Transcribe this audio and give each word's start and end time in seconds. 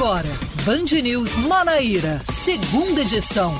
agora, 0.00 0.32
Band 0.64 0.98
News 1.02 1.36
Manaíra, 1.36 2.22
segunda 2.24 3.02
edição. 3.02 3.52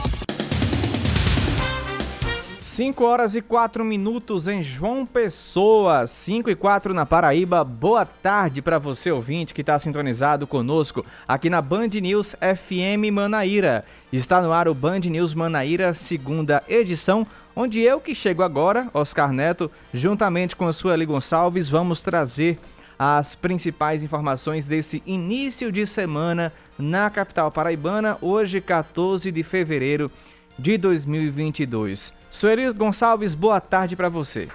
5 2.62 3.04
horas 3.04 3.34
e 3.34 3.42
4 3.42 3.84
minutos 3.84 4.48
em 4.48 4.62
João 4.62 5.04
Pessoa, 5.04 6.06
5 6.06 6.48
e 6.48 6.56
4 6.56 6.94
na 6.94 7.04
Paraíba. 7.04 7.62
Boa 7.62 8.06
tarde 8.06 8.62
para 8.62 8.78
você 8.78 9.10
ouvinte 9.10 9.52
que 9.52 9.60
está 9.60 9.78
sintonizado 9.78 10.46
conosco 10.46 11.04
aqui 11.28 11.50
na 11.50 11.60
Band 11.60 11.88
News 12.00 12.34
FM 12.40 13.12
Manaíra. 13.12 13.84
Está 14.10 14.40
no 14.40 14.50
ar 14.50 14.66
o 14.66 14.74
Band 14.74 15.00
News 15.00 15.34
Manaíra, 15.34 15.92
segunda 15.92 16.62
edição, 16.66 17.26
onde 17.54 17.80
eu 17.82 18.00
que 18.00 18.14
chego 18.14 18.42
agora, 18.42 18.88
Oscar 18.94 19.30
Neto, 19.30 19.70
juntamente 19.92 20.56
com 20.56 20.66
a 20.66 20.72
sua 20.72 20.94
Eli 20.94 21.04
Gonçalves, 21.04 21.68
vamos 21.68 22.02
trazer 22.02 22.58
as 23.02 23.34
principais 23.34 24.02
informações 24.02 24.66
desse 24.66 25.02
início 25.06 25.72
de 25.72 25.86
semana 25.86 26.52
na 26.78 27.08
capital 27.08 27.50
paraibana, 27.50 28.18
hoje 28.20 28.60
14 28.60 29.32
de 29.32 29.42
fevereiro 29.42 30.12
de 30.58 30.76
2022. 30.76 32.12
Sueli 32.30 32.70
Gonçalves, 32.74 33.34
boa 33.34 33.58
tarde 33.58 33.96
para 33.96 34.10
você. 34.10 34.50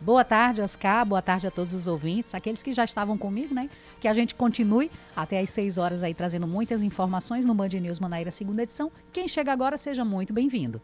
Boa 0.00 0.24
tarde, 0.24 0.62
Oscar. 0.62 1.04
Boa 1.04 1.20
tarde 1.20 1.46
a 1.46 1.50
todos 1.50 1.74
os 1.74 1.86
ouvintes, 1.86 2.34
aqueles 2.34 2.62
que 2.62 2.72
já 2.72 2.86
estavam 2.86 3.18
comigo, 3.18 3.54
né? 3.54 3.68
Que 4.00 4.08
a 4.08 4.14
gente 4.14 4.34
continue 4.34 4.90
até 5.14 5.38
às 5.38 5.50
6 5.50 5.76
horas 5.76 6.02
aí 6.02 6.14
trazendo 6.14 6.46
muitas 6.46 6.82
informações 6.82 7.44
no 7.44 7.52
Band 7.52 7.68
News 7.68 8.00
Manaíra, 8.00 8.30
segunda 8.30 8.62
edição. 8.62 8.90
Quem 9.12 9.28
chega 9.28 9.52
agora, 9.52 9.76
seja 9.76 10.06
muito 10.06 10.32
bem-vindo. 10.32 10.80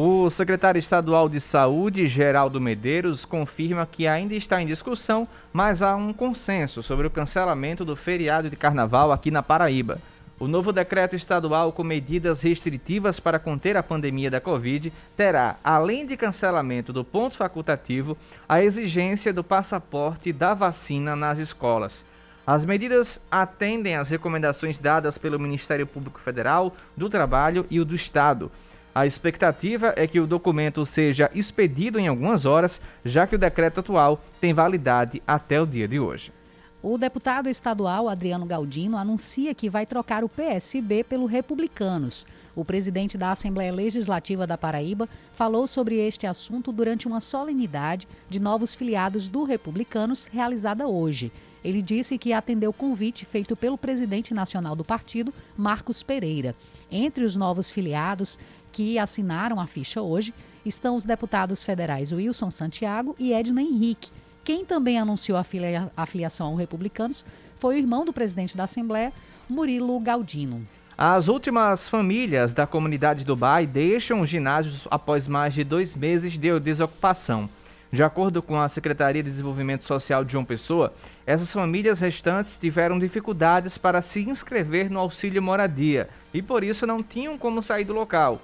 O 0.00 0.30
secretário 0.30 0.78
estadual 0.78 1.28
de 1.28 1.40
Saúde, 1.40 2.06
Geraldo 2.06 2.60
Medeiros, 2.60 3.24
confirma 3.24 3.84
que 3.84 4.06
ainda 4.06 4.32
está 4.32 4.62
em 4.62 4.66
discussão, 4.66 5.26
mas 5.52 5.82
há 5.82 5.96
um 5.96 6.12
consenso 6.12 6.84
sobre 6.84 7.08
o 7.08 7.10
cancelamento 7.10 7.84
do 7.84 7.96
feriado 7.96 8.48
de 8.48 8.54
carnaval 8.54 9.10
aqui 9.10 9.28
na 9.28 9.42
Paraíba. 9.42 9.98
O 10.38 10.46
novo 10.46 10.72
decreto 10.72 11.16
estadual 11.16 11.72
com 11.72 11.82
medidas 11.82 12.42
restritivas 12.42 13.18
para 13.18 13.40
conter 13.40 13.76
a 13.76 13.82
pandemia 13.82 14.30
da 14.30 14.40
Covid 14.40 14.92
terá, 15.16 15.56
além 15.64 16.06
de 16.06 16.16
cancelamento 16.16 16.92
do 16.92 17.02
ponto 17.02 17.34
facultativo, 17.34 18.16
a 18.48 18.62
exigência 18.62 19.32
do 19.32 19.42
passaporte 19.42 20.32
da 20.32 20.54
vacina 20.54 21.16
nas 21.16 21.40
escolas. 21.40 22.04
As 22.46 22.64
medidas 22.64 23.20
atendem 23.28 23.96
às 23.96 24.08
recomendações 24.08 24.78
dadas 24.78 25.18
pelo 25.18 25.40
Ministério 25.40 25.88
Público 25.88 26.20
Federal, 26.20 26.72
do 26.96 27.10
Trabalho 27.10 27.66
e 27.68 27.80
o 27.80 27.84
do 27.84 27.96
Estado. 27.96 28.48
A 28.94 29.06
expectativa 29.06 29.92
é 29.96 30.06
que 30.06 30.18
o 30.18 30.26
documento 30.26 30.84
seja 30.84 31.30
expedido 31.34 31.98
em 31.98 32.08
algumas 32.08 32.44
horas, 32.44 32.80
já 33.04 33.26
que 33.26 33.36
o 33.36 33.38
decreto 33.38 33.80
atual 33.80 34.20
tem 34.40 34.52
validade 34.52 35.22
até 35.26 35.60
o 35.60 35.66
dia 35.66 35.86
de 35.86 36.00
hoje. 36.00 36.32
O 36.80 36.96
deputado 36.96 37.48
estadual 37.48 38.08
Adriano 38.08 38.46
Galdino 38.46 38.96
anuncia 38.96 39.52
que 39.52 39.68
vai 39.68 39.84
trocar 39.84 40.22
o 40.22 40.28
PSB 40.28 41.02
pelo 41.02 41.26
Republicanos. 41.26 42.24
O 42.54 42.64
presidente 42.64 43.18
da 43.18 43.32
Assembleia 43.32 43.72
Legislativa 43.72 44.46
da 44.46 44.56
Paraíba 44.56 45.08
falou 45.34 45.66
sobre 45.66 45.96
este 45.96 46.24
assunto 46.26 46.70
durante 46.70 47.08
uma 47.08 47.20
solenidade 47.20 48.06
de 48.28 48.38
novos 48.38 48.76
filiados 48.76 49.26
do 49.26 49.42
Republicanos 49.42 50.26
realizada 50.26 50.86
hoje. 50.86 51.32
Ele 51.64 51.82
disse 51.82 52.16
que 52.16 52.32
atendeu 52.32 52.70
o 52.70 52.72
convite 52.74 53.24
feito 53.24 53.56
pelo 53.56 53.76
presidente 53.76 54.32
nacional 54.32 54.76
do 54.76 54.84
partido, 54.84 55.34
Marcos 55.56 56.02
Pereira. 56.02 56.54
Entre 56.90 57.24
os 57.24 57.34
novos 57.34 57.70
filiados 57.70 58.38
que 58.78 58.96
assinaram 58.96 59.58
a 59.58 59.66
ficha 59.66 60.00
hoje 60.00 60.32
estão 60.64 60.94
os 60.94 61.02
deputados 61.02 61.64
federais 61.64 62.12
Wilson 62.12 62.48
Santiago 62.48 63.16
e 63.18 63.32
Edna 63.32 63.60
Henrique. 63.60 64.12
Quem 64.44 64.64
também 64.64 65.00
anunciou 65.00 65.36
a, 65.36 65.42
filia, 65.42 65.90
a 65.96 66.06
filiação 66.06 66.46
ao 66.46 66.54
Republicanos 66.54 67.26
foi 67.58 67.74
o 67.74 67.78
irmão 67.78 68.04
do 68.04 68.12
presidente 68.12 68.56
da 68.56 68.62
Assembleia, 68.62 69.12
Murilo 69.50 69.98
Galdino. 69.98 70.64
As 70.96 71.26
últimas 71.26 71.88
famílias 71.88 72.52
da 72.52 72.68
comunidade 72.68 73.24
Dubai 73.24 73.66
deixam 73.66 74.20
os 74.20 74.28
ginásios 74.28 74.86
após 74.88 75.26
mais 75.26 75.54
de 75.54 75.64
dois 75.64 75.96
meses 75.96 76.34
de 76.34 76.60
desocupação. 76.60 77.50
De 77.92 78.04
acordo 78.04 78.40
com 78.40 78.60
a 78.60 78.68
Secretaria 78.68 79.24
de 79.24 79.30
Desenvolvimento 79.30 79.82
Social 79.82 80.24
de 80.24 80.30
João 80.30 80.44
Pessoa, 80.44 80.94
essas 81.26 81.52
famílias 81.52 81.98
restantes 81.98 82.56
tiveram 82.56 82.96
dificuldades 82.96 83.76
para 83.76 84.00
se 84.02 84.20
inscrever 84.20 84.88
no 84.88 85.00
auxílio 85.00 85.42
moradia 85.42 86.08
e 86.32 86.40
por 86.40 86.62
isso 86.62 86.86
não 86.86 87.02
tinham 87.02 87.36
como 87.36 87.60
sair 87.60 87.84
do 87.84 87.92
local. 87.92 88.40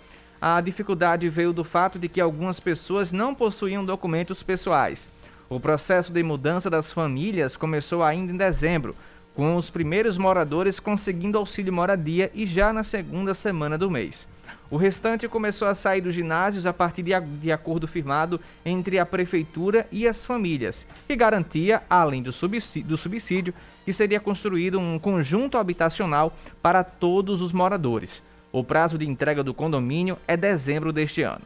A 0.47 0.61
dificuldade 0.61 1.27
veio 1.31 1.55
do 1.55 1.65
fato 1.65 1.99
de 1.99 2.07
que 2.07 2.21
algumas 2.21 2.61
pessoas 2.61 3.13
não 3.13 3.35
possuíam 3.35 3.83
documentos 3.83 4.43
pessoais. 4.43 5.11
O 5.49 5.59
processo 5.59 6.13
de 6.13 6.23
mudança 6.23 6.69
das 6.69 6.93
famílias 6.93 7.57
começou 7.57 8.03
ainda 8.03 8.31
em 8.31 8.37
dezembro, 8.37 8.95
com 9.35 9.57
os 9.57 9.71
primeiros 9.71 10.19
moradores 10.19 10.79
conseguindo 10.79 11.39
auxílio 11.39 11.73
moradia 11.73 12.31
e 12.35 12.45
já 12.45 12.75
na 12.75 12.85
segunda 12.85 13.33
semana 13.33 13.79
do 13.79 13.91
mês. 13.91 14.29
O 14.71 14.77
restante 14.77 15.27
começou 15.29 15.67
a 15.67 15.75
sair 15.75 16.03
dos 16.03 16.15
ginásios 16.15 16.67
a 16.67 16.75
partir 16.75 17.03
de, 17.03 17.51
acordo 17.51 17.89
firmado 17.89 18.39
entre 18.67 18.99
a 18.99 19.07
prefeitura 19.07 19.89
e 19.91 20.07
as 20.07 20.27
famílias, 20.27 20.87
que 21.07 21.17
garantia, 21.17 21.83
além 21.89 22.23
do 22.23 22.35
subsídio, 22.35 22.91
do 22.91 22.99
subsídio, 22.99 23.55
que 23.83 23.95
seria 23.95 24.21
construído 24.21 24.79
um 24.79 24.99
conjunto 24.99 25.57
habitacional 25.57 26.37
para 26.61 26.85
todos 26.85 27.41
os 27.41 27.51
moradores. 27.51 28.23
O 28.55 28.63
prazo 28.63 28.97
de 28.97 29.05
entrega 29.05 29.43
do 29.43 29.53
condomínio 29.53 30.17
é 30.29 30.37
dezembro 30.37 30.93
deste 30.93 31.23
ano. 31.23 31.43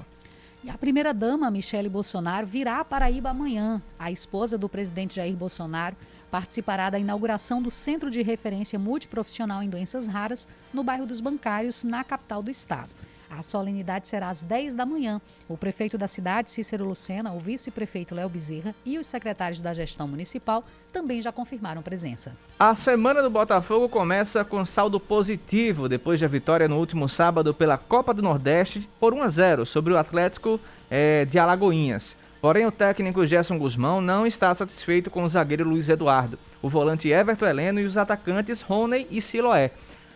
E 0.63 0.69
a 0.69 0.77
primeira-dama, 0.77 1.51
Michele 1.51 1.89
Bolsonaro, 1.89 2.47
virá 2.47 2.81
à 2.81 2.85
Paraíba 2.85 3.31
amanhã. 3.31 3.81
A 3.99 4.13
esposa 4.13 4.59
do 4.59 4.69
presidente 4.69 5.17
Jair 5.17 5.35
Bolsonaro 5.35 5.97
participará 6.31 6.91
da 6.91 6.99
inauguração 6.99 7.63
do 7.63 7.71
Centro 7.71 8.11
de 8.11 8.21
Referência 8.21 8.79
Multiprofissional 8.79 9.63
em 9.63 9.71
Doenças 9.71 10.07
Raras 10.07 10.47
no 10.71 10.85
bairro 10.85 11.07
dos 11.07 11.23
Bancários, 11.23 11.83
na 11.83 12.05
capital 12.05 12.43
do 12.43 12.51
estado. 12.51 12.91
A 13.31 13.43
solenidade 13.43 14.09
será 14.09 14.31
às 14.31 14.43
10 14.43 14.75
da 14.75 14.87
manhã. 14.87 15.21
O 15.49 15.57
prefeito 15.57 15.99
da 15.99 16.09
cidade, 16.09 16.51
Cícero 16.51 16.85
Lucena, 16.85 17.33
o 17.33 17.39
vice-prefeito 17.39 18.15
Léo 18.15 18.29
Bezerra 18.29 18.75
e 18.85 18.99
os 18.99 19.07
secretários 19.07 19.61
da 19.61 19.75
gestão 19.75 20.09
municipal 20.09 20.65
também 20.93 21.21
já 21.21 21.31
confirmaram 21.31 21.83
presença. 21.83 22.35
A 22.59 22.75
semana 22.75 23.23
do 23.23 23.31
Botafogo 23.31 23.89
começa 23.89 24.45
com 24.45 24.65
saldo 24.65 24.99
positivo 24.99 25.89
depois 25.89 26.21
da 26.21 26.27
vitória 26.27 26.69
no 26.69 26.79
último 26.79 27.09
sábado 27.09 27.53
pela 27.53 27.77
Copa 27.77 28.15
do 28.15 28.23
Nordeste 28.23 28.89
por 28.99 29.13
1 29.13 29.23
a 29.23 29.29
0 29.29 29.67
sobre 29.67 29.93
o 29.93 29.99
Atlético 29.99 30.59
é, 30.91 31.25
de 31.25 31.39
Alagoinhas. 31.39 32.17
Porém, 32.41 32.67
o 32.67 32.73
técnico 32.73 33.27
Gerson 33.27 33.59
Guzmão 33.59 34.01
não 34.01 34.27
está 34.27 34.55
satisfeito 34.55 35.11
com 35.11 35.25
o 35.25 35.29
zagueiro 35.29 35.69
Luiz 35.69 35.89
Eduardo, 35.89 36.39
o 36.63 36.69
volante 36.69 37.09
Everton 37.09 37.47
Heleno 37.47 37.81
e 37.81 37.85
os 37.85 37.97
atacantes 37.97 38.61
Rony 38.61 39.07
e 39.11 39.21
Siloé. 39.21 39.73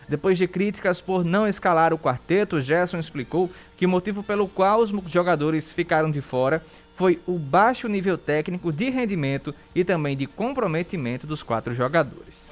Depois 0.07 0.37
de 0.37 0.47
críticas 0.47 0.99
por 0.99 1.23
não 1.23 1.47
escalar 1.47 1.93
o 1.93 1.97
quarteto, 1.97 2.61
Gerson 2.61 2.99
explicou 2.99 3.49
que 3.77 3.85
o 3.85 3.89
motivo 3.89 4.23
pelo 4.23 4.47
qual 4.47 4.81
os 4.81 4.91
jogadores 5.11 5.71
ficaram 5.71 6.11
de 6.11 6.21
fora 6.21 6.63
foi 6.95 7.19
o 7.25 7.39
baixo 7.39 7.87
nível 7.87 8.17
técnico 8.17 8.71
de 8.71 8.89
rendimento 8.89 9.53
e 9.73 9.83
também 9.83 10.15
de 10.15 10.27
comprometimento 10.27 11.25
dos 11.25 11.41
quatro 11.41 11.73
jogadores. 11.73 12.47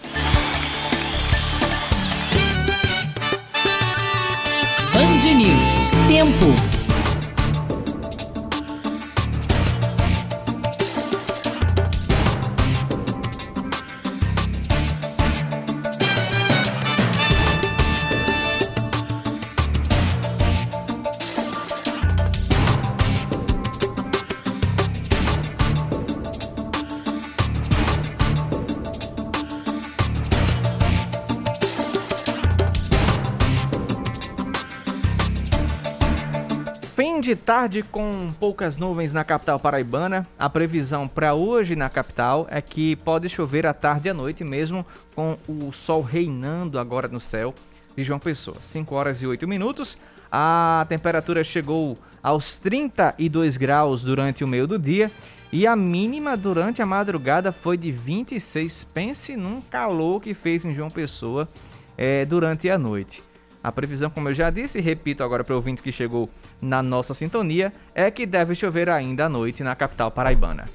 Band 4.94 5.34
News. 5.36 5.92
Tempo. 6.08 6.71
Tarde 37.52 37.82
com 37.82 38.32
poucas 38.40 38.78
nuvens 38.78 39.12
na 39.12 39.26
capital 39.26 39.60
paraibana. 39.60 40.26
A 40.40 40.50
previsão 40.50 41.06
para 41.06 41.34
hoje 41.34 41.76
na 41.76 41.90
capital 41.90 42.48
é 42.50 42.62
que 42.62 42.96
pode 42.96 43.28
chover 43.28 43.68
à 43.68 43.74
tarde 43.74 44.08
e 44.08 44.12
à 44.12 44.14
noite, 44.14 44.42
mesmo 44.42 44.86
com 45.14 45.38
o 45.50 45.74
sol 45.74 46.02
reinando 46.02 46.80
agora 46.80 47.10
no 47.10 47.20
céu 47.20 47.54
de 47.94 48.06
João 48.06 48.20
Pessoa. 48.20 48.56
5 48.62 48.96
horas 48.96 49.22
e 49.22 49.28
8 49.28 49.46
minutos. 49.50 49.98
A 50.32 50.86
temperatura 50.88 51.44
chegou 51.44 51.98
aos 52.24 52.58
32 52.58 53.58
graus 53.58 54.02
durante 54.02 54.46
o 54.46 54.48
meio 54.48 54.66
do 54.66 54.80
dia 54.80 55.12
e 55.52 55.68
a 55.68 55.76
mínima 55.76 56.38
durante 56.38 56.82
a 56.82 56.86
madrugada 56.86 57.52
foi 57.52 57.76
de 57.76 57.92
26. 57.92 58.86
Pense 58.94 59.36
num 59.36 59.60
calor 59.60 60.22
que 60.22 60.34
fez 60.34 60.64
em 60.64 60.74
João 60.74 60.90
Pessoa 60.90 61.50
é, 61.98 62.24
durante 62.24 62.70
a 62.70 62.78
noite. 62.78 63.22
A 63.64 63.72
previsão, 63.72 64.10
como 64.10 64.30
eu 64.30 64.34
já 64.34 64.50
disse, 64.50 64.80
e 64.80 64.82
repito 64.82 65.24
agora 65.24 65.44
para 65.44 65.54
o 65.54 65.58
ouvinte 65.58 65.82
que 65.82 65.92
chegou 65.92 66.30
na 66.62 66.82
nossa 66.82 67.14
sintonia, 67.14 67.72
é 67.94 68.10
que 68.10 68.26
deve 68.26 68.56
chover 68.56 68.90
ainda 68.90 69.26
à 69.26 69.30
noite 69.30 69.64
na 69.64 69.76
capital 69.76 70.10
paraibana. 70.10 70.66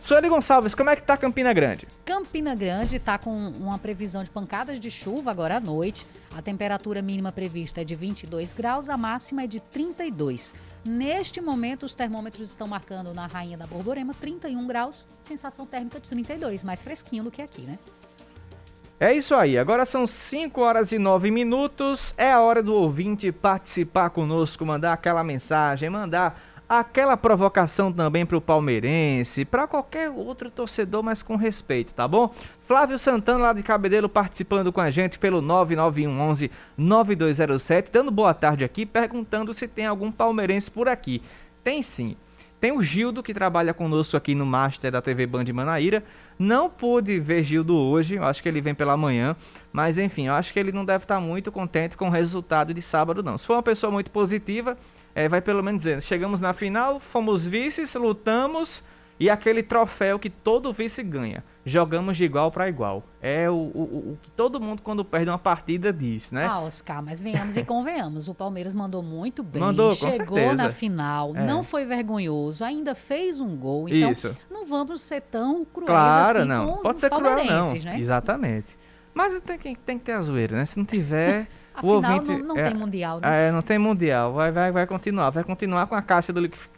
Sueli 0.00 0.28
Gonçalves, 0.28 0.72
como 0.72 0.88
é 0.88 0.94
que 0.94 1.02
tá 1.02 1.16
Campina 1.16 1.52
Grande? 1.52 1.88
Campina 2.04 2.54
Grande 2.54 2.96
está 2.96 3.18
com 3.18 3.48
uma 3.50 3.76
previsão 3.76 4.22
de 4.22 4.30
pancadas 4.30 4.78
de 4.78 4.88
chuva 4.88 5.32
agora 5.32 5.56
à 5.56 5.60
noite. 5.60 6.06
A 6.36 6.40
temperatura 6.40 7.02
mínima 7.02 7.32
prevista 7.32 7.80
é 7.80 7.84
de 7.84 7.96
22 7.96 8.54
graus, 8.54 8.88
a 8.88 8.96
máxima 8.96 9.42
é 9.42 9.46
de 9.48 9.58
32. 9.58 10.54
Neste 10.84 11.40
momento, 11.40 11.82
os 11.84 11.92
termômetros 11.92 12.48
estão 12.48 12.68
marcando 12.68 13.12
na 13.12 13.26
Rainha 13.26 13.58
da 13.58 13.66
Borborema 13.66 14.14
31 14.14 14.64
graus, 14.68 15.08
sensação 15.20 15.66
térmica 15.66 15.98
de 15.98 16.08
32, 16.08 16.62
mais 16.62 16.80
fresquinho 16.80 17.24
do 17.24 17.30
que 17.32 17.42
aqui, 17.42 17.62
né? 17.62 17.76
É 18.98 19.12
isso 19.12 19.34
aí, 19.34 19.58
agora 19.58 19.84
são 19.84 20.06
5 20.06 20.58
horas 20.58 20.90
e 20.90 20.98
9 20.98 21.30
minutos. 21.30 22.14
É 22.16 22.32
a 22.32 22.40
hora 22.40 22.62
do 22.62 22.72
ouvinte 22.72 23.30
participar 23.30 24.08
conosco, 24.08 24.64
mandar 24.64 24.94
aquela 24.94 25.22
mensagem, 25.22 25.90
mandar 25.90 26.40
aquela 26.66 27.14
provocação 27.14 27.92
também 27.92 28.24
para 28.24 28.38
o 28.38 28.40
palmeirense, 28.40 29.44
para 29.44 29.66
qualquer 29.66 30.08
outro 30.08 30.50
torcedor, 30.50 31.02
mas 31.02 31.22
com 31.22 31.36
respeito, 31.36 31.92
tá 31.92 32.08
bom? 32.08 32.34
Flávio 32.66 32.98
Santana 32.98 33.38
lá 33.38 33.52
de 33.52 33.62
Cabedelo 33.62 34.08
participando 34.08 34.72
com 34.72 34.80
a 34.80 34.90
gente 34.90 35.18
pelo 35.18 35.42
9911 35.42 36.50
9207, 36.74 37.90
dando 37.92 38.10
boa 38.10 38.32
tarde 38.32 38.64
aqui, 38.64 38.86
perguntando 38.86 39.52
se 39.52 39.68
tem 39.68 39.84
algum 39.84 40.10
palmeirense 40.10 40.70
por 40.70 40.88
aqui. 40.88 41.22
Tem 41.62 41.82
sim. 41.82 42.16
Tem 42.60 42.72
o 42.72 42.82
Gildo 42.82 43.22
que 43.22 43.34
trabalha 43.34 43.74
conosco 43.74 44.16
aqui 44.16 44.34
no 44.34 44.46
Master 44.46 44.90
da 44.90 45.02
TV 45.02 45.26
Band 45.26 45.44
Manaíra. 45.52 46.02
Não 46.38 46.70
pude 46.70 47.20
ver 47.20 47.44
Gildo 47.44 47.76
hoje, 47.76 48.18
acho 48.18 48.42
que 48.42 48.48
ele 48.48 48.60
vem 48.60 48.74
pela 48.74 48.96
manhã. 48.96 49.36
Mas 49.72 49.98
enfim, 49.98 50.28
acho 50.28 50.52
que 50.52 50.58
ele 50.58 50.72
não 50.72 50.84
deve 50.84 51.04
estar 51.04 51.20
muito 51.20 51.52
contente 51.52 51.96
com 51.96 52.08
o 52.08 52.10
resultado 52.10 52.72
de 52.72 52.80
sábado, 52.80 53.22
não. 53.22 53.36
Se 53.36 53.46
for 53.46 53.54
uma 53.54 53.62
pessoa 53.62 53.92
muito 53.92 54.10
positiva, 54.10 54.76
é, 55.14 55.28
vai 55.28 55.40
pelo 55.40 55.62
menos 55.62 55.82
dizer: 55.82 56.02
chegamos 56.02 56.40
na 56.40 56.54
final, 56.54 56.98
fomos 56.98 57.46
vices, 57.46 57.94
lutamos 57.94 58.82
e 59.20 59.28
aquele 59.28 59.62
troféu 59.62 60.18
que 60.18 60.30
todo 60.30 60.72
vice 60.72 61.02
ganha. 61.02 61.44
Jogamos 61.68 62.16
de 62.16 62.24
igual 62.24 62.52
para 62.52 62.68
igual. 62.68 63.02
É 63.20 63.50
o, 63.50 63.54
o, 63.54 64.12
o, 64.12 64.18
que 64.22 64.30
todo 64.30 64.60
mundo, 64.60 64.80
quando 64.82 65.04
perde 65.04 65.28
uma 65.28 65.38
partida, 65.38 65.92
diz, 65.92 66.30
né? 66.30 66.46
Ah, 66.46 66.60
Oscar, 66.60 67.02
mas 67.02 67.20
venhamos 67.20 67.56
e 67.56 67.64
convenhamos. 67.66 68.28
O 68.28 68.34
Palmeiras 68.34 68.72
mandou 68.72 69.02
muito 69.02 69.42
bem. 69.42 69.60
Mandou, 69.60 69.90
chegou 69.90 70.38
certeza. 70.38 70.62
na 70.62 70.70
final, 70.70 71.34
é. 71.34 71.44
não 71.44 71.64
foi 71.64 71.84
vergonhoso, 71.84 72.64
ainda 72.64 72.94
fez 72.94 73.40
um 73.40 73.56
gol. 73.56 73.88
Então, 73.88 74.12
Isso. 74.12 74.36
não 74.48 74.64
vamos 74.64 75.00
ser 75.00 75.22
tão 75.22 75.64
cruéis 75.64 75.90
claro, 75.90 76.38
assim 76.38 76.48
não. 76.48 76.66
com 76.68 76.82
Pode 76.82 76.94
os 76.94 77.00
ser 77.00 77.10
cruel, 77.10 77.44
não. 77.44 77.72
né? 77.72 77.98
Exatamente. 77.98 78.78
Mas 79.12 79.40
tem 79.40 79.58
que, 79.58 79.74
tem 79.74 79.98
que 79.98 80.04
ter 80.04 80.12
a 80.12 80.22
zoeira, 80.22 80.56
né? 80.56 80.64
Se 80.66 80.78
não 80.78 80.84
tiver. 80.84 81.48
Afinal, 81.74 81.94
ouvinte, 81.94 82.42
não, 82.42 82.54
não 82.54 82.58
é, 82.58 82.70
tem 82.70 82.74
mundial, 82.74 83.20
né? 83.20 83.48
É, 83.48 83.52
não 83.52 83.60
tem 83.60 83.78
mundial. 83.78 84.32
Vai, 84.32 84.52
vai, 84.52 84.70
vai 84.70 84.86
continuar. 84.86 85.30
Vai 85.30 85.42
continuar 85.42 85.88
com 85.88 85.96
a 85.96 86.00
caixa 86.00 86.32
do 86.32 86.38
liquidificador 86.40 86.75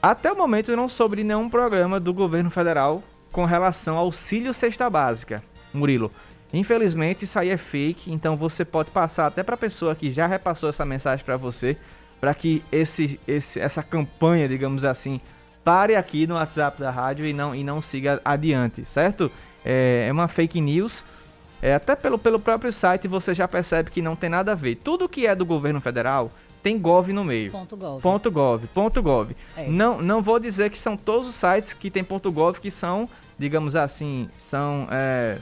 Até 0.00 0.32
o 0.32 0.36
momento 0.36 0.70
eu 0.70 0.76
não 0.76 0.88
soube 0.88 1.24
nenhum 1.24 1.48
programa 1.48 1.98
do 1.98 2.14
governo 2.14 2.50
federal 2.50 3.02
com 3.30 3.44
relação 3.44 3.96
ao 3.96 4.04
auxílio 4.04 4.54
cesta 4.54 4.88
básica. 4.88 5.42
Murilo, 5.72 6.12
infelizmente 6.52 7.24
isso 7.24 7.38
aí 7.38 7.50
é 7.50 7.56
fake, 7.56 8.12
então 8.12 8.36
você 8.36 8.64
pode 8.64 8.90
passar 8.90 9.26
até 9.26 9.42
para 9.42 9.54
a 9.54 9.58
pessoa 9.58 9.94
que 9.94 10.12
já 10.12 10.26
repassou 10.26 10.68
essa 10.68 10.84
mensagem 10.84 11.24
para 11.24 11.36
você, 11.36 11.76
para 12.20 12.34
que 12.34 12.62
esse, 12.70 13.18
esse, 13.26 13.58
essa 13.58 13.82
campanha, 13.82 14.48
digamos 14.48 14.84
assim, 14.84 15.20
pare 15.64 15.96
aqui 15.96 16.26
no 16.26 16.34
WhatsApp 16.34 16.80
da 16.80 16.90
rádio 16.90 17.26
e 17.26 17.32
não, 17.32 17.54
e 17.54 17.62
não 17.62 17.80
siga 17.80 18.20
adiante, 18.24 18.84
certo? 18.84 19.30
É, 19.64 20.06
é 20.08 20.12
uma 20.12 20.28
fake 20.28 20.60
news 20.60 21.04
é, 21.62 21.76
até 21.76 21.94
pelo, 21.94 22.18
pelo 22.18 22.40
próprio 22.40 22.72
site 22.72 23.06
você 23.06 23.32
já 23.32 23.46
percebe 23.46 23.88
que 23.88 24.02
não 24.02 24.16
tem 24.16 24.28
nada 24.28 24.50
a 24.50 24.54
ver. 24.56 24.74
Tudo 24.74 25.08
que 25.08 25.28
é 25.28 25.34
do 25.34 25.46
governo 25.46 25.80
federal 25.80 26.32
tem 26.60 26.76
gov 26.76 27.12
no 27.12 27.24
meio. 27.24 27.52
Ponto 27.52 27.76
gov. 27.76 28.02
Ponto 28.02 28.30
gov, 28.30 28.66
ponto 28.74 29.02
gov. 29.02 29.36
É. 29.56 29.68
Não, 29.68 30.02
não 30.02 30.20
vou 30.20 30.40
dizer 30.40 30.70
que 30.70 30.78
são 30.78 30.96
todos 30.96 31.28
os 31.28 31.36
sites 31.36 31.72
que 31.72 31.88
tem 31.88 32.02
ponto 32.02 32.32
gov 32.32 32.58
que 32.58 32.70
são, 32.70 33.08
digamos 33.38 33.76
assim, 33.76 34.28
são 34.36 34.88
é, 34.90 35.38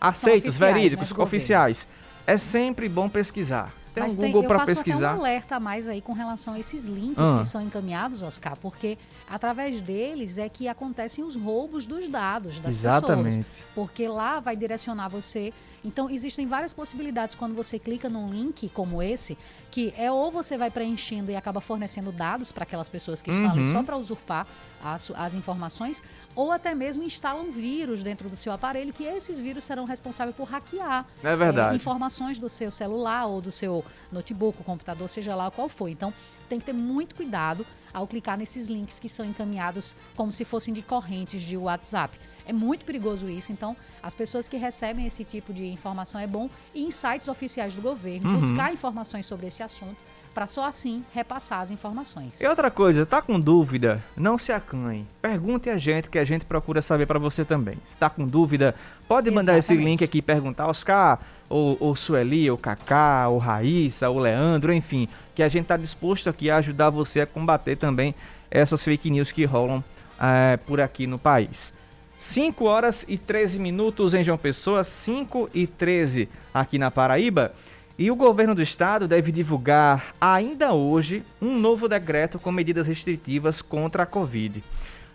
aceitos, 0.00 0.54
são 0.54 0.68
verídicos, 0.68 1.10
né, 1.10 1.22
oficiais. 1.24 1.88
É 2.24 2.38
sempre 2.38 2.88
bom 2.88 3.08
pesquisar 3.08 3.74
tem 3.98 4.08
Mas 4.08 4.18
um 4.18 4.32
Google 4.32 4.44
para 4.44 4.64
pesquisar. 4.64 4.96
Eu 4.96 5.00
faço 5.00 5.06
até 5.06 5.16
um 5.16 5.20
alerta 5.20 5.60
mais 5.60 5.88
aí 5.88 6.00
com 6.00 6.12
relação 6.12 6.54
a 6.54 6.58
esses 6.58 6.84
links 6.84 7.34
ah. 7.34 7.38
que 7.38 7.46
são 7.46 7.60
encaminhados, 7.60 8.22
Oscar, 8.22 8.56
porque 8.56 8.98
através 9.28 9.80
deles 9.80 10.38
é 10.38 10.48
que 10.48 10.68
acontecem 10.68 11.24
os 11.24 11.36
roubos 11.36 11.86
dos 11.86 12.08
dados 12.08 12.58
das 12.60 12.76
Exatamente. 12.76 13.38
pessoas. 13.38 13.46
Porque 13.74 14.08
lá 14.08 14.40
vai 14.40 14.56
direcionar 14.56 15.08
você. 15.08 15.52
Então, 15.84 16.10
existem 16.10 16.46
várias 16.46 16.72
possibilidades 16.72 17.34
quando 17.34 17.54
você 17.54 17.78
clica 17.78 18.08
num 18.08 18.30
link 18.30 18.68
como 18.70 19.02
esse, 19.02 19.38
que 19.70 19.92
é 19.96 20.10
ou 20.10 20.30
você 20.30 20.58
vai 20.58 20.70
preenchendo 20.70 21.30
e 21.30 21.36
acaba 21.36 21.60
fornecendo 21.60 22.10
dados 22.10 22.50
para 22.50 22.64
aquelas 22.64 22.88
pessoas 22.88 23.22
que 23.22 23.30
estão 23.30 23.50
ali 23.50 23.62
uhum. 23.62 23.72
só 23.72 23.82
para 23.82 23.96
usurpar 23.96 24.46
as, 24.82 25.10
as 25.14 25.34
informações, 25.34 26.02
ou 26.34 26.50
até 26.50 26.74
mesmo 26.74 27.02
instalam 27.02 27.50
vírus 27.50 28.02
dentro 28.02 28.28
do 28.28 28.36
seu 28.36 28.52
aparelho, 28.52 28.92
que 28.92 29.04
esses 29.04 29.38
vírus 29.38 29.64
serão 29.64 29.84
responsáveis 29.84 30.36
por 30.36 30.48
hackear 30.48 31.06
é 31.22 31.36
verdade. 31.36 31.72
É, 31.72 31.76
informações 31.76 32.38
do 32.38 32.48
seu 32.48 32.70
celular 32.70 33.26
ou 33.26 33.40
do 33.40 33.52
seu 33.52 33.84
notebook, 34.10 34.62
computador, 34.64 35.08
seja 35.08 35.34
lá 35.34 35.50
qual 35.50 35.68
for. 35.68 35.88
Então, 35.88 36.12
tem 36.48 36.58
que 36.58 36.66
ter 36.66 36.72
muito 36.72 37.14
cuidado 37.14 37.66
ao 37.92 38.06
clicar 38.06 38.36
nesses 38.38 38.68
links 38.68 38.98
que 38.98 39.08
são 39.08 39.24
encaminhados 39.24 39.96
como 40.16 40.32
se 40.32 40.44
fossem 40.44 40.72
de 40.72 40.82
correntes 40.82 41.42
de 41.42 41.56
WhatsApp. 41.56 42.18
É 42.48 42.52
muito 42.52 42.84
perigoso 42.84 43.28
isso, 43.28 43.52
então 43.52 43.76
as 44.02 44.14
pessoas 44.14 44.48
que 44.48 44.56
recebem 44.56 45.06
esse 45.06 45.22
tipo 45.22 45.52
de 45.52 45.66
informação 45.66 46.18
é 46.20 46.26
bom 46.26 46.48
ir 46.74 46.84
em 46.84 46.90
sites 46.90 47.28
oficiais 47.28 47.74
do 47.74 47.82
governo, 47.82 48.30
uhum. 48.30 48.40
buscar 48.40 48.72
informações 48.72 49.26
sobre 49.26 49.46
esse 49.46 49.62
assunto 49.62 49.98
para 50.38 50.46
só 50.46 50.64
assim 50.64 51.04
repassar 51.12 51.60
as 51.60 51.70
informações. 51.70 52.40
E 52.40 52.46
outra 52.46 52.70
coisa, 52.70 53.04
tá 53.04 53.20
com 53.20 53.40
dúvida? 53.40 54.00
Não 54.16 54.38
se 54.38 54.52
acanhe. 54.52 55.04
Pergunte 55.20 55.68
a 55.68 55.78
gente 55.78 56.08
que 56.08 56.18
a 56.18 56.24
gente 56.24 56.44
procura 56.44 56.80
saber 56.80 57.06
para 57.06 57.18
você 57.18 57.44
também. 57.44 57.76
Se 57.84 57.96
tá 57.96 58.08
com 58.08 58.24
dúvida, 58.24 58.74
pode 59.08 59.30
mandar 59.30 59.58
Exatamente. 59.58 59.82
esse 59.82 59.90
link 59.90 60.04
aqui 60.04 60.18
e 60.18 60.22
perguntar 60.22 60.68
Oscar, 60.68 61.18
ou, 61.48 61.76
ou 61.80 61.96
Sueli, 61.96 62.50
ou 62.50 62.56
Kaká, 62.56 63.28
ou 63.28 63.38
Raíssa, 63.38 64.08
ou 64.08 64.18
Leandro, 64.18 64.72
enfim, 64.72 65.08
que 65.34 65.42
a 65.42 65.48
gente 65.48 65.66
tá 65.66 65.76
disposto 65.76 66.30
aqui 66.30 66.48
a 66.48 66.58
ajudar 66.58 66.88
você 66.88 67.20
a 67.20 67.26
combater 67.26 67.76
também 67.76 68.14
essas 68.50 68.84
fake 68.84 69.10
news 69.10 69.32
que 69.32 69.44
rolam 69.44 69.82
é, 70.20 70.56
por 70.56 70.80
aqui 70.80 71.06
no 71.06 71.18
país. 71.18 71.76
5 72.18 72.64
horas 72.64 73.04
e 73.06 73.16
13 73.16 73.60
minutos 73.60 74.12
em 74.12 74.24
João 74.24 74.36
Pessoa, 74.36 74.82
5 74.82 75.50
e 75.54 75.68
13 75.68 76.28
aqui 76.52 76.76
na 76.76 76.90
Paraíba. 76.90 77.54
E 77.96 78.10
o 78.10 78.16
governo 78.16 78.56
do 78.56 78.62
estado 78.62 79.06
deve 79.06 79.30
divulgar 79.30 80.14
ainda 80.20 80.72
hoje 80.72 81.22
um 81.40 81.56
novo 81.56 81.88
decreto 81.88 82.38
com 82.38 82.50
medidas 82.50 82.88
restritivas 82.88 83.62
contra 83.62 84.02
a 84.02 84.06
Covid. 84.06 84.62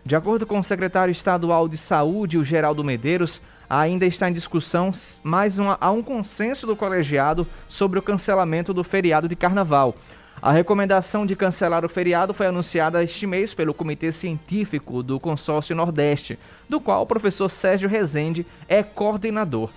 De 0.05 0.15
acordo 0.15 0.45
com 0.45 0.59
o 0.59 0.63
secretário 0.63 1.11
estadual 1.11 1.67
de 1.67 1.77
saúde, 1.77 2.37
o 2.37 2.43
Geraldo 2.43 2.83
Medeiros, 2.83 3.41
ainda 3.69 4.05
está 4.05 4.29
em 4.29 4.33
discussão, 4.33 4.91
mas 5.23 5.59
uma, 5.59 5.77
há 5.79 5.91
um 5.91 6.03
consenso 6.03 6.65
do 6.65 6.75
colegiado 6.75 7.45
sobre 7.67 7.99
o 7.99 8.01
cancelamento 8.01 8.73
do 8.73 8.83
feriado 8.83 9.27
de 9.27 9.35
carnaval. 9.35 9.95
A 10.43 10.51
recomendação 10.51 11.25
de 11.25 11.37
cancelar 11.37 11.85
o 11.85 11.89
feriado 11.89 12.33
foi 12.33 12.47
anunciada 12.47 13.01
este 13.01 13.25
mês 13.25 13.53
pelo 13.53 13.73
Comitê 13.73 14.11
Científico 14.11 15.01
do 15.01 15.17
Consórcio 15.17 15.73
Nordeste, 15.73 16.37
do 16.67 16.81
qual 16.81 17.03
o 17.03 17.05
professor 17.05 17.47
Sérgio 17.47 17.87
Rezende 17.87 18.45
é 18.67 18.83
coordenador. 18.83 19.69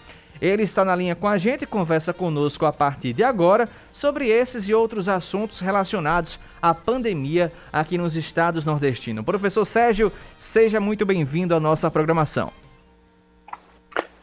Ele 0.42 0.64
está 0.64 0.84
na 0.84 0.96
linha 0.96 1.14
com 1.14 1.28
a 1.28 1.38
gente 1.38 1.62
e 1.62 1.68
conversa 1.68 2.12
conosco 2.12 2.66
a 2.66 2.72
partir 2.72 3.12
de 3.12 3.22
agora 3.22 3.68
sobre 3.92 4.26
esses 4.26 4.68
e 4.68 4.74
outros 4.74 5.08
assuntos 5.08 5.60
relacionados 5.60 6.36
à 6.60 6.74
pandemia 6.74 7.52
aqui 7.72 7.96
nos 7.96 8.16
estados 8.16 8.64
nordestinos. 8.64 9.24
Professor 9.24 9.64
Sérgio, 9.64 10.12
seja 10.36 10.80
muito 10.80 11.06
bem-vindo 11.06 11.54
à 11.54 11.60
nossa 11.60 11.88
programação. 11.92 12.50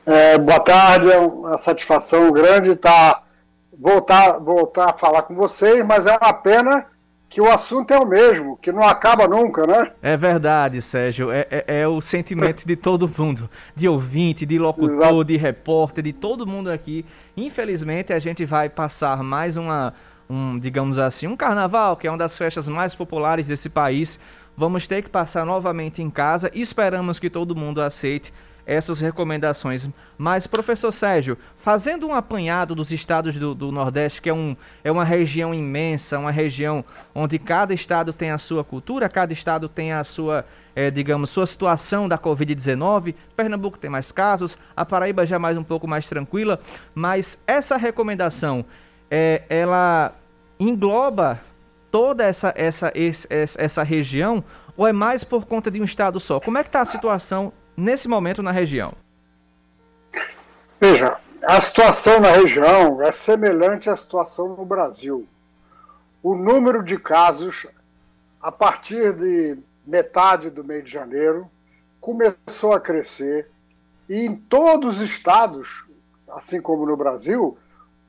É, 0.05 0.37
boa 0.37 0.59
tarde, 0.59 1.09
é 1.09 1.19
uma 1.19 1.57
satisfação 1.57 2.33
grande 2.33 2.71
estar 2.71 3.23
voltar, 3.79 4.39
voltar 4.39 4.89
a 4.89 4.93
falar 4.93 5.23
com 5.23 5.35
vocês, 5.35 5.85
mas 5.85 6.05
é 6.05 6.17
uma 6.17 6.33
pena 6.33 6.85
que 7.33 7.41
o 7.41 7.51
assunto 7.51 7.91
é 7.91 7.97
o 7.97 8.05
mesmo, 8.05 8.57
que 8.57 8.71
não 8.71 8.83
acaba 8.83 9.27
nunca, 9.27 9.65
né? 9.65 9.91
É 10.03 10.15
verdade, 10.15 10.79
Sérgio. 10.83 11.31
É, 11.31 11.47
é, 11.49 11.81
é 11.81 11.87
o 11.87 11.99
sentimento 11.99 12.63
de 12.63 12.75
todo 12.75 13.09
mundo, 13.17 13.49
de 13.75 13.89
ouvinte, 13.89 14.45
de 14.45 14.59
locutor, 14.59 14.91
Exato. 14.91 15.23
de 15.23 15.37
repórter, 15.37 16.03
de 16.03 16.13
todo 16.13 16.45
mundo 16.45 16.69
aqui. 16.69 17.03
Infelizmente, 17.35 18.13
a 18.13 18.19
gente 18.19 18.45
vai 18.45 18.69
passar 18.69 19.23
mais 19.23 19.57
uma, 19.57 19.95
um, 20.29 20.59
digamos 20.59 20.99
assim, 20.99 21.25
um 21.25 21.35
carnaval, 21.35 21.97
que 21.97 22.05
é 22.05 22.11
uma 22.11 22.19
das 22.19 22.37
festas 22.37 22.67
mais 22.67 22.93
populares 22.93 23.47
desse 23.47 23.67
país. 23.67 24.19
Vamos 24.55 24.87
ter 24.87 25.01
que 25.01 25.09
passar 25.09 25.43
novamente 25.43 26.03
em 26.03 26.11
casa. 26.11 26.51
Esperamos 26.53 27.17
que 27.17 27.31
todo 27.31 27.55
mundo 27.55 27.81
aceite 27.81 28.31
essas 28.65 28.99
recomendações. 28.99 29.89
Mas, 30.17 30.47
professor 30.47 30.91
Sérgio, 30.91 31.37
fazendo 31.57 32.07
um 32.07 32.13
apanhado 32.13 32.73
dos 32.73 32.91
estados 32.91 33.37
do, 33.37 33.53
do, 33.53 33.71
Nordeste, 33.71 34.21
que 34.21 34.29
é, 34.29 34.33
um, 34.33 34.55
é 34.83 34.91
uma 34.91 35.03
região 35.03 35.53
imensa, 35.53 36.19
uma 36.19 36.31
região 36.31 36.83
onde 37.13 37.37
cada 37.37 37.73
estado 37.73 38.13
tem 38.13 38.31
a 38.31 38.37
sua 38.37 38.63
cultura, 38.63 39.09
cada 39.09 39.33
estado 39.33 39.67
tem 39.67 39.91
a 39.91 40.03
sua, 40.03 40.45
é, 40.75 40.89
digamos, 40.89 41.29
sua 41.29 41.45
situação 41.45 42.07
da 42.07 42.17
Covid-19. 42.17 43.15
Pernambuco 43.35 43.77
tem 43.77 43.89
mais 43.89 44.11
casos, 44.11 44.57
a 44.75 44.85
Paraíba 44.85 45.25
já 45.25 45.37
mais 45.37 45.57
um 45.57 45.63
pouco 45.63 45.87
mais 45.87 46.07
tranquila, 46.07 46.59
mas 46.95 47.41
essa 47.45 47.77
recomendação, 47.77 48.65
é, 49.09 49.43
ela 49.49 50.13
engloba 50.59 51.41
toda 51.91 52.23
essa, 52.23 52.53
essa, 52.55 52.91
essa, 52.95 53.61
essa 53.61 53.83
região 53.83 54.43
ou 54.75 54.87
é 54.87 54.91
mais 54.91 55.23
por 55.23 55.45
conta 55.45 55.69
de 55.69 55.79
um 55.79 55.83
estado 55.83 56.19
só? 56.19 56.39
Como 56.39 56.57
é 56.57 56.63
que 56.63 56.69
está 56.69 56.81
a 56.81 56.85
situação 56.85 57.53
nesse 57.75 58.07
momento 58.07 58.41
na 58.41 58.51
região? 58.51 58.93
Veja, 60.79 61.17
a 61.45 61.61
situação 61.61 62.19
na 62.19 62.31
região 62.31 63.01
é 63.01 63.11
semelhante 63.11 63.89
à 63.89 63.97
situação 63.97 64.49
no 64.49 64.65
Brasil. 64.65 65.27
O 66.21 66.35
número 66.35 66.83
de 66.83 66.97
casos, 66.97 67.67
a 68.41 68.51
partir 68.51 69.13
de 69.13 69.57
metade 69.85 70.49
do 70.49 70.63
mês 70.63 70.83
de 70.83 70.91
janeiro, 70.91 71.49
começou 71.99 72.73
a 72.73 72.79
crescer 72.79 73.49
e 74.09 74.25
em 74.25 74.35
todos 74.35 74.97
os 74.97 75.01
estados, 75.01 75.85
assim 76.29 76.61
como 76.61 76.85
no 76.85 76.97
Brasil, 76.97 77.57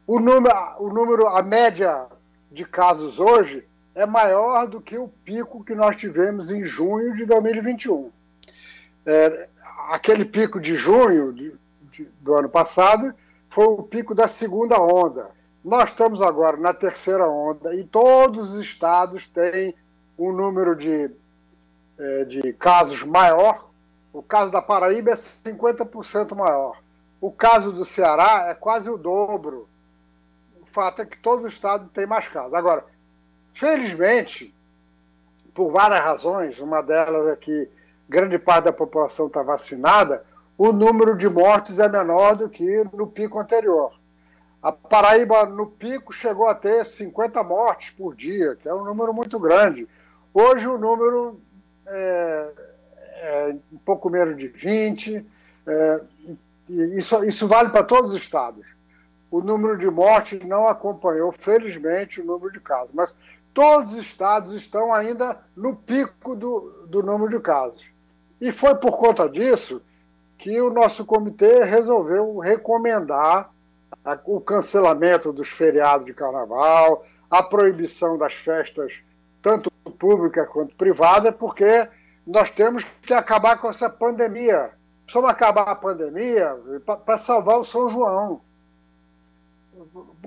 o 0.06 0.20
número, 0.20 0.54
o 0.78 0.88
número, 0.92 1.26
a 1.28 1.42
média 1.42 2.06
de 2.50 2.64
casos 2.64 3.18
hoje 3.18 3.64
é 3.94 4.04
maior 4.04 4.66
do 4.66 4.80
que 4.80 4.98
o 4.98 5.08
pico 5.08 5.64
que 5.64 5.74
nós 5.74 5.96
tivemos 5.96 6.50
em 6.50 6.62
junho 6.62 7.14
de 7.14 7.24
2021. 7.24 8.10
É, 9.06 9.48
aquele 9.90 10.24
pico 10.24 10.60
de 10.60 10.76
junho 10.76 11.32
de, 11.32 11.54
de, 11.92 12.04
do 12.20 12.34
ano 12.34 12.48
passado 12.48 13.14
foi 13.48 13.66
o 13.66 13.82
pico 13.82 14.14
da 14.14 14.28
segunda 14.28 14.80
onda. 14.80 15.30
Nós 15.64 15.90
estamos 15.90 16.20
agora 16.20 16.56
na 16.56 16.74
terceira 16.74 17.26
onda 17.28 17.74
e 17.74 17.84
todos 17.84 18.52
os 18.52 18.62
estados 18.62 19.26
têm 19.26 19.74
um 20.18 20.32
número 20.32 20.76
de, 20.76 21.10
é, 21.98 22.24
de 22.24 22.52
casos 22.54 23.02
maior. 23.02 23.68
O 24.12 24.22
caso 24.22 24.50
da 24.50 24.62
Paraíba 24.62 25.12
é 25.12 25.14
50% 25.14 26.34
maior. 26.34 26.78
O 27.20 27.32
caso 27.32 27.72
do 27.72 27.84
Ceará 27.84 28.46
é 28.48 28.54
quase 28.54 28.90
o 28.90 28.98
dobro. 28.98 29.68
O 30.60 30.66
fato 30.66 31.02
é 31.02 31.06
que 31.06 31.16
todos 31.16 31.46
os 31.46 31.52
estados 31.52 31.88
têm 31.88 32.06
mais 32.06 32.28
casos. 32.28 32.52
Agora, 32.52 32.84
felizmente, 33.54 34.54
por 35.54 35.70
várias 35.70 36.04
razões, 36.04 36.58
uma 36.58 36.82
delas 36.82 37.28
é 37.28 37.36
que 37.36 37.68
grande 38.08 38.38
parte 38.38 38.64
da 38.64 38.72
população 38.72 39.26
está 39.26 39.42
vacinada, 39.42 40.24
o 40.56 40.72
número 40.72 41.16
de 41.16 41.28
mortes 41.28 41.78
é 41.78 41.88
menor 41.88 42.36
do 42.36 42.48
que 42.48 42.84
no 42.92 43.06
pico 43.06 43.38
anterior. 43.38 43.92
A 44.62 44.72
Paraíba, 44.72 45.44
no 45.44 45.66
pico, 45.66 46.12
chegou 46.12 46.46
a 46.46 46.54
ter 46.54 46.86
50 46.86 47.42
mortes 47.42 47.90
por 47.90 48.14
dia, 48.14 48.56
que 48.56 48.68
é 48.68 48.74
um 48.74 48.84
número 48.84 49.12
muito 49.12 49.38
grande. 49.38 49.86
Hoje 50.32 50.66
o 50.66 50.78
número 50.78 51.38
é, 51.86 52.48
é 53.16 53.56
um 53.72 53.78
pouco 53.78 54.08
menos 54.08 54.36
de 54.38 54.48
20. 54.48 55.26
É, 55.66 56.00
isso, 56.68 57.22
isso 57.24 57.46
vale 57.46 57.68
para 57.68 57.84
todos 57.84 58.14
os 58.14 58.20
estados. 58.20 58.66
O 59.30 59.40
número 59.42 59.76
de 59.76 59.90
mortes 59.90 60.42
não 60.46 60.66
acompanhou, 60.66 61.30
felizmente, 61.30 62.20
o 62.20 62.24
número 62.24 62.52
de 62.52 62.60
casos. 62.60 62.90
Mas 62.94 63.16
todos 63.52 63.92
os 63.92 63.98
estados 63.98 64.52
estão 64.54 64.94
ainda 64.94 65.38
no 65.56 65.76
pico 65.76 66.34
do, 66.34 66.86
do 66.86 67.02
número 67.02 67.36
de 67.36 67.40
casos. 67.40 67.93
E 68.44 68.52
foi 68.52 68.74
por 68.74 68.98
conta 68.98 69.26
disso 69.26 69.80
que 70.36 70.60
o 70.60 70.68
nosso 70.68 71.02
comitê 71.06 71.64
resolveu 71.64 72.36
recomendar 72.36 73.48
o 74.26 74.38
cancelamento 74.38 75.32
dos 75.32 75.48
feriados 75.48 76.04
de 76.04 76.12
carnaval, 76.12 77.06
a 77.30 77.42
proibição 77.42 78.18
das 78.18 78.34
festas, 78.34 79.00
tanto 79.40 79.70
públicas 79.98 80.46
quanto 80.50 80.76
privadas, 80.76 81.34
porque 81.34 81.88
nós 82.26 82.50
temos 82.50 82.84
que 83.00 83.14
acabar 83.14 83.56
com 83.56 83.70
essa 83.70 83.88
pandemia. 83.88 84.72
Precisamos 85.06 85.30
acabar 85.30 85.62
a 85.62 85.74
pandemia 85.74 86.54
para 87.06 87.16
salvar 87.16 87.58
o 87.58 87.64
São 87.64 87.88
João. 87.88 88.42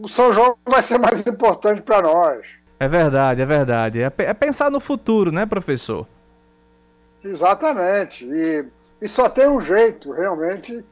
O 0.01 0.07
São 0.07 0.33
João 0.33 0.57
vai 0.65 0.81
ser 0.81 0.97
mais 0.97 1.23
importante 1.27 1.83
para 1.83 2.01
nós. 2.01 2.43
É 2.79 2.87
verdade, 2.87 3.43
é 3.43 3.45
verdade. 3.45 4.01
É, 4.01 4.11
é 4.17 4.33
pensar 4.33 4.71
no 4.71 4.79
futuro, 4.79 5.31
né, 5.31 5.45
professor? 5.45 6.07
Exatamente. 7.29 8.25
E, 8.25 8.65
e 9.01 9.07
só 9.07 9.29
tem 9.29 9.47
um 9.47 9.61
jeito, 9.61 10.11
realmente, 10.11 10.83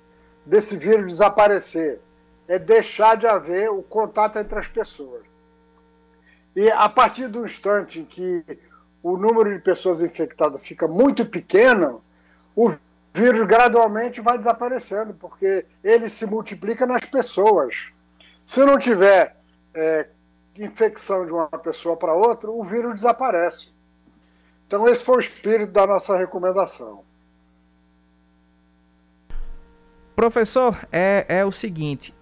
desse 0.46 0.76
vírus 0.76 1.06
desaparecer: 1.06 2.00
é 2.48 2.60
deixar 2.60 3.18
de 3.18 3.28
haver 3.28 3.70
o 3.70 3.82
contato 3.82 4.38
entre 4.38 4.60
as 4.60 4.68
pessoas. 4.68 5.24
E 6.56 6.70
a 6.70 6.88
partir 6.88 7.28
do 7.28 7.46
instante 7.46 8.00
em 8.00 8.06
que 8.06 8.44
o 9.04 9.18
número 9.18 9.54
de 9.54 9.60
pessoas 9.60 10.02
infectadas 10.02 10.62
fica 10.62 10.88
muito 10.88 11.26
pequeno, 11.26 12.02
o 12.56 12.74
vírus 13.14 13.46
gradualmente 13.46 14.22
vai 14.22 14.38
desaparecendo, 14.38 15.14
porque 15.14 15.66
ele 15.84 16.10
se 16.10 16.26
multiplica 16.26 16.86
nas 16.86 17.04
pessoas. 17.06 17.90
Se 18.46 18.64
não 18.64 18.80
tiver 18.80 19.36
é, 19.74 20.08
infecção 20.58 21.26
de 21.26 21.34
uma 21.34 21.48
pessoa 21.48 21.98
para 21.98 22.14
outra, 22.14 22.50
o 22.50 22.64
vírus 22.64 22.96
desaparece. 22.96 23.75
Então, 24.68 24.88
esse 24.88 25.04
foi 25.04 25.18
o 25.18 25.20
espírito 25.20 25.72
da 25.72 25.86
nossa 25.86 26.18
recomendação. 26.18 27.04
Professor, 30.16 30.78
é, 30.92 31.26
é 31.28 31.46
o 31.46 31.52
seguinte: 31.52 32.14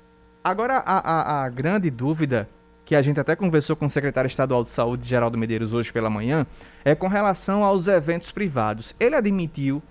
agora 0.44 0.78
a, 0.78 0.98
a, 0.98 1.44
a, 1.44 1.50
grande 1.50 1.90
dúvida 1.90 2.50
que 2.86 2.96
a 2.96 3.02
gente 3.02 3.20
até 3.20 3.36
conversou 3.36 3.76
com 3.76 3.86
o 3.86 3.90
secretário 3.90 4.28
estadual 4.28 4.64
de 4.64 4.70
saúde, 4.70 5.08
Geraldo 5.08 5.38
Medeiros, 5.38 5.74
hoje 5.74 5.94
pela 5.94 6.10
manhã, 6.10 6.46
é 6.84 6.94
com 6.94 7.08
relação 7.08 7.64
aos 7.64 7.88
eventos 7.88 8.32
privados. 8.32 8.94
Ele 9.00 9.16
admitiu 9.16 9.82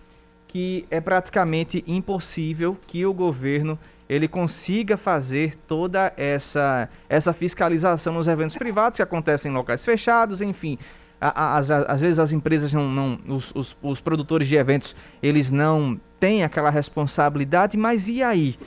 que 0.48 0.86
é 0.90 1.00
praticamente 1.00 1.82
impossível 1.86 2.76
que 2.86 3.06
o 3.06 3.14
governo 3.14 3.78
ele 4.06 4.28
consiga 4.28 4.98
fazer 4.98 5.56
toda 5.66 6.12
essa, 6.18 6.90
essa 7.08 7.32
fiscalização 7.32 8.12
nos 8.12 8.28
eventos 8.28 8.56
privados 8.56 8.96
que 8.96 9.02
acontecem 9.02 9.50
em 9.50 9.54
locais 9.54 9.82
fechados, 9.82 10.42
enfim, 10.42 10.78
às, 11.22 12.00
vezes 12.00 12.18
as 12.18 12.32
empresas 12.32 12.72
não, 12.72 12.88
não 12.88 13.18
os, 13.28 13.52
os, 13.54 13.76
os, 13.80 14.00
produtores 14.00 14.48
de 14.48 14.56
eventos, 14.56 14.96
eles 15.22 15.50
não 15.50 16.00
têm 16.18 16.42
aquela 16.42 16.68
responsabilidade, 16.68 17.76
mas 17.76 18.08
e 18.08 18.22
aí? 18.22 18.58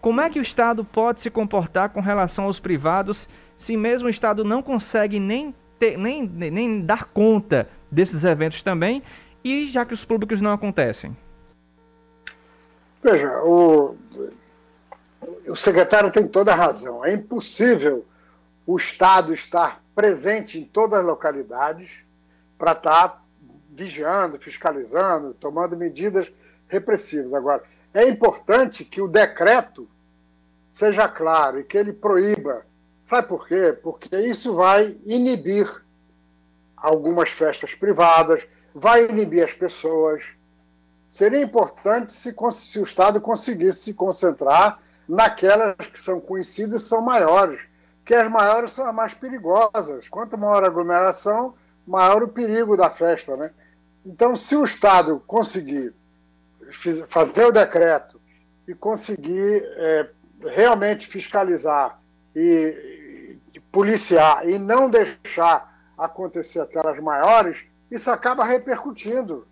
Como 0.00 0.20
é 0.20 0.30
que 0.30 0.38
o 0.38 0.42
Estado 0.42 0.84
pode 0.84 1.20
se 1.20 1.30
comportar 1.30 1.90
com 1.90 2.00
relação 2.00 2.44
aos 2.44 2.58
privados 2.58 3.28
se 3.56 3.76
mesmo 3.76 4.06
o 4.06 4.10
Estado 4.10 4.44
não 4.44 4.62
consegue 4.62 5.20
nem, 5.20 5.54
ter, 5.78 5.98
nem, 5.98 6.22
nem 6.26 6.80
dar 6.80 7.04
conta 7.06 7.68
desses 7.90 8.24
eventos 8.24 8.62
também 8.62 9.02
e 9.44 9.68
já 9.68 9.84
que 9.84 9.92
os 9.92 10.04
públicos 10.04 10.40
não 10.40 10.52
acontecem? 10.52 11.16
Veja, 13.02 13.42
o, 13.42 13.96
o 15.46 15.56
secretário 15.56 16.10
tem 16.10 16.26
toda 16.26 16.52
a 16.52 16.56
razão. 16.56 17.04
É 17.04 17.12
impossível 17.12 18.04
o 18.66 18.76
Estado 18.76 19.34
estar 19.34 19.82
presente 19.98 20.60
em 20.60 20.64
todas 20.64 21.00
as 21.00 21.04
localidades 21.04 22.04
para 22.56 22.70
estar 22.70 23.08
tá 23.08 23.22
vigiando, 23.70 24.38
fiscalizando, 24.38 25.34
tomando 25.34 25.76
medidas 25.76 26.30
repressivas. 26.68 27.34
Agora, 27.34 27.64
é 27.92 28.06
importante 28.06 28.84
que 28.84 29.00
o 29.00 29.08
decreto 29.08 29.88
seja 30.70 31.08
claro 31.08 31.58
e 31.58 31.64
que 31.64 31.76
ele 31.76 31.92
proíba 31.92 32.64
Sabe 33.08 33.26
por 33.26 33.48
quê? 33.48 33.74
Porque 33.82 34.14
isso 34.18 34.54
vai 34.54 34.94
inibir 35.06 35.66
algumas 36.76 37.30
festas 37.30 37.74
privadas, 37.74 38.46
vai 38.74 39.06
inibir 39.06 39.42
as 39.42 39.54
pessoas. 39.54 40.24
Seria 41.06 41.40
importante 41.40 42.12
se, 42.12 42.36
se 42.52 42.78
o 42.78 42.82
Estado 42.82 43.18
conseguisse 43.18 43.80
se 43.80 43.94
concentrar 43.94 44.78
naquelas 45.08 45.74
que 45.90 45.98
são 45.98 46.20
conhecidas 46.20 46.82
e 46.82 46.84
são 46.84 47.00
maiores, 47.00 47.62
que 48.08 48.14
as 48.14 48.30
maiores 48.30 48.70
são 48.72 48.88
as 48.88 48.94
mais 48.94 49.12
perigosas. 49.12 50.08
Quanto 50.08 50.38
maior 50.38 50.64
a 50.64 50.68
aglomeração, 50.68 51.54
maior 51.86 52.22
o 52.22 52.28
perigo 52.28 52.74
da 52.74 52.88
festa. 52.88 53.36
Né? 53.36 53.50
Então, 54.04 54.34
se 54.34 54.56
o 54.56 54.64
Estado 54.64 55.22
conseguir 55.26 55.92
fazer 57.10 57.44
o 57.44 57.52
decreto 57.52 58.18
e 58.66 58.72
conseguir 58.74 59.62
é, 59.76 60.08
realmente 60.40 61.06
fiscalizar 61.06 62.00
e, 62.34 63.36
e 63.52 63.60
policiar 63.60 64.48
e 64.48 64.58
não 64.58 64.88
deixar 64.88 65.70
acontecer 65.98 66.60
aquelas 66.60 66.98
maiores, 67.00 67.66
isso 67.90 68.10
acaba 68.10 68.42
repercutindo. 68.42 69.46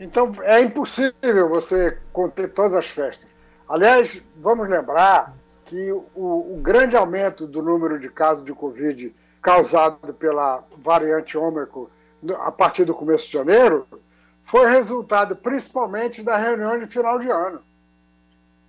Então 0.00 0.34
é 0.42 0.60
impossível 0.60 1.48
você 1.48 1.96
conter 2.12 2.52
todas 2.52 2.74
as 2.74 2.86
festas. 2.86 3.28
Aliás, 3.68 4.20
vamos 4.36 4.68
lembrar 4.68 5.32
que 5.70 5.92
o, 5.92 6.02
o 6.16 6.60
grande 6.60 6.96
aumento 6.96 7.46
do 7.46 7.62
número 7.62 7.96
de 7.96 8.08
casos 8.08 8.44
de 8.44 8.52
Covid 8.52 9.14
causado 9.40 10.12
pela 10.12 10.64
variante 10.76 11.38
Ômicron 11.38 11.86
a 12.40 12.50
partir 12.50 12.84
do 12.84 12.92
começo 12.92 13.28
de 13.28 13.34
janeiro 13.34 13.86
foi 14.44 14.68
resultado 14.68 15.36
principalmente 15.36 16.24
da 16.24 16.36
reunião 16.36 16.76
de 16.76 16.86
final 16.86 17.20
de 17.20 17.30
ano. 17.30 17.60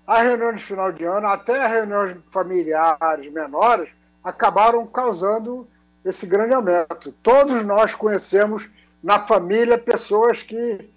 A 0.05 0.21
reunião 0.21 0.53
de 0.53 0.61
final 0.61 0.91
de 0.91 1.03
ano, 1.03 1.25
até 1.25 1.65
reuniões 1.65 2.17
familiares 2.27 3.33
menores, 3.33 3.89
acabaram 4.23 4.85
causando 4.85 5.67
esse 6.05 6.27
grande 6.27 6.53
aumento. 6.53 7.11
Todos 7.23 7.63
nós 7.63 7.95
conhecemos 7.95 8.69
na 9.01 9.19
família 9.25 9.75
pessoas 9.75 10.43
que 10.43 10.87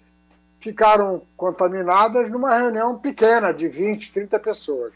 ficaram 0.59 1.23
contaminadas 1.35 2.29
numa 2.29 2.55
reunião 2.55 2.95
pequena, 2.95 3.51
de 3.51 3.67
20, 3.67 4.13
30 4.13 4.39
pessoas. 4.39 4.93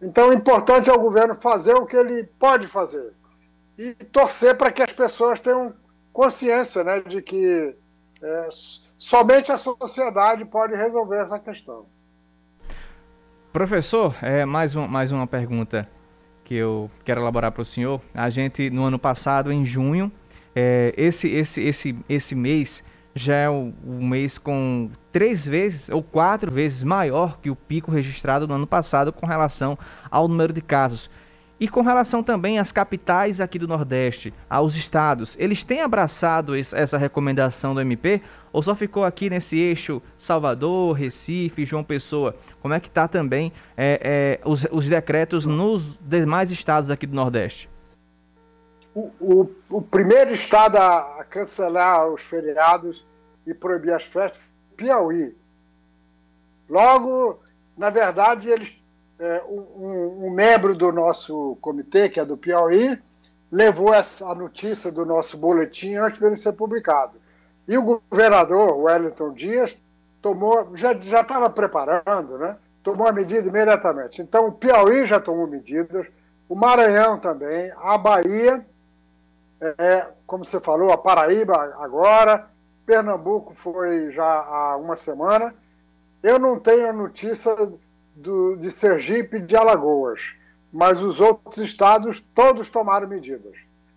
Então, 0.00 0.30
o 0.30 0.32
importante 0.32 0.90
é 0.90 0.92
o 0.92 1.00
governo 1.00 1.34
fazer 1.34 1.74
o 1.74 1.86
que 1.86 1.96
ele 1.96 2.24
pode 2.24 2.68
fazer 2.68 3.12
e 3.78 3.94
torcer 3.94 4.56
para 4.56 4.70
que 4.70 4.82
as 4.82 4.92
pessoas 4.92 5.40
tenham 5.40 5.74
consciência 6.12 6.82
né, 6.82 7.00
de 7.00 7.20
que 7.20 7.74
é, 8.22 8.48
somente 8.96 9.52
a 9.52 9.58
sociedade 9.58 10.44
pode 10.44 10.74
resolver 10.74 11.16
essa 11.16 11.38
questão. 11.38 11.86
Professor, 13.52 14.14
é, 14.22 14.44
mais, 14.44 14.74
um, 14.74 14.86
mais 14.86 15.12
uma 15.12 15.26
pergunta 15.26 15.88
que 16.44 16.54
eu 16.54 16.90
quero 17.04 17.20
elaborar 17.20 17.52
para 17.52 17.62
o 17.62 17.64
senhor. 17.64 18.00
A 18.14 18.30
gente, 18.30 18.70
no 18.70 18.84
ano 18.84 18.98
passado, 18.98 19.50
em 19.50 19.64
junho, 19.64 20.12
é, 20.54 20.94
esse, 20.96 21.28
esse, 21.28 21.62
esse, 21.62 21.96
esse 22.08 22.34
mês 22.34 22.84
já 23.16 23.34
é 23.34 23.48
o, 23.48 23.72
mês 23.82 24.36
com 24.36 24.90
três 25.10 25.46
vezes 25.46 25.88
ou 25.88 26.02
quatro 26.02 26.52
vezes 26.52 26.82
maior 26.82 27.38
que 27.40 27.48
o 27.48 27.56
pico 27.56 27.90
registrado 27.90 28.46
no 28.46 28.52
ano 28.52 28.66
passado 28.66 29.10
com 29.10 29.26
relação 29.26 29.78
ao 30.10 30.28
número 30.28 30.52
de 30.52 30.60
casos. 30.60 31.08
E 31.58 31.66
com 31.66 31.80
relação 31.80 32.22
também 32.22 32.58
às 32.58 32.70
capitais 32.70 33.40
aqui 33.40 33.58
do 33.58 33.66
Nordeste, 33.66 34.34
aos 34.50 34.76
estados, 34.76 35.34
eles 35.40 35.64
têm 35.64 35.80
abraçado 35.80 36.54
essa 36.54 36.98
recomendação 36.98 37.72
do 37.74 37.80
MP 37.80 38.20
ou 38.52 38.62
só 38.62 38.74
ficou 38.74 39.06
aqui 39.06 39.30
nesse 39.30 39.58
eixo 39.58 40.02
Salvador, 40.18 40.92
Recife, 40.92 41.64
João 41.64 41.82
Pessoa? 41.82 42.36
Como 42.60 42.74
é 42.74 42.80
que 42.80 42.88
está 42.88 43.08
também 43.08 43.50
é, 43.74 44.38
é, 44.42 44.46
os, 44.46 44.66
os, 44.70 44.86
decretos 44.86 45.46
nos 45.46 45.98
demais 46.02 46.52
estados 46.52 46.90
aqui 46.90 47.06
do 47.06 47.16
Nordeste? 47.16 47.70
O, 48.96 49.12
o, 49.20 49.50
o 49.68 49.82
primeiro 49.82 50.32
estado 50.32 50.78
a, 50.78 51.20
a 51.20 51.24
cancelar 51.24 52.08
os 52.08 52.22
feriados 52.22 53.04
e 53.46 53.52
proibir 53.52 53.92
as 53.92 54.04
festas, 54.04 54.40
Piauí. 54.74 55.36
Logo, 56.66 57.38
na 57.76 57.90
verdade, 57.90 58.48
eles 58.48 58.74
é, 59.18 59.42
um, 59.46 60.26
um, 60.26 60.30
membro 60.30 60.74
do 60.74 60.90
nosso 60.90 61.58
comitê, 61.60 62.08
que 62.08 62.18
é 62.18 62.24
do 62.24 62.38
Piauí, 62.38 62.98
levou 63.52 63.92
essa, 63.92 64.30
a 64.30 64.34
notícia 64.34 64.90
do 64.90 65.04
nosso 65.04 65.36
boletim 65.36 65.96
antes 65.96 66.18
dele 66.18 66.36
ser 66.36 66.52
publicado. 66.52 67.18
E 67.68 67.76
o 67.76 67.82
governador, 67.82 68.78
Wellington 68.78 69.32
Dias, 69.34 69.76
tomou, 70.22 70.74
já 70.74 70.92
estava 70.92 71.50
preparando, 71.50 72.38
né? 72.38 72.56
tomou 72.82 73.06
a 73.06 73.12
medida 73.12 73.46
imediatamente. 73.46 74.22
Então, 74.22 74.46
o 74.46 74.52
Piauí 74.52 75.04
já 75.04 75.20
tomou 75.20 75.46
medidas, 75.46 76.06
o 76.48 76.54
Maranhão 76.54 77.18
também, 77.18 77.72
a 77.76 77.98
Bahia, 77.98 78.64
é, 79.60 80.06
como 80.26 80.44
você 80.44 80.60
falou, 80.60 80.92
a 80.92 80.98
Paraíba 80.98 81.74
agora, 81.78 82.48
Pernambuco 82.84 83.54
foi 83.54 84.12
já 84.12 84.24
há 84.24 84.76
uma 84.76 84.96
semana. 84.96 85.54
Eu 86.22 86.38
não 86.38 86.58
tenho 86.58 86.92
notícia 86.92 87.54
do, 88.14 88.56
de 88.56 88.70
Sergipe 88.70 89.36
e 89.36 89.42
de 89.42 89.56
Alagoas, 89.56 90.20
mas 90.72 91.02
os 91.02 91.20
outros 91.20 91.58
estados 91.58 92.20
todos 92.34 92.70
tomaram 92.70 93.08
medidas. 93.08 93.56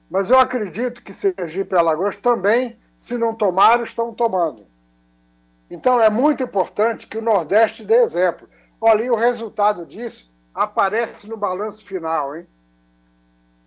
Mas 0.09 0.29
eu 0.29 0.39
acredito 0.39 1.03
que 1.03 1.13
Sergipe 1.13 1.75
e 1.75 1.77
Alagoas 1.77 2.17
também, 2.17 2.77
se 2.97 3.17
não 3.17 3.33
tomaram, 3.33 3.83
estão 3.83 4.13
tomando. 4.13 4.65
Então 5.69 6.01
é 6.01 6.09
muito 6.09 6.41
importante 6.41 7.05
que 7.05 7.17
o 7.17 7.21
Nordeste 7.21 7.85
dê 7.85 8.01
exemplo. 8.01 8.49
Olha, 8.81 9.03
e 9.03 9.11
o 9.11 9.15
resultado 9.15 9.85
disso 9.85 10.29
aparece 10.53 11.27
no 11.27 11.37
balanço 11.37 11.85
final, 11.85 12.35
hein? 12.35 12.47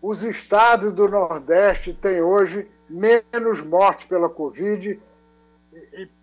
Os 0.02 0.24
estados 0.24 0.92
do 0.92 1.08
Nordeste 1.08 1.94
têm 1.94 2.20
hoje 2.20 2.68
menos 2.90 3.62
mortes 3.62 4.04
pela 4.04 4.28
Covid 4.28 5.00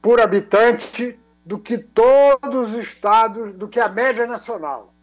por 0.02 0.20
habitante 0.20 1.18
do 1.46 1.58
que 1.58 1.78
todos 1.78 2.76
os 2.76 2.84
estados, 2.84 3.54
do 3.54 3.70
que 3.70 3.80
a 3.80 3.88
média 3.88 4.28
nacional. 4.28 4.94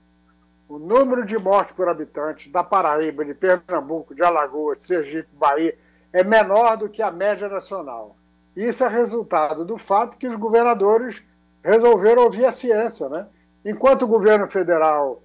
O 0.68 0.78
número 0.78 1.24
de 1.24 1.38
mortes 1.38 1.74
por 1.74 1.88
habitante 1.88 2.50
da 2.50 2.62
Paraíba, 2.62 3.24
de 3.24 3.32
Pernambuco, 3.32 4.14
de 4.14 4.22
Alagoas, 4.22 4.78
de 4.78 4.84
Sergipe, 4.84 5.28
Bahia, 5.32 5.76
é 6.12 6.22
menor 6.22 6.76
do 6.76 6.90
que 6.90 7.00
a 7.00 7.10
média 7.10 7.48
nacional. 7.48 8.14
Isso 8.54 8.84
é 8.84 8.88
resultado 8.88 9.64
do 9.64 9.78
fato 9.78 10.18
que 10.18 10.28
os 10.28 10.36
governadores 10.36 11.22
resolveram 11.64 12.24
ouvir 12.24 12.44
a 12.44 12.52
ciência. 12.52 13.08
Né? 13.08 13.26
Enquanto 13.64 14.02
o 14.02 14.08
governo 14.08 14.46
federal 14.48 15.22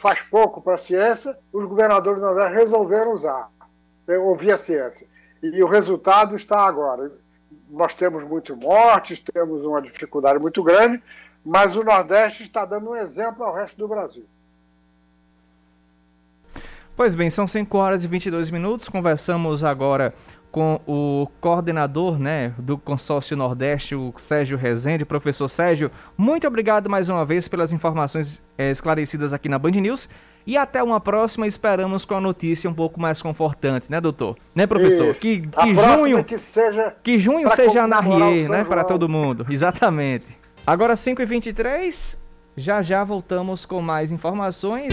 faz 0.00 0.20
pouco 0.22 0.60
para 0.60 0.74
a 0.74 0.78
ciência, 0.78 1.36
os 1.52 1.64
governadores 1.64 2.20
resolveram 2.52 3.12
usar, 3.12 3.48
ouvir 4.08 4.50
a 4.50 4.56
ciência. 4.56 5.06
E 5.42 5.62
o 5.62 5.68
resultado 5.68 6.34
está 6.34 6.66
agora 6.66 7.12
nós 7.70 7.94
temos 7.94 8.24
muitas 8.24 8.56
mortes, 8.56 9.20
temos 9.20 9.64
uma 9.64 9.80
dificuldade 9.80 10.38
muito 10.38 10.62
grande, 10.62 11.00
mas 11.44 11.76
o 11.76 11.84
Nordeste 11.84 12.42
está 12.42 12.64
dando 12.64 12.90
um 12.90 12.96
exemplo 12.96 13.44
ao 13.44 13.54
resto 13.54 13.76
do 13.76 13.88
Brasil. 13.88 14.24
Pois 16.96 17.14
bem, 17.14 17.30
são 17.30 17.46
5 17.46 17.78
horas 17.78 18.04
e 18.04 18.08
22 18.08 18.50
minutos. 18.50 18.88
Conversamos 18.88 19.64
agora 19.64 20.12
com 20.50 20.80
o 20.86 21.28
coordenador 21.40 22.18
né, 22.18 22.52
do 22.58 22.76
consórcio 22.76 23.36
Nordeste, 23.36 23.94
o 23.94 24.12
Sérgio 24.18 24.58
Rezende. 24.58 25.04
Professor 25.04 25.48
Sérgio, 25.48 25.90
muito 26.16 26.46
obrigado 26.46 26.90
mais 26.90 27.08
uma 27.08 27.24
vez 27.24 27.46
pelas 27.48 27.72
informações 27.72 28.42
é, 28.58 28.70
esclarecidas 28.70 29.32
aqui 29.32 29.48
na 29.48 29.58
Band 29.58 29.72
News. 29.72 30.08
E 30.46 30.56
até 30.56 30.82
uma 30.82 30.98
próxima, 31.00 31.46
esperamos 31.46 32.04
com 32.04 32.14
a 32.14 32.20
notícia 32.20 32.68
um 32.68 32.74
pouco 32.74 32.98
mais 32.98 33.20
confortante, 33.20 33.90
né, 33.90 34.00
doutor? 34.00 34.36
Né, 34.54 34.66
professor? 34.66 35.10
Isso. 35.10 35.20
Que, 35.20 35.42
que 35.42 35.74
junho 35.74 36.24
que 36.24 36.38
seja 36.38 36.94
que 37.02 37.18
junho 37.18 37.48
seja 37.50 37.84
anarrier, 37.84 38.48
né, 38.48 38.64
para 38.64 38.82
todo 38.82 39.08
mundo. 39.08 39.46
Exatamente. 39.48 40.26
Agora 40.66 40.94
5h23, 40.94 42.16
já 42.56 42.82
já 42.82 43.04
voltamos 43.04 43.66
com 43.66 43.80
mais 43.80 44.10
informações. 44.10 44.92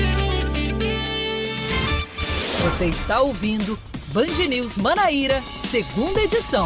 Você 2.64 2.86
está 2.86 3.22
ouvindo 3.22 3.78
Band 4.14 4.48
News 4.48 4.78
Manaíra, 4.78 5.42
segunda 5.60 6.22
edição. 6.22 6.66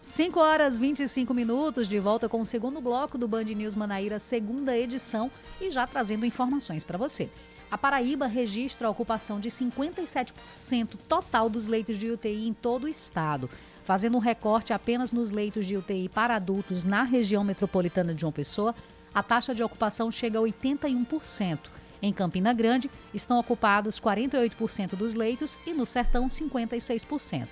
5 0.00 0.40
horas 0.40 0.80
25 0.80 1.32
minutos, 1.32 1.86
de 1.86 2.00
volta 2.00 2.28
com 2.28 2.40
o 2.40 2.44
segundo 2.44 2.80
bloco 2.80 3.16
do 3.16 3.28
Band 3.28 3.44
News 3.44 3.76
Manaíra, 3.76 4.18
segunda 4.18 4.76
edição, 4.76 5.30
e 5.60 5.70
já 5.70 5.86
trazendo 5.86 6.26
informações 6.26 6.82
para 6.82 6.98
você. 6.98 7.30
A 7.70 7.78
Paraíba 7.78 8.26
registra 8.26 8.88
a 8.88 8.90
ocupação 8.90 9.38
de 9.38 9.48
57% 9.48 10.96
total 11.06 11.48
dos 11.48 11.68
leitos 11.68 11.96
de 11.98 12.10
UTI 12.10 12.48
em 12.48 12.52
todo 12.52 12.84
o 12.84 12.88
estado, 12.88 13.48
fazendo 13.88 14.18
um 14.18 14.20
recorte 14.20 14.74
apenas 14.74 15.12
nos 15.12 15.30
leitos 15.30 15.64
de 15.64 15.74
UTI 15.74 16.10
para 16.10 16.36
adultos 16.36 16.84
na 16.84 17.04
região 17.04 17.42
metropolitana 17.42 18.12
de 18.12 18.20
João 18.20 18.30
Pessoa. 18.30 18.74
A 19.14 19.22
taxa 19.22 19.54
de 19.54 19.62
ocupação 19.62 20.12
chega 20.12 20.38
a 20.38 20.42
81%. 20.42 21.58
Em 22.02 22.12
Campina 22.12 22.52
Grande, 22.52 22.90
estão 23.14 23.38
ocupados 23.38 23.98
48% 23.98 24.94
dos 24.94 25.14
leitos 25.14 25.58
e 25.66 25.72
no 25.72 25.86
Sertão, 25.86 26.28
56%. 26.28 27.48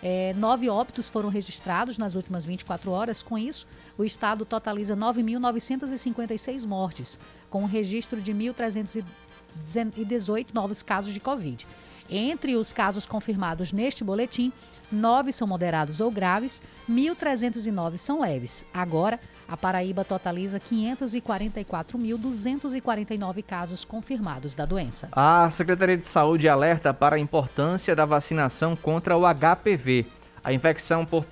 É, 0.00 0.32
nove 0.34 0.68
óbitos 0.68 1.08
foram 1.08 1.28
registrados 1.28 1.98
nas 1.98 2.14
últimas 2.14 2.44
24 2.44 2.88
horas. 2.92 3.20
Com 3.20 3.36
isso, 3.36 3.66
o 3.98 4.04
estado 4.04 4.44
totaliza 4.44 4.96
9.956 4.96 6.64
mortes, 6.64 7.18
com 7.50 7.62
um 7.62 7.66
registro 7.66 8.22
de 8.22 8.32
1.318 8.32 10.46
novos 10.54 10.80
casos 10.80 11.12
de 11.12 11.18
Covid. 11.18 11.66
Entre 12.08 12.54
os 12.56 12.72
casos 12.72 13.04
confirmados 13.06 13.72
neste 13.72 14.04
boletim, 14.04 14.52
nove 14.90 15.30
são 15.32 15.46
moderados 15.46 16.00
ou 16.00 16.10
graves, 16.10 16.62
1.309 16.88 17.98
são 17.98 18.20
leves. 18.20 18.64
Agora, 18.72 19.20
a 19.48 19.56
Paraíba 19.56 20.04
totaliza 20.04 20.60
544.249 20.60 23.42
casos 23.42 23.84
confirmados 23.84 24.54
da 24.54 24.64
doença. 24.64 25.08
A 25.12 25.50
Secretaria 25.50 25.96
de 25.96 26.06
Saúde 26.06 26.48
alerta 26.48 26.94
para 26.94 27.16
a 27.16 27.18
importância 27.18 27.94
da 27.94 28.04
vacinação 28.04 28.76
contra 28.76 29.16
o 29.16 29.22
HPV. 29.22 30.06
A 30.42 30.52
infecção 30.52 31.04
por 31.04 31.24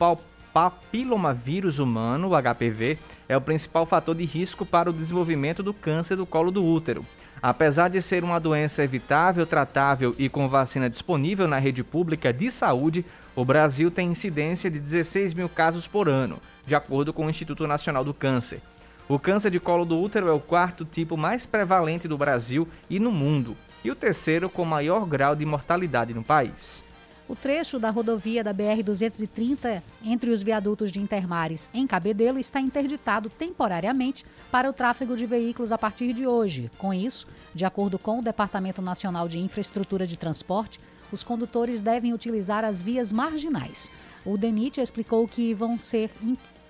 papilomavírus 0.52 1.80
humano, 1.80 2.30
o 2.30 2.40
HPV, 2.40 2.98
é 3.28 3.36
o 3.36 3.40
principal 3.40 3.84
fator 3.86 4.14
de 4.14 4.24
risco 4.24 4.64
para 4.64 4.88
o 4.90 4.92
desenvolvimento 4.92 5.60
do 5.62 5.74
câncer 5.74 6.16
do 6.16 6.26
colo 6.26 6.52
do 6.52 6.64
útero. 6.64 7.04
Apesar 7.46 7.88
de 7.88 8.00
ser 8.00 8.24
uma 8.24 8.40
doença 8.40 8.82
evitável, 8.82 9.44
tratável 9.44 10.14
e 10.18 10.30
com 10.30 10.48
vacina 10.48 10.88
disponível 10.88 11.46
na 11.46 11.58
rede 11.58 11.84
pública 11.84 12.32
de 12.32 12.50
saúde, 12.50 13.04
o 13.36 13.44
Brasil 13.44 13.90
tem 13.90 14.10
incidência 14.10 14.70
de 14.70 14.80
16 14.80 15.34
mil 15.34 15.46
casos 15.46 15.86
por 15.86 16.08
ano, 16.08 16.38
de 16.66 16.74
acordo 16.74 17.12
com 17.12 17.26
o 17.26 17.28
Instituto 17.28 17.66
Nacional 17.66 18.02
do 18.02 18.14
Câncer. 18.14 18.62
O 19.06 19.18
câncer 19.18 19.50
de 19.50 19.60
colo 19.60 19.84
do 19.84 20.00
útero 20.00 20.26
é 20.26 20.32
o 20.32 20.40
quarto 20.40 20.86
tipo 20.86 21.18
mais 21.18 21.44
prevalente 21.44 22.08
do 22.08 22.16
Brasil 22.16 22.66
e 22.88 22.98
no 22.98 23.12
mundo, 23.12 23.54
e 23.84 23.90
o 23.90 23.94
terceiro 23.94 24.48
com 24.48 24.64
maior 24.64 25.04
grau 25.04 25.36
de 25.36 25.44
mortalidade 25.44 26.14
no 26.14 26.24
país. 26.24 26.83
O 27.26 27.34
trecho 27.34 27.78
da 27.78 27.88
rodovia 27.88 28.44
da 28.44 28.52
BR-230 28.52 29.82
entre 30.04 30.30
os 30.30 30.42
viadutos 30.42 30.92
de 30.92 31.00
Intermares 31.00 31.70
em 31.72 31.86
Cabedelo 31.86 32.38
está 32.38 32.60
interditado 32.60 33.30
temporariamente 33.30 34.26
para 34.50 34.68
o 34.68 34.74
tráfego 34.74 35.16
de 35.16 35.24
veículos 35.24 35.72
a 35.72 35.78
partir 35.78 36.12
de 36.12 36.26
hoje. 36.26 36.70
Com 36.76 36.92
isso, 36.92 37.26
de 37.54 37.64
acordo 37.64 37.98
com 37.98 38.18
o 38.18 38.22
Departamento 38.22 38.82
Nacional 38.82 39.26
de 39.26 39.38
Infraestrutura 39.38 40.06
de 40.06 40.18
Transporte, 40.18 40.78
os 41.10 41.24
condutores 41.24 41.80
devem 41.80 42.12
utilizar 42.12 42.62
as 42.62 42.82
vias 42.82 43.10
marginais. 43.10 43.90
O 44.24 44.36
DENIT 44.36 44.80
explicou 44.80 45.26
que 45.26 45.54
vão 45.54 45.78
ser 45.78 46.10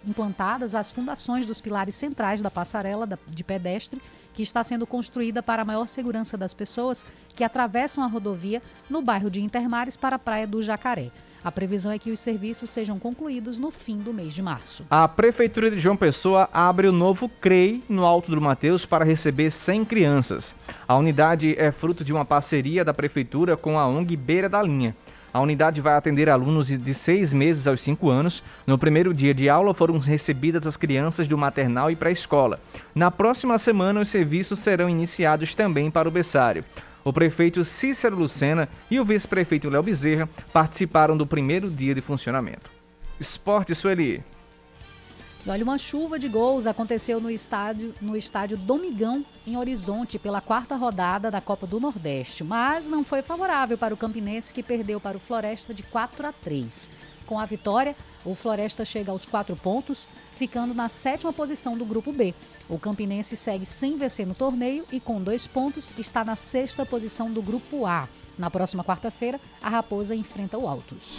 implantadas 0.07 0.75
as 0.75 0.91
fundações 0.91 1.47
dos 1.47 1.61
pilares 1.61 1.95
centrais 1.95 2.43
da 2.43 2.51
passarela 2.51 3.09
de 3.27 3.45
pedestre 3.45 4.01
que 4.33 4.43
está 4.43 4.63
sendo 4.65 4.87
construída 4.87 5.43
para 5.43 5.63
a 5.63 5.65
maior 5.65 5.87
segurança 5.87 6.37
das 6.37 6.53
pessoas 6.53 7.05
que 7.35 7.45
atravessam 7.45 8.03
a 8.03 8.07
rodovia 8.07 8.61
no 8.91 9.01
bairro 9.01 9.31
de 9.31 9.41
Intermares 9.41 9.97
para 9.97 10.17
a 10.17 10.19
Praia 10.19 10.47
do 10.47 10.63
Jacaré. 10.63 11.11
A 11.45 11.53
previsão 11.53 11.93
é 11.93 11.99
que 11.99 12.11
os 12.11 12.21
serviços 12.21 12.71
sejam 12.71 12.99
concluídos 12.99 13.59
no 13.59 13.71
fim 13.71 13.99
do 13.99 14.15
mês 14.15 14.33
de 14.33 14.41
março. 14.41 14.87
A 14.89 15.07
Prefeitura 15.07 15.71
de 15.71 15.79
João 15.79 15.95
Pessoa 15.95 16.49
abre 16.51 16.89
o 16.89 16.93
novo 16.93 17.29
CREI 17.29 17.85
no 17.87 18.03
Alto 18.03 18.31
do 18.31 18.41
Mateus 18.41 18.87
para 18.87 19.05
receber 19.05 19.51
100 19.51 19.85
crianças. 19.85 20.55
A 20.89 20.97
unidade 20.97 21.55
é 21.59 21.71
fruto 21.71 22.03
de 22.03 22.15
uma 22.15 22.25
parceria 22.25 22.83
da 22.83 22.95
Prefeitura 22.95 23.59
com 23.59 23.79
a 23.79 23.87
ONG 23.87 24.17
Beira 24.17 24.49
da 24.49 24.63
Linha. 24.63 24.97
A 25.35 25.41
unidade 25.41 25.81
vai 25.81 25.95
atender 25.95 26.31
alunos 26.31 26.69
de 26.69 26.95
seis 26.95 27.33
meses 27.33 27.67
aos 27.67 27.83
cinco 27.83 28.09
anos. 28.09 28.41
No 28.65 28.79
primeiro 28.79 29.13
dia 29.13 29.35
de 29.35 29.49
aula 29.49 29.75
foram 29.75 29.99
recebidas 29.99 30.65
as 30.65 30.77
crianças 30.77 31.27
do 31.27 31.37
maternal 31.37 31.91
e 31.91 31.97
pré-escola. 31.97 32.61
Na 32.95 33.11
próxima 33.11 33.59
semana, 33.59 34.01
os 34.01 34.09
serviços 34.09 34.61
serão 34.61 34.89
iniciados 34.89 35.53
também 35.53 35.91
para 35.91 36.09
o 36.09 36.13
berçário. 36.13 36.65
O 37.03 37.13
prefeito 37.13 37.65
Cícero 37.65 38.15
Lucena 38.15 38.69
e 38.89 39.01
o 39.01 39.05
vice-prefeito 39.05 39.69
Léo 39.69 39.83
Bezerra 39.83 40.29
participaram 40.53 41.17
do 41.17 41.27
primeiro 41.27 41.69
dia 41.69 41.97
de 41.97 42.01
funcionamento. 42.01 42.71
Esporte 43.19 43.75
Sueli. 43.75 44.23
Olha, 45.47 45.63
uma 45.63 45.77
chuva 45.77 46.19
de 46.19 46.27
gols 46.27 46.65
aconteceu 46.65 47.21
no 47.21 47.31
estádio, 47.31 47.95
no 48.01 48.17
estádio 48.17 48.57
Domingão, 48.57 49.23
em 49.47 49.59
Horizonte, 49.59 50.19
pela 50.19 50.41
quarta 50.41 50.75
rodada 50.75 51.31
da 51.31 51.39
Copa 51.39 51.67
do 51.67 51.79
Nordeste, 51.79 52.43
mas 52.43 52.89
não 52.89 53.05
foi 53.05 53.21
favorável 53.21 53.77
para 53.77 53.93
o 53.93 53.97
Campinense, 53.97 54.55
que 54.55 54.63
perdeu 54.63 54.99
para 54.99 55.19
o 55.19 55.21
Floresta 55.21 55.75
de 55.75 55.83
4 55.83 56.27
a 56.27 56.33
3. 56.33 56.91
Com 57.27 57.39
a 57.39 57.45
vitória, 57.45 57.95
o 58.25 58.35
Floresta 58.35 58.87
chega 58.87 59.13
aos 59.13 59.27
quatro 59.27 59.55
pontos, 59.55 60.09
ficando 60.33 60.73
na 60.73 60.89
sétima 60.89 61.31
posição 61.31 61.77
do 61.77 61.85
Grupo 61.85 62.11
B. 62.11 62.35
O 62.67 62.79
Campinense 62.79 63.37
segue 63.37 63.67
sem 63.67 63.99
vencer 63.99 64.27
no 64.27 64.35
torneio 64.35 64.87
e, 64.91 64.99
com 64.99 65.23
dois 65.23 65.47
pontos, 65.47 65.93
está 65.99 66.25
na 66.25 66.37
sexta 66.37 66.87
posição 66.87 67.31
do 67.31 67.43
Grupo 67.43 67.85
A. 67.85 68.09
Na 68.39 68.51
próxima 68.51 68.83
quarta-feira, 68.83 69.39
a 69.63 69.69
Raposa 69.69 70.15
enfrenta 70.15 70.57
o 70.57 70.67
Altos. 70.67 71.19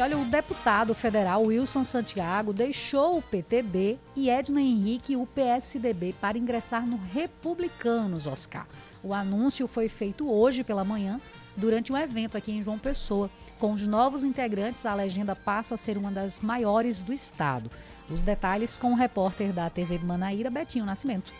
Olha, 0.00 0.16
o 0.16 0.24
deputado 0.24 0.94
federal 0.94 1.42
Wilson 1.42 1.84
Santiago 1.84 2.52
deixou 2.52 3.18
o 3.18 3.22
PTB 3.22 3.98
e 4.14 4.30
Edna 4.30 4.60
Henrique 4.60 5.16
o 5.16 5.26
PSDB 5.26 6.14
para 6.20 6.38
ingressar 6.38 6.86
no 6.86 6.96
Republicanos, 6.96 8.26
Oscar. 8.26 8.66
O 9.02 9.14
anúncio 9.14 9.66
foi 9.66 9.88
feito 9.88 10.30
hoje 10.30 10.62
pela 10.62 10.84
manhã, 10.84 11.20
durante 11.56 11.92
um 11.92 11.96
evento 11.96 12.36
aqui 12.36 12.52
em 12.52 12.62
João 12.62 12.78
Pessoa. 12.78 13.30
Com 13.58 13.72
os 13.72 13.86
novos 13.86 14.24
integrantes, 14.24 14.86
a 14.86 14.94
legenda 14.94 15.34
passa 15.34 15.74
a 15.74 15.78
ser 15.78 15.98
uma 15.98 16.10
das 16.10 16.40
maiores 16.40 17.02
do 17.02 17.12
estado. 17.12 17.70
Os 18.08 18.22
detalhes 18.22 18.76
com 18.76 18.92
o 18.92 18.96
repórter 18.96 19.52
da 19.52 19.68
TV 19.68 19.98
Manaíra, 19.98 20.50
Betinho 20.50 20.84
Nascimento. 20.84 21.32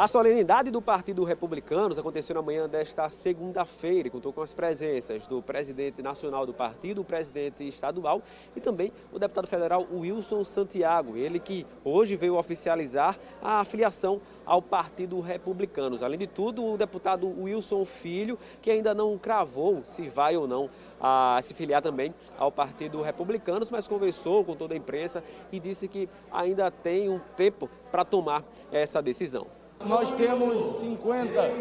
A 0.00 0.08
solenidade 0.08 0.70
do 0.70 0.80
Partido 0.80 1.24
Republicanos 1.24 1.98
aconteceu 1.98 2.34
na 2.34 2.40
manhã 2.40 2.66
desta 2.66 3.10
segunda-feira 3.10 4.08
e 4.08 4.10
contou 4.10 4.32
com 4.32 4.40
as 4.40 4.54
presenças 4.54 5.26
do 5.26 5.42
presidente 5.42 6.00
nacional 6.00 6.46
do 6.46 6.54
partido, 6.54 7.02
o 7.02 7.04
presidente 7.04 7.68
estadual 7.68 8.22
e 8.56 8.60
também 8.62 8.94
o 9.12 9.18
deputado 9.18 9.46
federal 9.46 9.86
Wilson 9.92 10.42
Santiago, 10.42 11.18
ele 11.18 11.38
que 11.38 11.66
hoje 11.84 12.16
veio 12.16 12.38
oficializar 12.38 13.18
a 13.42 13.60
afiliação 13.60 14.22
ao 14.46 14.62
Partido 14.62 15.20
Republicanos. 15.20 16.02
Além 16.02 16.18
de 16.18 16.26
tudo, 16.26 16.64
o 16.64 16.78
deputado 16.78 17.28
Wilson 17.38 17.84
Filho, 17.84 18.38
que 18.62 18.70
ainda 18.70 18.94
não 18.94 19.18
cravou 19.18 19.82
se 19.84 20.08
vai 20.08 20.34
ou 20.34 20.48
não 20.48 20.70
a 20.98 21.38
se 21.42 21.52
filiar 21.52 21.82
também 21.82 22.14
ao 22.38 22.50
Partido 22.50 23.02
Republicanos, 23.02 23.68
mas 23.68 23.86
conversou 23.86 24.46
com 24.46 24.56
toda 24.56 24.72
a 24.72 24.78
imprensa 24.78 25.22
e 25.52 25.60
disse 25.60 25.86
que 25.86 26.08
ainda 26.32 26.70
tem 26.70 27.10
um 27.10 27.20
tempo 27.36 27.68
para 27.92 28.02
tomar 28.02 28.42
essa 28.72 29.02
decisão. 29.02 29.59
Nós 29.84 30.12
temos 30.12 30.62
50 30.80 31.52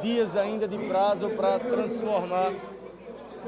dias 0.00 0.36
ainda 0.36 0.68
de 0.68 0.78
prazo 0.78 1.30
para 1.30 1.58
transformar 1.58 2.52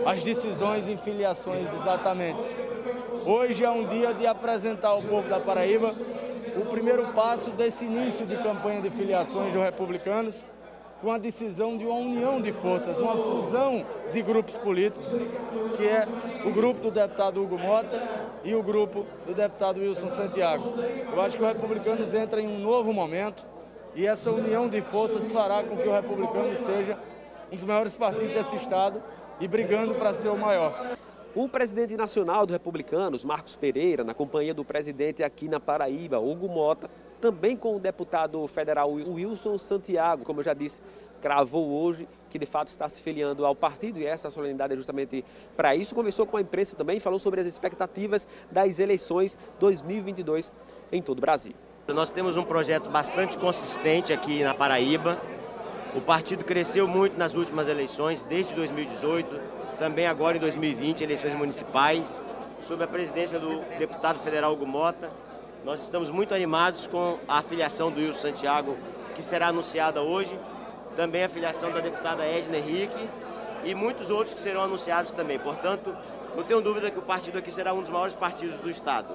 as 0.04 0.22
decisões 0.24 0.88
em 0.88 0.96
filiações 0.96 1.72
exatamente. 1.72 2.48
Hoje 3.24 3.64
é 3.64 3.70
um 3.70 3.84
dia 3.84 4.12
de 4.12 4.26
apresentar 4.26 4.88
ao 4.88 5.02
povo 5.02 5.28
da 5.28 5.38
Paraíba 5.38 5.94
o 6.56 6.66
primeiro 6.66 7.06
passo 7.08 7.50
desse 7.50 7.84
início 7.84 8.26
de 8.26 8.36
campanha 8.36 8.80
de 8.80 8.90
filiações 8.90 9.52
dos 9.52 9.62
republicanos, 9.62 10.44
com 11.00 11.12
a 11.12 11.18
decisão 11.18 11.76
de 11.76 11.84
uma 11.84 11.94
união 11.96 12.40
de 12.40 12.52
forças, 12.52 12.98
uma 12.98 13.16
fusão 13.16 13.86
de 14.12 14.22
grupos 14.22 14.56
políticos, 14.56 15.14
que 15.76 15.86
é 15.86 16.06
o 16.44 16.50
grupo 16.50 16.80
do 16.80 16.90
deputado 16.90 17.42
Hugo 17.42 17.58
Mota 17.58 18.02
e 18.42 18.54
o 18.54 18.62
grupo 18.62 19.06
do 19.24 19.34
deputado 19.34 19.80
Wilson 19.80 20.08
Santiago. 20.08 20.74
Eu 21.12 21.20
acho 21.20 21.36
que 21.36 21.42
o 21.42 21.46
Republicanos 21.46 22.12
entra 22.12 22.40
em 22.40 22.48
um 22.48 22.58
novo 22.58 22.92
momento, 22.92 23.44
e 23.96 24.06
essa 24.06 24.30
união 24.30 24.68
de 24.68 24.82
forças 24.82 25.32
fará 25.32 25.64
com 25.64 25.74
que 25.74 25.88
o 25.88 25.92
republicano 25.92 26.54
seja 26.54 26.98
um 27.50 27.56
dos 27.56 27.64
maiores 27.64 27.96
partidos 27.96 28.30
desse 28.32 28.54
estado 28.54 29.02
e 29.40 29.48
brigando 29.48 29.94
para 29.94 30.12
ser 30.12 30.28
o 30.28 30.36
maior. 30.36 30.96
O 31.34 31.48
presidente 31.48 31.96
nacional 31.96 32.44
do 32.44 32.52
Republicanos, 32.52 33.24
Marcos 33.24 33.56
Pereira, 33.56 34.04
na 34.04 34.12
companhia 34.12 34.52
do 34.52 34.64
presidente 34.64 35.22
aqui 35.22 35.48
na 35.48 35.58
Paraíba, 35.58 36.18
Hugo 36.18 36.46
Mota, 36.46 36.90
também 37.20 37.56
com 37.56 37.76
o 37.76 37.80
deputado 37.80 38.46
federal 38.46 38.92
Wilson 38.92 39.56
Santiago, 39.56 40.24
como 40.24 40.40
eu 40.40 40.44
já 40.44 40.52
disse, 40.52 40.82
cravou 41.22 41.66
hoje 41.66 42.06
que 42.28 42.38
de 42.38 42.46
fato 42.46 42.68
está 42.68 42.86
se 42.90 43.00
filiando 43.00 43.46
ao 43.46 43.56
partido 43.56 43.98
e 43.98 44.04
essa 44.04 44.28
solenidade 44.28 44.74
é 44.74 44.76
justamente 44.76 45.24
para 45.56 45.74
isso. 45.74 45.94
Conversou 45.94 46.26
com 46.26 46.36
a 46.36 46.42
imprensa 46.42 46.76
também, 46.76 47.00
falou 47.00 47.18
sobre 47.18 47.40
as 47.40 47.46
expectativas 47.46 48.28
das 48.50 48.78
eleições 48.78 49.38
2022 49.58 50.52
em 50.92 51.00
todo 51.00 51.16
o 51.16 51.20
Brasil. 51.22 51.54
Nós 51.94 52.10
temos 52.10 52.36
um 52.36 52.42
projeto 52.42 52.90
bastante 52.90 53.38
consistente 53.38 54.12
aqui 54.12 54.42
na 54.42 54.52
Paraíba. 54.52 55.18
O 55.94 56.00
partido 56.00 56.44
cresceu 56.44 56.88
muito 56.88 57.16
nas 57.16 57.34
últimas 57.34 57.68
eleições, 57.68 58.24
desde 58.24 58.54
2018. 58.54 59.56
também 59.78 60.06
agora 60.06 60.36
em 60.36 60.40
2020, 60.40 61.04
eleições 61.04 61.34
municipais, 61.34 62.18
sob 62.62 62.82
a 62.82 62.86
presidência 62.86 63.38
do 63.38 63.60
deputado 63.78 64.18
federal 64.20 64.52
Hugo 64.52 64.66
Mota. 64.66 65.10
Nós 65.64 65.82
estamos 65.82 66.08
muito 66.08 66.34
animados 66.34 66.86
com 66.86 67.18
a 67.28 67.38
afiliação 67.38 67.90
do 67.90 68.00
Wilson 68.00 68.28
Santiago, 68.28 68.76
que 69.14 69.22
será 69.22 69.48
anunciada 69.48 70.02
hoje, 70.02 70.36
também 70.96 71.22
a 71.22 71.26
afiliação 71.26 71.70
da 71.70 71.80
deputada 71.80 72.24
Edna 72.24 72.56
Henrique 72.56 73.08
e 73.64 73.74
muitos 73.74 74.08
outros 74.08 74.34
que 74.34 74.40
serão 74.40 74.62
anunciados 74.62 75.12
também. 75.12 75.38
Portanto, 75.38 75.94
não 76.34 76.42
tenho 76.42 76.60
dúvida 76.62 76.90
que 76.90 76.98
o 76.98 77.02
partido 77.02 77.38
aqui 77.38 77.52
será 77.52 77.74
um 77.74 77.82
dos 77.82 77.90
maiores 77.90 78.14
partidos 78.14 78.56
do 78.56 78.70
Estado. 78.70 79.14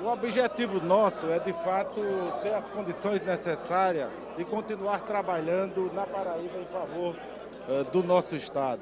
O 0.00 0.06
objetivo 0.06 0.80
nosso 0.80 1.28
é, 1.28 1.40
de 1.40 1.52
fato, 1.52 2.00
ter 2.40 2.54
as 2.54 2.70
condições 2.70 3.20
necessárias 3.20 4.08
e 4.38 4.44
continuar 4.44 5.00
trabalhando 5.00 5.90
na 5.92 6.06
Paraíba 6.06 6.56
em 6.56 6.66
favor 6.66 7.16
uh, 7.68 7.82
do 7.90 8.04
nosso 8.04 8.36
Estado. 8.36 8.80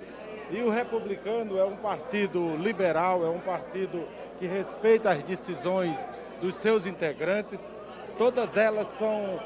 E 0.51 0.61
o 0.61 0.69
Republicano 0.69 1.59
é 1.59 1.65
um 1.65 1.77
partido 1.77 2.55
liberal, 2.57 3.25
é 3.25 3.31
um 3.31 3.41
partido 3.41 4.07
que 4.39 4.47
respeita 4.47 5.11
as 5.11 5.25
decisões 5.25 6.07
dos 6.39 6.55
seus 6.57 6.85
integrantes. 6.85 7.73
Todas 8.19 8.59
elas 8.59 8.89
são 8.89 9.41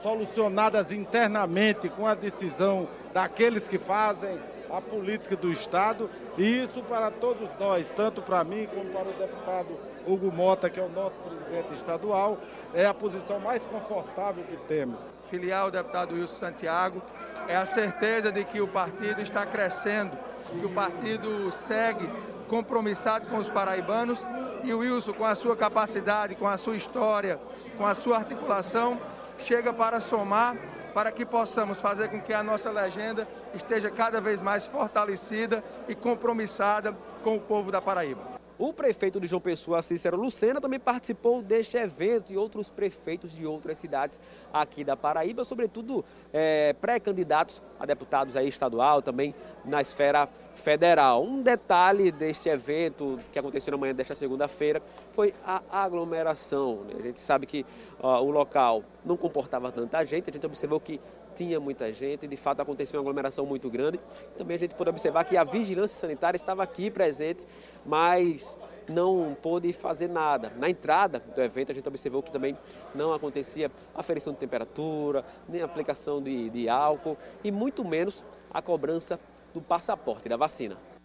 solucionadas 0.00 0.92
internamente 0.92 1.88
com 1.88 2.06
a 2.06 2.14
decisão 2.14 2.88
daqueles 3.12 3.68
que 3.68 3.78
fazem 3.78 4.38
a 4.70 4.80
política 4.80 5.34
do 5.34 5.50
Estado 5.50 6.08
e 6.38 6.62
isso 6.62 6.82
para 6.84 7.10
todos 7.10 7.50
nós, 7.58 7.90
tanto 7.96 8.22
para 8.22 8.44
mim 8.44 8.68
como 8.72 8.90
para 8.90 9.08
o 9.08 9.12
deputado 9.12 9.76
Hugo 10.06 10.32
Mota, 10.32 10.70
que 10.70 10.78
é 10.78 10.82
o 10.82 10.88
nosso 10.88 11.16
presidente 11.16 11.72
estadual, 11.72 12.38
é 12.72 12.86
a 12.86 12.94
posição 12.94 13.40
mais 13.40 13.64
confortável 13.66 14.44
que 14.44 14.56
temos. 14.68 15.00
Filial 15.26 15.70
deputado 15.70 16.14
Wilson 16.14 16.34
Santiago, 16.34 17.02
é 17.48 17.56
a 17.56 17.66
certeza 17.66 18.30
de 18.30 18.44
que 18.44 18.60
o 18.60 18.68
partido 18.68 19.20
está 19.20 19.44
crescendo, 19.44 20.16
que 20.50 20.64
o 20.64 20.70
partido 20.70 21.50
segue 21.52 22.08
compromissado 22.48 23.26
com 23.26 23.38
os 23.38 23.50
paraibanos 23.50 24.24
e 24.62 24.72
o 24.72 24.78
Wilson, 24.78 25.12
com 25.12 25.24
a 25.24 25.34
sua 25.34 25.56
capacidade, 25.56 26.36
com 26.36 26.46
a 26.46 26.56
sua 26.56 26.76
história, 26.76 27.40
com 27.76 27.86
a 27.86 27.94
sua 27.94 28.18
articulação, 28.18 29.00
chega 29.38 29.72
para 29.72 30.00
somar 30.00 30.56
para 30.94 31.12
que 31.12 31.26
possamos 31.26 31.78
fazer 31.78 32.08
com 32.08 32.18
que 32.18 32.32
a 32.32 32.42
nossa 32.42 32.70
legenda 32.70 33.28
esteja 33.54 33.90
cada 33.90 34.18
vez 34.18 34.40
mais 34.40 34.66
fortalecida 34.66 35.62
e 35.86 35.94
compromissada 35.94 36.96
com 37.22 37.36
o 37.36 37.40
povo 37.40 37.70
da 37.70 37.82
Paraíba. 37.82 38.35
O 38.58 38.72
prefeito 38.72 39.20
de 39.20 39.26
João 39.26 39.40
Pessoa, 39.40 39.82
Cícero 39.82 40.16
Lucena, 40.16 40.62
também 40.62 40.80
participou 40.80 41.42
deste 41.42 41.76
evento 41.76 42.32
e 42.32 42.38
outros 42.38 42.70
prefeitos 42.70 43.36
de 43.36 43.44
outras 43.44 43.76
cidades 43.76 44.18
aqui 44.50 44.82
da 44.82 44.96
Paraíba, 44.96 45.44
sobretudo 45.44 46.02
é, 46.32 46.74
pré-candidatos 46.80 47.62
a 47.78 47.84
deputados 47.84 48.34
aí 48.34 48.48
estadual, 48.48 49.02
também 49.02 49.34
na 49.62 49.82
esfera 49.82 50.26
federal. 50.54 51.22
Um 51.22 51.42
detalhe 51.42 52.10
deste 52.10 52.48
evento 52.48 53.18
que 53.30 53.38
aconteceu 53.38 53.72
na 53.72 53.76
manhã 53.76 53.94
desta 53.94 54.14
segunda-feira 54.14 54.80
foi 55.12 55.34
a 55.44 55.60
aglomeração. 55.70 56.76
Né? 56.84 56.94
A 56.98 57.02
gente 57.02 57.20
sabe 57.20 57.46
que 57.46 57.66
ó, 58.00 58.22
o 58.22 58.30
local 58.30 58.82
não 59.04 59.18
comportava 59.18 59.70
tanta 59.70 60.02
gente, 60.06 60.30
a 60.30 60.32
gente 60.32 60.46
observou 60.46 60.80
que 60.80 60.98
tinha 61.36 61.60
muita 61.60 61.92
gente, 61.92 62.26
de 62.26 62.36
fato 62.36 62.60
aconteceu 62.60 62.98
uma 62.98 63.04
aglomeração 63.04 63.44
muito 63.44 63.68
grande. 63.68 64.00
Também 64.38 64.56
a 64.56 64.58
gente 64.58 64.74
pôde 64.74 64.90
observar 64.90 65.24
que 65.24 65.36
a 65.36 65.44
vigilância 65.44 65.98
sanitária 65.98 66.36
estava 66.36 66.62
aqui 66.62 66.90
presente, 66.90 67.46
mas 67.84 68.58
não 68.88 69.36
pôde 69.40 69.72
fazer 69.72 70.08
nada. 70.08 70.52
Na 70.56 70.70
entrada 70.70 71.20
do 71.20 71.42
evento, 71.42 71.72
a 71.72 71.74
gente 71.74 71.86
observou 71.86 72.22
que 72.22 72.32
também 72.32 72.56
não 72.94 73.12
acontecia 73.12 73.70
aferição 73.94 74.32
de 74.32 74.38
temperatura, 74.38 75.24
nem 75.48 75.60
aplicação 75.60 76.22
de, 76.22 76.48
de 76.50 76.68
álcool 76.68 77.16
e 77.44 77.50
muito 77.50 77.84
menos 77.84 78.24
a 78.52 78.62
cobrança 78.62 79.20
do 79.52 79.60
passaporte 79.60 80.28
da 80.28 80.36
vacina. 80.36 80.95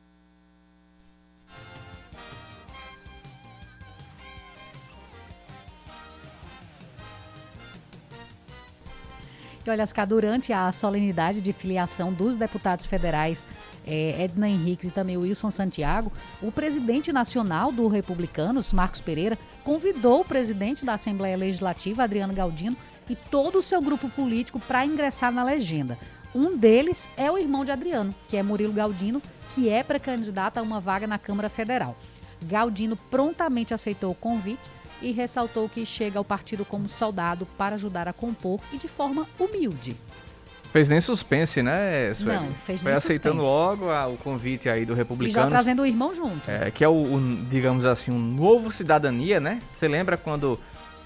E 9.66 9.70
olha, 9.70 9.84
Ascar, 9.84 10.08
durante 10.08 10.52
a 10.52 10.72
solenidade 10.72 11.40
de 11.40 11.54
filiação 11.54 12.12
dos 12.12 12.36
deputados 12.36 12.88
federais 12.88 13.48
é, 13.86 14.24
Edna 14.24 14.50
Henrique 14.50 14.88
e 14.88 14.92
também 14.92 15.18
Wilson 15.18 15.52
Santiago, 15.52 16.12
o 16.42 16.52
presidente 16.52 17.14
nacional 17.14 17.72
do 17.72 17.88
Republicanos, 17.88 18.74
Marcos 18.74 19.02
Pereira, 19.02 19.38
convidou 19.64 20.22
o 20.22 20.26
presidente 20.26 20.84
da 20.84 20.96
Assembleia 20.96 21.38
Legislativa, 21.38 22.04
Adriano 22.04 22.34
Galdino, 22.34 22.76
e 23.08 23.16
todo 23.16 23.60
o 23.60 23.64
seu 23.64 23.82
grupo 23.82 24.10
político 24.10 24.60
para 24.60 24.86
ingressar 24.86 25.32
na 25.32 25.44
legenda. 25.44 25.98
Um 26.34 26.58
deles 26.58 27.10
é 27.16 27.30
o 27.30 27.38
irmão 27.38 27.64
de 27.64 27.72
Adriano, 27.72 28.16
que 28.30 28.38
é 28.38 28.44
Murilo 28.44 28.74
Galdino, 28.74 29.22
que 29.54 29.70
é 29.70 29.84
pré-candidato 29.84 30.58
a 30.58 30.62
uma 30.62 30.80
vaga 30.80 31.06
na 31.06 31.20
Câmara 31.20 31.50
Federal. 31.50 31.96
Galdino 32.44 32.96
prontamente 32.96 33.74
aceitou 33.74 34.12
o 34.12 34.16
convite 34.16 34.70
e 35.02 35.12
ressaltou 35.12 35.68
que 35.68 35.86
chega 35.86 36.18
ao 36.18 36.26
partido 36.26 36.64
como 36.66 36.88
soldado 36.88 37.46
para 37.58 37.76
ajudar 37.76 38.08
a 38.08 38.14
compor 38.14 38.60
e 38.72 38.78
de 38.78 38.88
forma 38.88 39.28
humilde. 39.40 39.96
Fez 40.72 40.88
nem 40.88 41.02
suspense, 41.02 41.62
né, 41.62 42.14
Sueli? 42.14 42.40
Não, 42.40 42.54
fez 42.66 42.82
Foi 42.82 42.92
nem 42.92 42.98
aceitando 42.98 43.42
suspense. 43.42 43.60
logo 43.60 43.90
a, 43.90 44.08
o 44.08 44.16
convite 44.16 44.70
aí 44.70 44.86
do 44.86 44.94
republicano. 44.94 45.30
E 45.30 45.34
já 45.34 45.48
trazendo 45.48 45.82
o 45.82 45.86
irmão 45.86 46.14
junto. 46.14 46.50
É, 46.50 46.72
que 46.72 46.82
é 46.82 46.88
o, 46.88 46.94
o, 46.94 47.46
digamos 47.50 47.86
assim, 47.86 48.10
um 48.10 48.20
novo 48.20 48.72
cidadania, 48.72 49.40
né? 49.42 49.60
Você 49.74 49.86
lembra 49.90 50.16
quando 50.16 50.58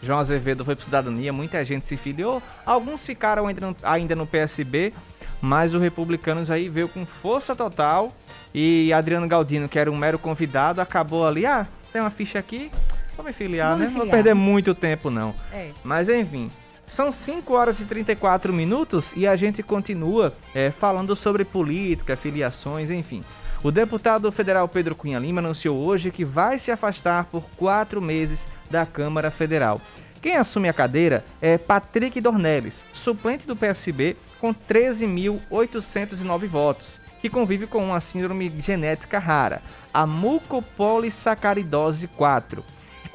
João 0.04 0.20
Azevedo 0.20 0.64
foi 0.64 0.76
para 0.76 0.86
cidadania, 0.86 1.34
muita 1.34 1.66
gente 1.66 1.88
se 1.88 1.98
filiou, 1.98 2.44
alguns 2.64 3.04
ficaram 3.06 3.48
ainda 3.48 3.68
no, 3.68 3.76
ainda 3.82 4.16
no 4.16 4.28
PSB, 4.28 4.94
mas 5.42 5.74
o 5.74 5.80
Republicanos 5.80 6.52
aí 6.52 6.70
veio 6.70 6.88
com 6.88 7.04
força 7.04 7.56
total 7.56 8.12
e 8.54 8.94
Adriano 8.94 9.28
Galdino, 9.28 9.68
que 9.68 9.80
era 9.80 9.92
um 9.92 9.98
mero 9.98 10.20
convidado, 10.20 10.80
acabou 10.80 11.26
ali, 11.26 11.46
ah, 11.46 11.66
tem 11.92 12.02
uma 12.02 12.12
ficha 12.12 12.38
aqui, 12.38 12.70
vou 13.16 13.26
me 13.26 13.34
filiar, 13.34 13.70
Vou 13.70 13.80
me 13.80 13.86
né? 13.86 13.90
Não 13.90 13.98
vou 13.98 14.06
filiar. 14.06 14.24
perder 14.24 14.34
muito 14.34 14.76
tempo 14.76 15.10
não. 15.10 15.34
É. 15.52 15.72
Mas 15.84 16.10
enfim, 16.10 16.50
são 16.88 17.12
5 17.12 17.54
horas 17.54 17.80
e 17.80 17.86
34 17.86 18.54
minutos 18.54 19.14
e 19.16 19.28
a 19.28 19.36
gente 19.36 19.62
continua 19.64 20.34
é, 20.54 20.72
falando 20.72 21.16
sobre 21.16 21.44
política, 21.44 22.16
filiações, 22.16 22.90
enfim. 22.90 23.24
O 23.64 23.72
deputado 23.72 24.32
federal 24.32 24.68
Pedro 24.68 24.96
Cunha 24.96 25.18
Lima 25.18 25.42
anunciou 25.42 25.84
hoje 25.84 26.12
que 26.12 26.24
vai 26.24 26.60
se 26.60 26.72
afastar 26.72 27.26
por 27.26 27.44
quatro 27.58 28.00
meses 28.02 28.46
da 28.70 28.86
Câmara 28.86 29.32
Federal. 29.32 29.82
Quem 30.22 30.38
assume 30.38 30.70
a 30.70 30.74
cadeira 30.74 31.24
é 31.42 31.58
Patrick 31.58 32.20
Dornelles, 32.22 32.86
suplente 32.94 33.48
do 33.48 33.56
PSB 33.56 34.16
com 34.40 34.54
13.809 34.54 36.48
votos, 36.48 37.00
que 37.22 37.30
convive 37.30 37.66
com 37.66 37.84
uma 37.84 38.02
síndrome 38.02 38.54
genética 38.60 39.18
rara, 39.20 39.62
a 39.94 40.06
mucopolissacaridose 40.06 42.08
4. 42.08 42.64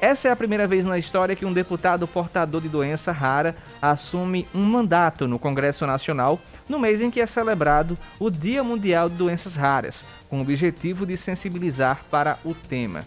Essa 0.01 0.29
é 0.29 0.31
a 0.31 0.35
primeira 0.35 0.65
vez 0.65 0.83
na 0.83 0.97
história 0.97 1.35
que 1.35 1.45
um 1.45 1.53
deputado 1.53 2.07
portador 2.07 2.59
de 2.59 2.67
doença 2.67 3.11
rara 3.11 3.55
assume 3.79 4.47
um 4.51 4.63
mandato 4.63 5.27
no 5.27 5.37
Congresso 5.37 5.85
Nacional 5.85 6.39
no 6.67 6.79
mês 6.79 7.01
em 7.01 7.11
que 7.11 7.21
é 7.21 7.27
celebrado 7.27 7.95
o 8.19 8.31
Dia 8.31 8.63
Mundial 8.63 9.07
de 9.07 9.15
Doenças 9.15 9.55
Raras, 9.55 10.03
com 10.27 10.39
o 10.39 10.41
objetivo 10.41 11.05
de 11.05 11.15
sensibilizar 11.15 12.03
para 12.09 12.39
o 12.43 12.55
tema. 12.55 13.01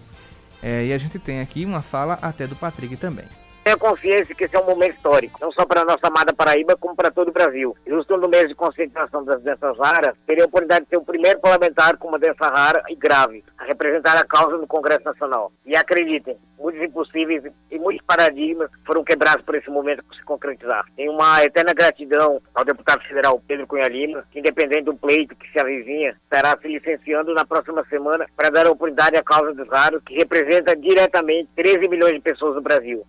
É, 0.63 0.87
e 0.87 0.93
a 0.93 0.99
gente 0.99 1.19
tem 1.19 1.41
aqui 1.41 1.65
uma 1.65 1.83
fala 1.83 2.17
até 2.23 2.47
do 2.47 2.55
Patrick 2.55 2.97
também. 2.97 3.27
Tenha 3.65 3.79
consciência 3.79 4.35
que 4.35 4.45
esse 4.45 4.55
é 4.55 4.61
um 4.61 4.67
momento 4.67 4.95
histórico, 4.95 5.39
não 5.41 5.51
só 5.51 5.65
para 5.65 5.81
a 5.81 5.85
nossa 5.87 6.09
amada 6.09 6.35
Paraíba, 6.35 6.77
como 6.77 6.95
para 6.95 7.11
todo 7.11 7.29
o 7.29 7.33
Brasil. 7.33 7.75
Justo 7.87 8.15
no 8.19 8.29
mês 8.29 8.47
de 8.47 8.55
conscientização 8.55 9.25
das 9.25 9.43
doenças 9.43 9.79
raras, 9.79 10.15
teria 10.27 10.45
a 10.45 10.47
oportunidade 10.47 10.85
de 10.85 10.91
ser 10.91 10.99
o 10.99 11.05
primeiro 11.05 11.41
parlamentar 11.41 11.97
com 11.97 12.09
uma 12.09 12.19
doença 12.19 12.47
rara 12.47 12.85
e 12.91 12.95
grave, 12.95 13.43
a 13.57 13.65
representar 13.65 14.19
a 14.19 14.25
causa 14.27 14.59
no 14.59 14.67
Congresso 14.67 15.07
Nacional. 15.07 15.51
E 15.65 15.75
acreditem, 15.75 16.37
muitos 16.59 16.83
impossíveis 16.83 17.43
e 17.71 17.79
muitos 17.79 18.05
paradigmas 18.05 18.71
foram 18.85 19.03
quebrados 19.03 19.43
por 19.43 19.55
esse 19.55 19.71
momento 19.71 20.05
se 20.15 20.23
concretizar. 20.25 20.85
Tenho 20.95 21.13
uma 21.13 21.43
eterna 21.43 21.73
gratidão 21.73 22.43
ao 22.55 22.67
deputado 22.67 23.03
federal 23.05 23.41
Pedro 23.49 23.67
Cunha 23.67 23.89
Lima, 23.89 24.25
que 24.31 24.41
independente 24.41 24.85
do 24.85 24.95
pleito 24.95 25.35
que 25.35 25.51
se 25.51 25.59
avizinha, 25.59 26.15
estará 26.23 26.55
se 26.59 26.69
licenciando 26.69 27.33
na 27.33 27.47
próxima 27.47 27.83
semana 27.87 28.27
para 28.37 28.51
dar 28.51 28.67
a 28.67 28.71
oportunidade 28.71 29.17
à 29.17 29.23
causa 29.23 29.55
dos 29.55 29.71
raros, 29.71 30.03
que 30.05 30.17
representa 30.17 30.77
diretamente 30.77 31.49
13 31.57 31.89
milhões 31.89 32.13
de 32.13 32.21
pessoas 32.21 32.57
no 32.57 32.61
Brasil. 32.61 33.07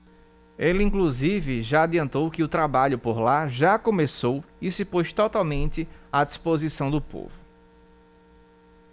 Ele, 0.57 0.83
inclusive, 0.83 1.61
já 1.61 1.83
adiantou 1.83 2.31
que 2.31 2.41
o 2.43 2.47
trabalho 2.47 2.97
por 2.97 3.19
lá 3.19 3.47
já 3.47 3.77
começou 3.77 4.43
e 4.61 4.71
se 4.71 4.85
pôs 4.85 5.11
totalmente 5.11 5.87
à 6.11 6.23
disposição 6.23 6.89
do 6.89 7.01
povo. 7.01 7.31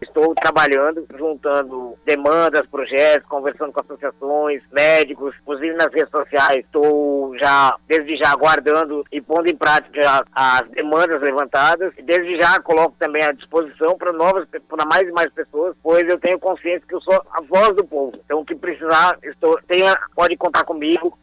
Estou 0.03 0.35
trabalhando, 0.35 1.07
juntando 1.17 1.97
demandas, 2.05 2.67
projetos, 2.67 3.29
conversando 3.29 3.73
com 3.73 3.79
associações, 3.79 4.61
médicos, 4.73 5.33
inclusive 5.41 5.75
nas 5.75 5.93
redes 5.93 6.11
sociais. 6.11 6.65
Estou 6.65 7.39
já, 7.39 7.77
desde 7.87 8.17
já, 8.17 8.33
aguardando 8.33 9.07
e 9.13 9.21
pondo 9.21 9.49
em 9.49 9.55
prática 9.55 10.25
as 10.35 10.69
demandas 10.71 11.23
levantadas. 11.23 11.95
E 11.97 12.03
desde 12.03 12.37
já 12.37 12.61
coloco 12.61 12.97
também 12.99 13.23
à 13.23 13.31
disposição 13.31 13.97
para 13.97 14.13
novas, 14.13 14.49
para 14.69 14.85
mais 14.85 15.09
e 15.09 15.13
mais 15.13 15.33
pessoas, 15.33 15.77
pois 15.81 16.09
eu 16.09 16.19
tenho 16.19 16.41
consciência 16.41 16.87
que 16.87 16.95
eu 16.97 17.01
sou 17.01 17.23
a 17.33 17.41
voz 17.41 17.77
do 17.77 17.85
povo. 17.85 18.19
Então, 18.25 18.41
o 18.41 18.45
que 18.45 18.57
precisar, 18.57 19.17
estou, 19.23 19.57
tenha, 19.69 19.97
pode 20.17 20.37
contar 20.37 20.65
comigo. 20.65 21.17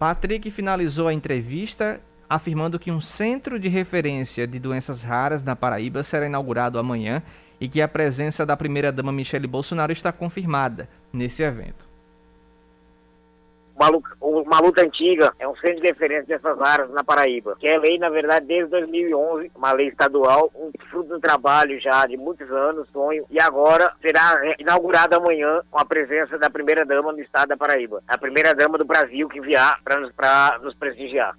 Patrick 0.00 0.50
finalizou 0.50 1.08
a 1.08 1.12
entrevista 1.12 2.00
afirmando 2.26 2.78
que 2.78 2.90
um 2.90 3.02
centro 3.02 3.60
de 3.60 3.68
referência 3.68 4.46
de 4.46 4.58
doenças 4.58 5.02
raras 5.02 5.44
na 5.44 5.54
Paraíba 5.54 6.02
será 6.02 6.24
inaugurado 6.24 6.78
amanhã 6.78 7.22
e 7.60 7.68
que 7.68 7.82
a 7.82 7.86
presença 7.86 8.46
da 8.46 8.56
primeira-dama 8.56 9.12
Michele 9.12 9.46
Bolsonaro 9.46 9.92
está 9.92 10.10
confirmada 10.10 10.88
nesse 11.12 11.42
evento 11.42 11.89
uma 14.20 14.60
luta 14.60 14.82
antiga, 14.82 15.32
é 15.38 15.48
um 15.48 15.56
centro 15.56 15.80
de 15.80 15.86
referência 15.86 16.26
dessas 16.26 16.60
áreas 16.60 16.90
na 16.90 17.02
Paraíba, 17.02 17.56
que 17.58 17.66
é 17.66 17.78
lei, 17.78 17.98
na 17.98 18.10
verdade, 18.10 18.46
desde 18.46 18.70
2011, 18.70 19.50
uma 19.56 19.72
lei 19.72 19.88
estadual, 19.88 20.50
um 20.54 20.70
fruto 20.90 21.08
do 21.10 21.20
trabalho 21.20 21.80
já 21.80 22.04
de 22.06 22.16
muitos 22.16 22.50
anos, 22.50 22.88
sonho, 22.90 23.24
e 23.30 23.40
agora 23.40 23.90
será 24.02 24.54
inaugurada 24.58 25.16
amanhã 25.16 25.62
com 25.70 25.78
a 25.78 25.84
presença 25.84 26.36
da 26.36 26.50
primeira-dama 26.50 27.12
do 27.12 27.20
estado 27.20 27.48
da 27.48 27.56
Paraíba, 27.56 28.02
a 28.06 28.18
primeira-dama 28.18 28.76
do 28.76 28.84
Brasil 28.84 29.28
que 29.28 29.40
vier 29.40 29.74
para 29.82 29.98
nos, 29.98 30.12
nos 30.62 30.74
prestigiar. 30.74 31.34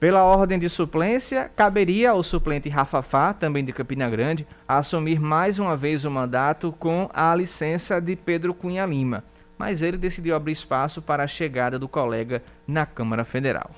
Pela 0.00 0.24
ordem 0.24 0.58
de 0.58 0.68
suplência, 0.68 1.50
caberia 1.54 2.10
ao 2.10 2.22
suplente 2.22 2.70
Rafafá, 2.70 3.34
também 3.34 3.62
de 3.62 3.72
Campina 3.72 4.08
Grande, 4.08 4.46
assumir 4.66 5.20
mais 5.20 5.58
uma 5.58 5.76
vez 5.76 6.06
o 6.06 6.10
mandato 6.10 6.72
com 6.78 7.08
a 7.12 7.34
licença 7.34 8.00
de 8.00 8.16
Pedro 8.16 8.54
Cunha 8.54 8.86
Lima 8.86 9.22
mas 9.60 9.82
ele 9.82 9.98
decidiu 9.98 10.34
abrir 10.34 10.52
espaço 10.52 11.02
para 11.02 11.22
a 11.22 11.26
chegada 11.26 11.78
do 11.78 11.86
colega 11.86 12.42
na 12.66 12.86
Câmara 12.86 13.26
Federal. 13.26 13.70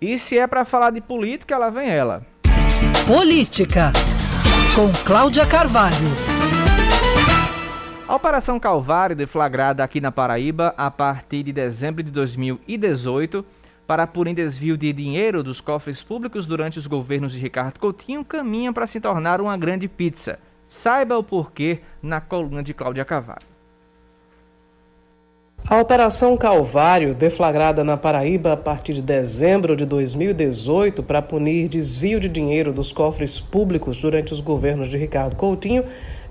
E 0.00 0.18
se 0.18 0.38
é 0.38 0.46
para 0.46 0.64
falar 0.64 0.88
de 0.88 1.02
política, 1.02 1.58
lá 1.58 1.68
vem 1.68 1.90
ela. 1.90 2.26
Política, 3.06 3.92
com 4.74 4.90
Cláudia 5.04 5.44
Carvalho. 5.44 5.94
A 8.08 8.16
Operação 8.16 8.58
Calvário, 8.58 9.14
deflagrada 9.14 9.84
aqui 9.84 10.00
na 10.00 10.10
Paraíba 10.10 10.72
a 10.78 10.90
partir 10.90 11.42
de 11.42 11.52
dezembro 11.52 12.02
de 12.02 12.10
2018, 12.10 13.44
para 13.86 14.04
apurar 14.04 14.34
desvio 14.34 14.76
de 14.76 14.92
dinheiro 14.92 15.42
dos 15.42 15.60
cofres 15.60 16.02
públicos 16.02 16.46
durante 16.46 16.78
os 16.78 16.86
governos 16.86 17.32
de 17.32 17.38
Ricardo 17.38 17.78
Coutinho 17.78 18.24
caminha 18.24 18.72
para 18.72 18.86
se 18.86 19.00
tornar 19.00 19.40
uma 19.40 19.56
grande 19.56 19.86
pizza. 19.88 20.38
Saiba 20.66 21.18
o 21.18 21.22
porquê 21.22 21.80
na 22.02 22.20
coluna 22.20 22.62
de 22.62 22.72
Cláudia 22.72 23.04
Cavalho. 23.04 23.54
A 25.66 25.80
Operação 25.80 26.36
Calvário, 26.36 27.14
deflagrada 27.14 27.82
na 27.82 27.96
Paraíba 27.96 28.52
a 28.52 28.56
partir 28.56 28.92
de 28.92 29.00
dezembro 29.00 29.74
de 29.74 29.86
2018 29.86 31.02
para 31.02 31.22
punir 31.22 31.68
desvio 31.68 32.20
de 32.20 32.28
dinheiro 32.28 32.70
dos 32.70 32.92
cofres 32.92 33.40
públicos 33.40 33.98
durante 33.98 34.30
os 34.34 34.42
governos 34.42 34.88
de 34.88 34.98
Ricardo 34.98 35.36
Coutinho, 35.36 35.84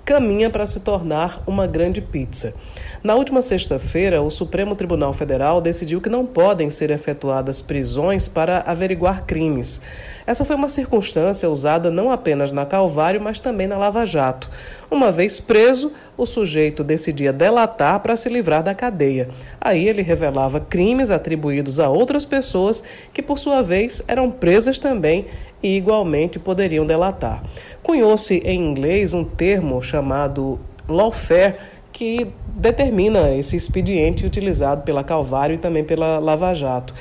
caminha 0.06 0.50
para 0.50 0.66
se 0.66 0.82
tornar 0.82 1.42
uma 1.48 1.66
grande 1.66 2.02
pizza. 2.02 2.54
Na 3.02 3.16
última 3.16 3.42
sexta-feira, 3.42 4.22
o 4.22 4.30
Supremo 4.30 4.76
Tribunal 4.76 5.14
Federal 5.14 5.62
decidiu 5.62 6.02
que 6.02 6.10
não 6.10 6.26
podem 6.26 6.70
ser 6.70 6.92
efetuadas 6.92 7.62
prisões 7.62 8.28
para 8.28 8.60
averiguar 8.60 9.26
crimes. 9.26 9.82
Essa 10.28 10.44
foi 10.44 10.56
uma 10.56 10.70
circunstância 10.70 11.50
usada 11.50 11.90
não 11.90 12.12
apenas 12.12 12.52
na 12.52 12.66
Calvário, 12.66 13.22
mas 13.22 13.40
também 13.40 13.68
na 13.68 13.78
Lava 13.78 14.06
Jato. 14.06 14.50
Uma 14.94 15.12
vez 15.12 15.40
preso, 15.40 15.92
o 16.16 16.24
sujeito 16.24 16.84
decidia 16.84 17.34
delatar 17.34 18.00
para 18.00 18.16
se 18.16 18.30
livrar 18.30 18.62
da 18.62 18.76
cadeia. 18.76 19.28
Aí 19.60 19.90
ele 19.90 20.04
revelava 20.04 20.60
crimes 20.60 21.10
atribuídos 21.10 21.80
a 21.80 21.90
outras 21.90 22.28
pessoas 22.28 22.84
que, 23.12 23.24
por 23.24 23.40
sua 23.40 23.64
vez, 23.64 24.04
eram 24.08 24.30
presas 24.30 24.78
também 24.78 25.26
e 25.64 25.76
igualmente 25.76 26.38
poderiam 26.38 26.86
delatar. 26.86 27.44
Cunhou-se 27.82 28.36
em 28.46 28.62
inglês 28.62 29.16
um 29.16 29.24
termo 29.24 29.82
chamado 29.82 30.60
lawfare 30.88 31.56
que 31.92 32.28
determina 32.56 33.32
esse 33.32 33.56
expediente 33.56 34.24
utilizado 34.24 34.84
pela 34.84 35.04
Calvário 35.04 35.56
e 35.56 35.58
também 35.58 35.84
pela 35.84 36.20
Lava 36.20 36.54
Jato. 36.54 36.94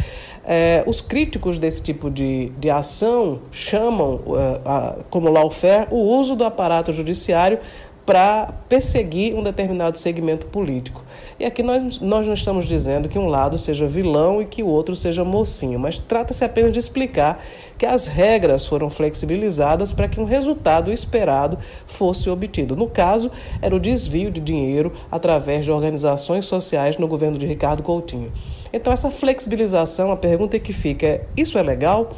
É, 0.45 0.83
os 0.87 1.01
críticos 1.01 1.57
desse 1.57 1.83
tipo 1.83 2.11
de, 2.11 2.51
de 2.59 2.69
ação 2.69 3.43
chamam, 3.53 4.17
uh, 4.27 4.61
a, 4.65 4.97
como 5.09 5.31
lawfare, 5.31 5.87
o 5.91 5.97
uso 5.97 6.35
do 6.35 6.45
aparato 6.45 6.93
judiciário 6.93 7.61
para 8.05 8.53
perseguir 8.69 9.35
um 9.35 9.43
determinado 9.43 9.97
segmento 9.99 10.47
político. 10.47 11.05
E 11.39 11.45
aqui 11.45 11.63
nós, 11.63 12.01
nós 12.01 12.27
não 12.27 12.35
estamos 12.35 12.67
dizendo 12.67 13.09
que 13.09 13.19
um 13.19 13.27
lado 13.27 13.57
seja 13.57 13.87
vilão 13.87 14.43
e 14.43 14.45
que 14.45 14.63
o 14.63 14.67
outro 14.67 14.95
seja 14.97 15.25
mocinho, 15.25 15.79
mas 15.79 15.99
trata-se 15.99 16.45
apenas 16.45 16.73
de 16.73 16.79
explicar 16.79 17.43
que 17.79 17.87
as 17.87 18.07
regras 18.07 18.67
foram 18.67 18.89
flexibilizadas 18.91 19.93
para 19.93 20.09
que 20.09 20.21
um 20.21 20.25
resultado 20.25 20.93
esperado 20.93 21.59
fosse 21.87 22.29
obtido. 22.29 22.77
No 22.77 22.89
caso, 22.89 23.31
era 23.61 23.75
o 23.75 23.81
desvio 23.81 24.31
de 24.31 24.41
dinheiro 24.41 24.93
através 25.11 25.65
de 25.65 25.73
organizações 25.73 26.45
sociais 26.45 26.97
no 26.97 27.09
governo 27.09 27.39
de 27.39 27.47
Ricardo 27.47 27.83
Coutinho. 27.83 28.33
Então, 28.73 28.93
essa 28.93 29.11
flexibilização, 29.11 30.11
a 30.11 30.17
pergunta 30.17 30.59
que 30.59 30.73
fica 30.73 31.07
é: 31.07 31.25
isso 31.37 31.59
é 31.59 31.63
legal? 31.63 32.13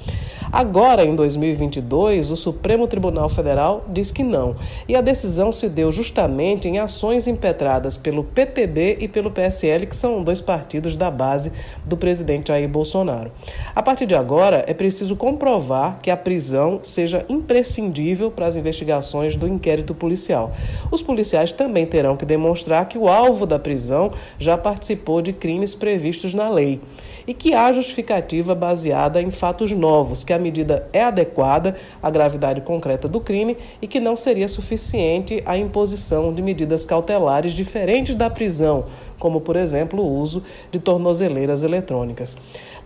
Agora, 0.54 1.04
em 1.04 1.16
2022, 1.16 2.30
o 2.30 2.36
Supremo 2.36 2.86
Tribunal 2.86 3.28
Federal 3.28 3.84
diz 3.88 4.12
que 4.12 4.22
não. 4.22 4.54
E 4.86 4.94
a 4.94 5.00
decisão 5.00 5.50
se 5.50 5.68
deu 5.68 5.90
justamente 5.90 6.68
em 6.68 6.78
ações 6.78 7.26
impetradas 7.26 7.96
pelo 7.96 8.22
PTB 8.22 8.98
e 9.00 9.08
pelo 9.08 9.32
PSL, 9.32 9.84
que 9.84 9.96
são 9.96 10.22
dois 10.22 10.40
partidos 10.40 10.94
da 10.94 11.10
base 11.10 11.50
do 11.84 11.96
presidente 11.96 12.52
Jair 12.52 12.68
Bolsonaro. 12.68 13.32
A 13.74 13.82
partir 13.82 14.06
de 14.06 14.14
agora, 14.14 14.64
é 14.68 14.72
preciso 14.72 15.16
comprovar 15.16 15.98
que 16.00 16.08
a 16.08 16.16
prisão 16.16 16.78
seja 16.84 17.26
imprescindível 17.28 18.30
para 18.30 18.46
as 18.46 18.56
investigações 18.56 19.34
do 19.34 19.48
inquérito 19.48 19.92
policial. 19.92 20.52
Os 20.88 21.02
policiais 21.02 21.50
também 21.50 21.84
terão 21.84 22.16
que 22.16 22.24
demonstrar 22.24 22.86
que 22.86 22.96
o 22.96 23.08
alvo 23.08 23.44
da 23.44 23.58
prisão 23.58 24.12
já 24.38 24.56
participou 24.56 25.20
de 25.20 25.32
crimes 25.32 25.74
previstos 25.74 26.32
na 26.32 26.48
lei 26.48 26.80
e 27.26 27.34
que 27.34 27.54
há 27.54 27.72
justificativa 27.72 28.54
baseada 28.54 29.20
em 29.20 29.32
fatos 29.32 29.72
novos, 29.72 30.22
que 30.22 30.32
a 30.32 30.43
medida 30.44 30.86
é 30.92 31.02
adequada 31.02 31.74
à 32.02 32.10
gravidade 32.10 32.60
concreta 32.60 33.08
do 33.08 33.20
crime 33.20 33.56
e 33.80 33.86
que 33.86 33.98
não 33.98 34.16
seria 34.16 34.46
suficiente 34.46 35.42
a 35.46 35.56
imposição 35.56 36.32
de 36.32 36.42
medidas 36.42 36.84
cautelares 36.84 37.52
diferentes 37.52 38.14
da 38.14 38.28
prisão, 38.28 38.84
como, 39.18 39.40
por 39.40 39.56
exemplo, 39.56 40.02
o 40.02 40.18
uso 40.20 40.44
de 40.70 40.78
tornozeleiras 40.78 41.62
eletrônicas. 41.62 42.36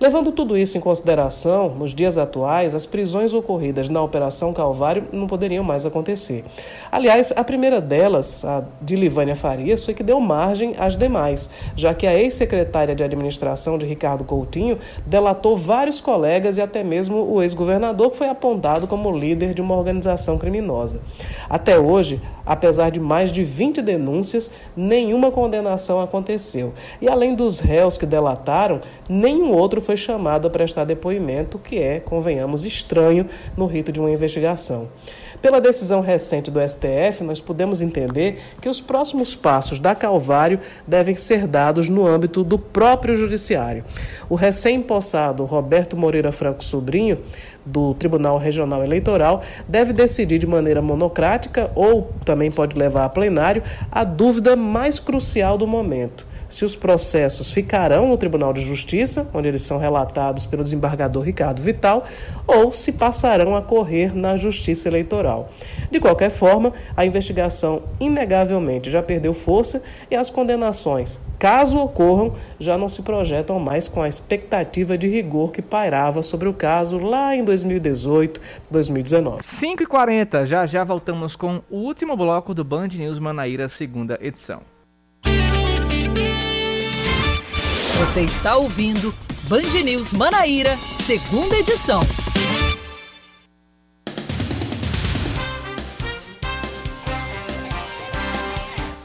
Levando 0.00 0.30
tudo 0.30 0.56
isso 0.56 0.78
em 0.78 0.80
consideração, 0.80 1.70
nos 1.70 1.92
dias 1.92 2.16
atuais, 2.16 2.72
as 2.72 2.86
prisões 2.86 3.34
ocorridas 3.34 3.88
na 3.88 4.00
Operação 4.00 4.52
Calvário 4.52 5.04
não 5.12 5.26
poderiam 5.26 5.64
mais 5.64 5.84
acontecer. 5.84 6.44
Aliás, 6.92 7.32
a 7.34 7.42
primeira 7.42 7.80
delas, 7.80 8.44
a 8.44 8.62
de 8.80 8.94
Livânia 8.94 9.34
Farias, 9.34 9.82
foi 9.82 9.94
que 9.94 10.04
deu 10.04 10.20
margem 10.20 10.76
às 10.78 10.96
demais, 10.96 11.50
já 11.74 11.92
que 11.94 12.06
a 12.06 12.16
ex-secretária 12.16 12.94
de 12.94 13.02
administração 13.02 13.76
de 13.76 13.86
Ricardo 13.86 14.22
Coutinho 14.22 14.78
delatou 15.04 15.56
vários 15.56 16.00
colegas 16.00 16.58
e 16.58 16.60
até 16.60 16.84
mesmo 16.84 17.16
o 17.28 17.42
ex-governador, 17.42 18.12
que 18.12 18.18
foi 18.18 18.28
apontado 18.28 18.86
como 18.86 19.10
líder 19.10 19.52
de 19.52 19.60
uma 19.60 19.74
organização 19.74 20.38
criminosa. 20.38 21.00
Até 21.50 21.76
hoje, 21.76 22.22
apesar 22.46 22.90
de 22.90 23.00
mais 23.00 23.32
de 23.32 23.42
20 23.42 23.82
denúncias, 23.82 24.48
nenhuma 24.76 25.32
condenação 25.32 26.00
aconteceu. 26.00 26.72
E 27.00 27.08
além 27.08 27.34
dos 27.34 27.58
réus 27.58 27.98
que 27.98 28.06
delataram, 28.06 28.80
nenhum 29.08 29.52
outro 29.52 29.87
foi 29.88 29.96
chamado 29.96 30.46
a 30.46 30.50
prestar 30.50 30.84
depoimento, 30.84 31.58
que 31.58 31.78
é, 31.78 31.98
convenhamos, 31.98 32.66
estranho 32.66 33.24
no 33.56 33.64
rito 33.64 33.90
de 33.90 33.98
uma 33.98 34.10
investigação. 34.10 34.90
Pela 35.40 35.62
decisão 35.62 36.02
recente 36.02 36.50
do 36.50 36.60
STF, 36.60 37.24
nós 37.24 37.40
podemos 37.40 37.80
entender 37.80 38.38
que 38.60 38.68
os 38.68 38.82
próximos 38.82 39.34
passos 39.34 39.78
da 39.78 39.94
Calvário 39.94 40.60
devem 40.86 41.16
ser 41.16 41.46
dados 41.46 41.88
no 41.88 42.06
âmbito 42.06 42.44
do 42.44 42.58
próprio 42.58 43.16
Judiciário. 43.16 43.82
O 44.28 44.34
recém-possado 44.34 45.46
Roberto 45.46 45.96
Moreira 45.96 46.30
Franco 46.30 46.62
Sobrinho 46.62 47.20
do 47.64 47.94
Tribunal 47.94 48.36
Regional 48.36 48.84
Eleitoral 48.84 49.42
deve 49.66 49.94
decidir 49.94 50.38
de 50.38 50.46
maneira 50.46 50.82
monocrática 50.82 51.70
ou 51.74 52.12
também 52.26 52.50
pode 52.50 52.76
levar 52.76 53.06
a 53.06 53.08
plenário 53.08 53.62
a 53.90 54.04
dúvida 54.04 54.54
mais 54.54 55.00
crucial 55.00 55.56
do 55.56 55.66
momento 55.66 56.26
se 56.48 56.64
os 56.64 56.74
processos 56.74 57.50
ficarão 57.50 58.08
no 58.08 58.16
Tribunal 58.16 58.52
de 58.52 58.60
Justiça, 58.60 59.28
onde 59.34 59.48
eles 59.48 59.62
são 59.62 59.78
relatados 59.78 60.46
pelo 60.46 60.64
desembargador 60.64 61.22
Ricardo 61.22 61.60
Vital, 61.60 62.06
ou 62.46 62.72
se 62.72 62.92
passarão 62.92 63.54
a 63.54 63.62
correr 63.62 64.16
na 64.16 64.36
Justiça 64.36 64.88
Eleitoral. 64.88 65.48
De 65.90 66.00
qualquer 66.00 66.30
forma, 66.30 66.72
a 66.96 67.04
investigação 67.04 67.82
inegavelmente 68.00 68.90
já 68.90 69.02
perdeu 69.02 69.34
força 69.34 69.82
e 70.10 70.16
as 70.16 70.30
condenações, 70.30 71.20
caso 71.38 71.78
ocorram, 71.78 72.34
já 72.58 72.78
não 72.78 72.88
se 72.88 73.02
projetam 73.02 73.58
mais 73.60 73.88
com 73.88 74.02
a 74.02 74.08
expectativa 74.08 74.96
de 74.96 75.08
rigor 75.08 75.52
que 75.52 75.62
pairava 75.62 76.22
sobre 76.22 76.48
o 76.48 76.54
caso 76.54 76.98
lá 76.98 77.34
em 77.34 77.44
2018, 77.44 78.40
2019. 78.70 79.42
5h40, 79.42 80.46
já 80.46 80.66
já 80.66 80.84
voltamos 80.84 81.36
com 81.36 81.60
o 81.70 81.76
último 81.76 82.16
bloco 82.16 82.54
do 82.54 82.64
Band 82.64 82.88
News 82.88 83.18
Manaíra, 83.18 83.68
segunda 83.68 84.18
edição. 84.20 84.77
Você 87.98 88.22
está 88.22 88.56
ouvindo 88.56 89.12
Band 89.48 89.82
News 89.84 90.12
Manaíra, 90.12 90.76
segunda 90.76 91.56
edição. 91.56 92.00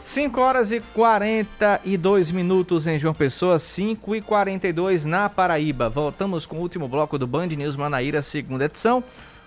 Cinco 0.03 0.39
horas 0.41 0.71
e 0.71 0.79
42 0.79 2.29
minutos 2.29 2.85
em 2.85 2.99
João 2.99 3.15
Pessoa, 3.15 3.57
5 3.57 4.15
e 4.15 4.21
42 4.21 5.05
na 5.05 5.27
Paraíba. 5.27 5.89
Voltamos 5.89 6.45
com 6.45 6.57
o 6.57 6.61
último 6.61 6.87
bloco 6.87 7.17
do 7.17 7.25
Band 7.25 7.47
News 7.47 7.75
Manaíra, 7.75 8.21
segunda 8.21 8.65
edição. 8.65 9.03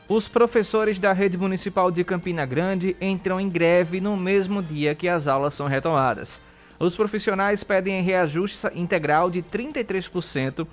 Os 0.08 0.26
professores 0.26 0.98
da 0.98 1.12
rede 1.12 1.38
municipal 1.38 1.92
de 1.92 2.02
Campina 2.02 2.44
Grande 2.44 2.96
entram 3.00 3.40
em 3.40 3.48
greve 3.48 4.00
no 4.00 4.16
mesmo 4.16 4.60
dia 4.60 4.92
que 4.92 5.08
as 5.08 5.28
aulas 5.28 5.54
são 5.54 5.68
retomadas. 5.68 6.45
Os 6.78 6.96
profissionais 6.96 7.62
pedem 7.64 8.02
reajuste 8.02 8.66
integral 8.74 9.30
de 9.30 9.42
33% 9.42 10.66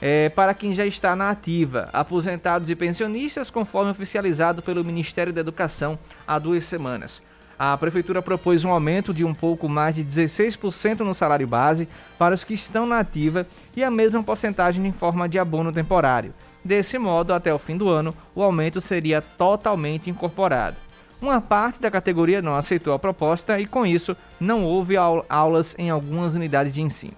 é, 0.00 0.28
para 0.30 0.54
quem 0.54 0.74
já 0.74 0.86
está 0.86 1.14
na 1.14 1.30
ativa, 1.30 1.90
aposentados 1.92 2.70
e 2.70 2.74
pensionistas, 2.74 3.50
conforme 3.50 3.90
oficializado 3.90 4.62
pelo 4.62 4.84
Ministério 4.84 5.32
da 5.32 5.40
Educação 5.40 5.98
há 6.26 6.38
duas 6.38 6.64
semanas 6.64 7.20
a 7.62 7.76
Prefeitura 7.76 8.22
propôs 8.22 8.64
um 8.64 8.70
aumento 8.70 9.12
de 9.12 9.22
um 9.22 9.34
pouco 9.34 9.68
mais 9.68 9.94
de 9.94 10.02
16% 10.02 11.00
no 11.00 11.12
salário 11.12 11.46
base 11.46 11.86
para 12.18 12.34
os 12.34 12.42
que 12.42 12.54
estão 12.54 12.86
na 12.86 13.00
ativa 13.00 13.46
e 13.76 13.84
a 13.84 13.90
mesma 13.90 14.22
porcentagem 14.22 14.86
em 14.86 14.92
forma 14.92 15.28
de 15.28 15.38
abono 15.38 15.70
temporário. 15.70 16.32
Desse 16.64 16.96
modo, 16.98 17.34
até 17.34 17.52
o 17.52 17.58
fim 17.58 17.76
do 17.76 17.90
ano, 17.90 18.14
o 18.34 18.42
aumento 18.42 18.80
seria 18.80 19.20
totalmente 19.20 20.08
incorporado. 20.08 20.78
Uma 21.20 21.40
parte 21.40 21.80
da 21.80 21.90
categoria 21.90 22.40
não 22.40 22.56
aceitou 22.56 22.94
a 22.94 22.98
proposta 22.98 23.60
e, 23.60 23.66
com 23.66 23.84
isso, 23.84 24.16
não 24.40 24.64
houve 24.64 24.96
aulas 24.96 25.74
em 25.78 25.90
algumas 25.90 26.34
unidades 26.34 26.72
de 26.72 26.80
ensino. 26.80 27.16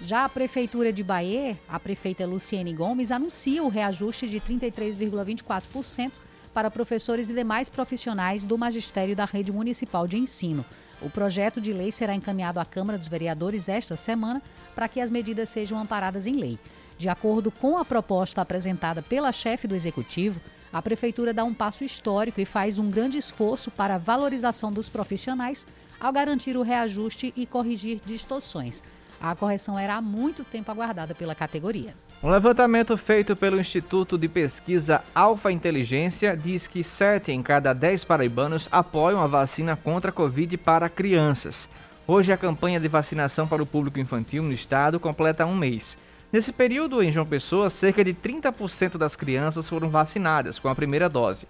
Já 0.00 0.26
a 0.26 0.28
Prefeitura 0.28 0.92
de 0.92 1.02
Bahia, 1.02 1.58
a 1.68 1.80
prefeita 1.80 2.26
Luciene 2.26 2.72
Gomes, 2.72 3.10
anuncia 3.10 3.64
o 3.64 3.68
reajuste 3.68 4.28
de 4.28 4.40
33,24% 4.40 6.12
para 6.52 6.70
professores 6.70 7.30
e 7.30 7.34
demais 7.34 7.68
profissionais 7.68 8.44
do 8.44 8.58
magistério 8.58 9.16
da 9.16 9.24
rede 9.24 9.50
municipal 9.50 10.06
de 10.06 10.18
ensino. 10.18 10.64
O 11.00 11.08
projeto 11.08 11.60
de 11.60 11.72
lei 11.72 11.90
será 11.90 12.14
encaminhado 12.14 12.60
à 12.60 12.64
Câmara 12.64 12.98
dos 12.98 13.08
Vereadores 13.08 13.68
esta 13.68 13.96
semana 13.96 14.42
para 14.74 14.86
que 14.86 15.00
as 15.00 15.10
medidas 15.10 15.48
sejam 15.48 15.78
amparadas 15.78 16.26
em 16.26 16.34
lei. 16.34 16.58
De 16.98 17.08
acordo 17.08 17.50
com 17.50 17.78
a 17.78 17.84
proposta 17.84 18.40
apresentada 18.40 19.00
pela 19.02 19.32
chefe 19.32 19.66
do 19.66 19.74
executivo, 19.74 20.40
a 20.72 20.82
prefeitura 20.82 21.32
dá 21.32 21.44
um 21.44 21.54
passo 21.54 21.84
histórico 21.84 22.40
e 22.40 22.44
faz 22.44 22.78
um 22.78 22.90
grande 22.90 23.18
esforço 23.18 23.70
para 23.70 23.94
a 23.94 23.98
valorização 23.98 24.70
dos 24.70 24.88
profissionais 24.88 25.66
ao 26.00 26.12
garantir 26.12 26.56
o 26.56 26.62
reajuste 26.62 27.32
e 27.36 27.46
corrigir 27.46 28.00
distorções. 28.04 28.82
A 29.20 29.34
correção 29.34 29.78
era 29.78 29.96
há 29.96 30.00
muito 30.00 30.44
tempo 30.44 30.70
aguardada 30.70 31.14
pela 31.14 31.34
categoria. 31.34 31.92
Um 32.22 32.30
levantamento 32.30 32.96
feito 32.96 33.34
pelo 33.34 33.60
Instituto 33.60 34.16
de 34.16 34.28
Pesquisa 34.28 35.02
Alfa 35.14 35.50
Inteligência 35.50 36.36
diz 36.36 36.66
que 36.66 36.84
7 36.84 37.32
em 37.32 37.42
cada 37.42 37.72
10 37.72 38.04
paraibanos 38.04 38.68
apoiam 38.70 39.22
a 39.22 39.26
vacina 39.26 39.76
contra 39.76 40.10
a 40.10 40.12
Covid 40.12 40.56
para 40.58 40.88
crianças. 40.88 41.68
Hoje, 42.06 42.32
a 42.32 42.36
campanha 42.36 42.80
de 42.80 42.88
vacinação 42.88 43.46
para 43.46 43.62
o 43.62 43.66
público 43.66 44.00
infantil 44.00 44.42
no 44.42 44.52
estado 44.52 44.98
completa 44.98 45.44
um 45.44 45.56
mês. 45.56 45.96
Nesse 46.30 46.52
período, 46.52 47.02
em 47.02 47.10
João 47.10 47.24
Pessoa, 47.24 47.70
cerca 47.70 48.04
de 48.04 48.12
30% 48.12 48.98
das 48.98 49.16
crianças 49.16 49.66
foram 49.66 49.88
vacinadas 49.88 50.58
com 50.58 50.68
a 50.68 50.74
primeira 50.74 51.08
dose. 51.08 51.48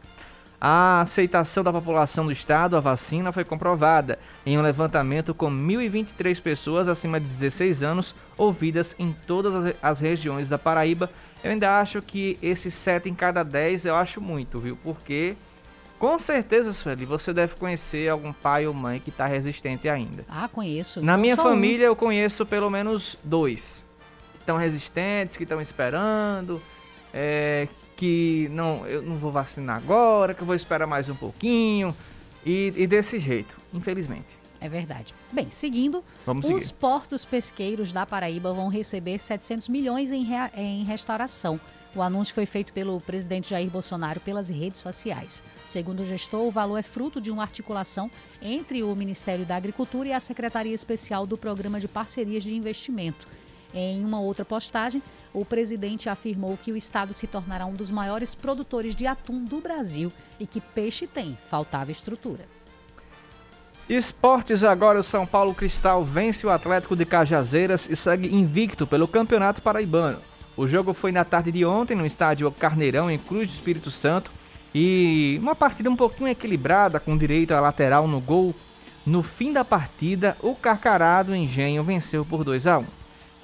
A 0.61 1.01
aceitação 1.01 1.65
da 1.65 1.73
população 1.73 2.27
do 2.27 2.33
estado 2.33 2.77
à 2.77 2.81
vacina 2.81 3.33
foi 3.33 3.45
comprovada 3.45 4.19
em 4.47 4.57
um 4.57 4.63
levantamento 4.63 5.35
com 5.35 5.51
1.023 5.51 6.41
pessoas 6.41 6.89
acima 6.89 7.19
de 7.19 7.27
16 7.27 7.83
anos 7.83 8.15
ouvidas 8.37 8.95
em 9.01 9.13
todas 9.27 9.75
as 9.83 10.01
regiões 10.01 10.49
da 10.49 10.59
Paraíba. 10.59 11.11
Eu 11.43 11.53
ainda 11.53 11.81
acho 11.81 12.01
que 12.01 12.39
esses 12.41 12.75
7 12.75 13.09
em 13.09 13.15
cada 13.15 13.43
10 13.43 13.85
eu 13.85 13.97
acho 13.97 14.21
muito, 14.21 14.61
viu? 14.61 14.77
Porque 14.83 15.37
com 15.99 16.17
certeza, 16.21 16.73
Sueli, 16.73 17.05
você 17.05 17.33
deve 17.33 17.57
conhecer 17.57 18.09
algum 18.09 18.33
pai 18.33 18.67
ou 18.69 18.75
mãe 18.75 19.01
que 19.01 19.11
está 19.11 19.27
resistente 19.27 19.89
ainda. 19.89 20.25
Ah, 20.29 20.49
conheço. 20.49 21.01
Na 21.01 21.17
minha 21.17 21.35
família 21.35 21.89
um. 21.89 21.91
eu 21.91 21.97
conheço 21.97 22.47
pelo 22.47 22.71
menos 22.71 23.17
dois 23.25 23.88
estão 24.49 24.57
resistentes, 24.57 25.37
que 25.37 25.43
estão 25.43 25.61
esperando, 25.61 26.61
é, 27.13 27.69
que 27.97 28.49
não, 28.51 28.87
eu 28.87 29.03
não 29.03 29.17
vou 29.17 29.31
vacinar 29.31 29.77
agora, 29.77 30.33
que 30.33 30.41
eu 30.41 30.47
vou 30.47 30.57
esperar 30.57 30.87
mais 30.87 31.09
um 31.11 31.15
pouquinho. 31.15 31.95
E, 32.47 32.73
e 32.75 32.87
desse 32.87 33.19
jeito, 33.19 33.55
infelizmente. 33.75 34.39
É 34.61 34.69
verdade. 34.69 35.15
Bem, 35.31 35.51
seguindo, 35.51 36.03
Vamos 36.25 36.47
os 36.47 36.65
seguir. 36.65 36.79
portos 36.79 37.25
pesqueiros 37.25 37.93
da 37.93 38.07
Paraíba 38.07 38.53
vão 38.53 38.69
receber 38.69 39.19
700 39.19 39.69
milhões 39.69 40.11
em, 40.11 40.25
rea, 40.25 40.51
em 40.57 40.83
restauração. 40.83 41.61
O 41.95 42.03
anúncio 42.03 42.35
foi 42.35 42.47
feito 42.47 42.73
pelo 42.73 43.01
presidente 43.01 43.51
Jair 43.51 43.71
Bolsonaro 43.71 44.21
pelas 44.21 44.49
redes 44.49 44.81
sociais. 44.81 45.43
Segundo 45.67 46.01
o 46.01 46.07
gestor, 46.07 46.47
o 46.47 46.51
valor 46.51 46.79
é 46.79 46.83
fruto 46.83 47.21
de 47.21 47.31
uma 47.31 47.43
articulação 47.43 48.11
entre 48.41 48.83
o 48.83 48.95
Ministério 48.95 49.45
da 49.45 49.57
Agricultura 49.57 50.09
e 50.09 50.13
a 50.13 50.21
Secretaria 50.21 50.75
Especial 50.75 51.27
do 51.27 51.37
Programa 51.37 51.79
de 51.79 51.89
Parcerias 51.89 52.43
de 52.43 52.55
Investimento. 52.55 53.27
Em 53.73 54.05
uma 54.05 54.21
outra 54.21 54.45
postagem, 54.45 55.03
o 55.33 55.45
presidente 55.45 56.09
afirmou 56.09 56.57
que 56.57 56.73
o 56.73 56.77
estado 56.77 57.13
se 57.13 57.27
tornará 57.27 57.67
um 57.67 57.75
dos 57.75 57.91
maiores 57.91 58.35
produtores 58.35 58.97
de 58.97 59.07
atum 59.07 59.45
do 59.45 59.61
Brasil 59.61 60.13
e 60.41 60.47
que 60.47 60.61
peixe 60.61 61.07
tem, 61.07 61.37
faltava 61.49 61.93
estrutura. 61.93 62.47
Esportes 63.89 64.63
agora 64.63 65.01
o 65.01 65.05
São 65.05 65.27
Paulo 65.27 65.55
Cristal 65.55 66.05
vence 66.05 66.47
o 66.47 66.51
Atlético 66.51 66.95
de 66.95 67.07
Cajazeiras 67.07 67.89
e 67.89 67.97
segue 67.97 68.35
invicto 68.35 68.87
pelo 68.87 69.09
Campeonato 69.09 69.63
Paraibano. 69.63 70.19
O 70.57 70.67
jogo 70.67 70.93
foi 70.93 71.13
na 71.13 71.25
tarde 71.25 71.53
de 71.53 71.65
ontem 71.65 71.97
no 71.97 72.05
estádio 72.05 72.51
Carneirão 72.51 73.11
em 73.11 73.19
Cruz 73.19 73.49
do 73.49 73.55
Espírito 73.55 73.91
Santo 73.91 74.31
e 74.75 75.39
uma 75.41 75.55
partida 75.55 75.89
um 75.89 75.97
pouquinho 75.97 76.29
equilibrada 76.29 77.01
com 77.01 77.17
direito 77.17 77.53
a 77.53 77.61
lateral 77.61 78.07
no 78.07 78.21
gol. 78.21 78.55
No 79.07 79.23
fim 79.23 79.53
da 79.53 79.65
partida, 79.65 80.37
o 80.43 80.55
Carcarado 80.55 81.35
Engenho 81.35 81.83
venceu 81.83 82.25
por 82.25 82.45
2 82.45 82.67
a 82.67 82.79
1. 82.79 82.98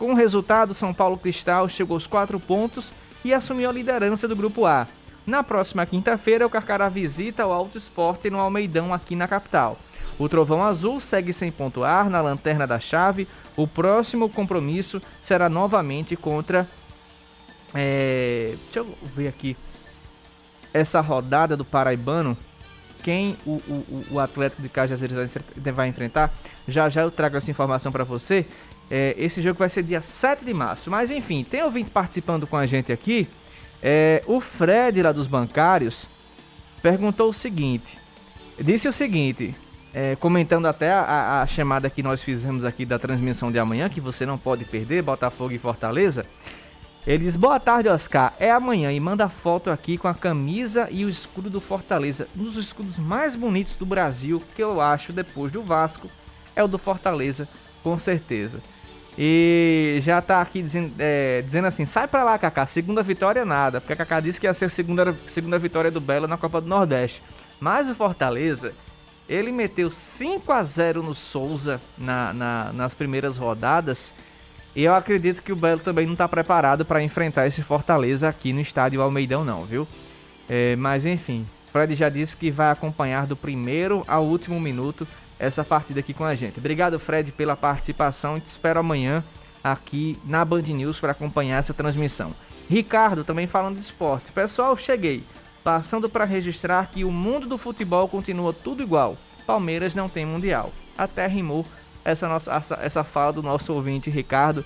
Com 0.05 0.13
o 0.13 0.15
resultado, 0.15 0.75
São 0.75 0.93
Paulo 0.93 1.17
Cristal 1.17 1.67
chegou 1.67 1.95
aos 1.95 2.07
quatro 2.07 2.39
pontos 2.39 2.93
e 3.25 3.33
assumiu 3.33 3.71
a 3.71 3.73
liderança 3.73 4.29
do 4.29 4.37
Grupo 4.37 4.67
A. 4.67 4.87
Na 5.27 5.43
próxima 5.43 5.87
quinta-feira, 5.87 6.47
o 6.47 6.51
Carcará 6.51 6.91
visita 6.91 7.47
o 7.47 7.51
Alto 7.51 7.79
Esporte 7.79 8.29
no 8.29 8.39
Almeidão, 8.39 8.93
aqui 8.93 9.17
na 9.17 9.27
capital. 9.27 9.79
O 10.19 10.29
Trovão 10.29 10.63
Azul 10.63 11.01
segue 11.01 11.33
sem 11.33 11.51
pontuar 11.51 12.11
na 12.11 12.21
lanterna 12.21 12.67
da 12.67 12.79
chave. 12.79 13.27
O 13.57 13.67
próximo 13.67 14.29
compromisso 14.29 15.01
será 15.23 15.49
novamente 15.49 16.15
contra. 16.17 16.69
É, 17.75 18.57
deixa 18.65 18.81
eu 18.81 18.99
ver 19.17 19.29
aqui. 19.29 19.57
Essa 20.75 21.01
rodada 21.01 21.57
do 21.57 21.65
Paraibano. 21.65 22.37
Quem 23.03 23.37
o, 23.45 23.53
o, 23.53 24.05
o 24.13 24.21
Atlético 24.21 24.63
de 24.63 24.69
Cajazeiras 24.69 25.31
vai 25.75 25.89
enfrentar. 25.89 26.31
Já 26.69 26.91
já 26.91 27.03
eu 27.03 27.11
trago 27.11 27.39
essa 27.39 27.51
informação 27.51 27.91
para 27.91 28.05
você. 28.05 28.47
É, 28.91 29.15
esse 29.19 29.41
jogo 29.43 29.59
vai 29.59 29.69
ser 29.69 29.83
dia 29.83 30.03
7 30.03 30.45
de 30.45 30.55
março. 30.55 30.91
Mas 30.91 31.11
enfim, 31.11 31.45
tem 31.45 31.63
ouvinte 31.63 31.91
participando 31.91 32.47
com 32.47 32.57
a 32.57 32.67
gente 32.67 32.93
aqui. 32.93 33.29
É, 33.83 34.23
o 34.27 34.41
Fred 34.41 35.03
lá 35.03 35.13
dos 35.13 35.27
bancários 35.27 36.09
perguntou 36.83 37.31
o 37.31 37.35
seguinte. 37.35 37.99
Disse 38.59 38.87
o 38.87 38.93
seguinte, 38.93 39.55
é, 39.93 40.17
comentando 40.17 40.67
até 40.67 40.93
a, 40.93 41.43
a, 41.43 41.47
chamada 41.47 41.89
que 41.89 42.03
nós 42.03 42.23
fizemos 42.23 42.65
aqui 42.65 42.85
da 42.85 42.99
transmissão 42.99 43.51
de 43.51 43.59
amanhã, 43.59 43.89
que 43.89 44.01
você 44.01 44.27
não 44.27 44.37
pode 44.37 44.65
perder, 44.65 45.03
Botafogo 45.03 45.53
e 45.53 45.59
Fortaleza. 45.59 46.27
Ele 47.07 47.25
diz, 47.25 47.37
boa 47.37 47.61
tarde, 47.61 47.89
Oscar. 47.89 48.33
É 48.41 48.51
amanhã 48.51 48.91
e 48.91 48.99
manda 48.99 49.29
foto 49.29 49.71
aqui 49.71 49.99
com 49.99 50.09
a 50.09 50.15
camisa 50.15 50.89
e 50.91 51.05
o 51.05 51.09
escudo 51.09 51.51
do 51.51 51.61
Fortaleza. 51.61 52.27
Um 52.37 52.45
dos 52.45 52.57
escudos 52.57 52.99
mais 52.99 53.37
bonitos 53.37 53.75
do 53.75 53.85
Brasil, 53.85 54.43
que 54.57 54.63
eu 54.63 54.81
acho, 54.81 55.13
depois 55.13 55.53
do 55.53 55.63
Vasco, 55.63 56.11
é 56.57 56.65
o 56.65 56.69
do 56.69 56.79
Fortaleza, 56.79 57.47
com 57.85 57.99
certeza. 57.99 58.61
E 59.17 59.99
já 60.01 60.21
tá 60.21 60.41
aqui 60.41 60.61
dizendo, 60.61 60.93
é, 60.99 61.43
dizendo 61.43 61.69
assim: 61.69 61.85
sai 61.85 62.09
pra 62.09 62.25
lá, 62.25 62.37
Kaká, 62.37 62.67
segunda 62.67 63.03
vitória 63.03 63.45
nada. 63.45 63.81
Porque 63.81 63.93
a 63.93 63.97
Kaká 63.97 64.19
disse 64.19 64.41
que 64.41 64.47
ia 64.47 64.55
ser 64.55 64.65
a 64.65 64.71
segunda, 64.71 65.13
segunda 65.29 65.59
vitória 65.59 65.91
do 65.91 66.01
Belo 66.01 66.27
na 66.27 66.37
Copa 66.37 66.61
do 66.61 66.67
Nordeste. 66.67 67.23
Mas 67.61 67.89
o 67.89 67.95
Fortaleza, 67.95 68.75
ele 69.29 69.53
meteu 69.53 69.91
5 69.91 70.51
a 70.51 70.63
0 70.65 71.03
no 71.03 71.15
Souza 71.15 71.81
na, 71.97 72.33
na, 72.33 72.73
nas 72.73 72.95
primeiras 72.95 73.37
rodadas. 73.37 74.13
E 74.75 74.83
eu 74.83 74.93
acredito 74.93 75.41
que 75.41 75.53
o 75.53 75.57
Belo 75.57 75.79
também 75.79 76.07
não 76.07 76.15
está 76.15 76.27
preparado 76.27 76.85
para 76.85 77.01
enfrentar 77.01 77.47
esse 77.47 77.63
Fortaleza 77.63 78.29
aqui 78.29 78.53
no 78.53 78.61
estádio 78.61 79.01
Almeidão, 79.01 79.45
não, 79.45 79.65
viu? 79.65 79.87
É, 80.49 80.75
mas 80.75 81.07
enfim, 81.07 81.47
Fred 81.73 81.95
já 81.95 82.09
disse 82.09 82.37
que 82.37 82.51
vai 82.51 82.73
acompanhar 82.73 83.27
do 83.27 83.37
primeiro 83.37 84.03
ao 84.09 84.25
último 84.25 84.59
minuto 84.59 85.07
essa 85.39 85.65
partida 85.65 86.01
aqui 86.01 86.15
com 86.15 86.25
a 86.25 86.35
gente. 86.35 86.59
Obrigado, 86.59 86.99
Fred, 86.99 87.33
pela 87.33 87.57
participação. 87.57 88.39
Te 88.39 88.47
espero 88.47 88.81
amanhã 88.81 89.25
aqui 89.63 90.17
na 90.25 90.45
Band 90.45 90.63
News 90.63 91.01
para 91.01 91.13
acompanhar 91.13 91.59
essa 91.59 91.75
transmissão. 91.75 92.33
Ricardo, 92.69 93.25
também 93.25 93.47
falando 93.47 93.77
de 93.77 93.83
esporte. 93.83 94.33
Pessoal, 94.33 94.77
cheguei. 94.77 95.25
Passando 95.63 96.09
para 96.09 96.25
registrar 96.25 96.91
que 96.91 97.05
o 97.05 97.11
mundo 97.11 97.47
do 97.47 97.57
futebol 97.57 98.09
continua 98.09 98.53
tudo 98.53 98.83
igual. 98.83 99.17
Palmeiras 99.47 99.95
não 99.95 100.09
tem 100.09 100.27
mundial. 100.27 100.73
Até 100.97 101.27
rimou 101.27 101.65
essa, 102.05 102.29
nossa, 102.29 102.53
essa, 102.53 102.79
essa 102.81 103.05
fala 103.05 103.33
do 103.33 103.43
nosso 103.43 103.73
ouvinte 103.73 104.11
Ricardo. 104.11 104.65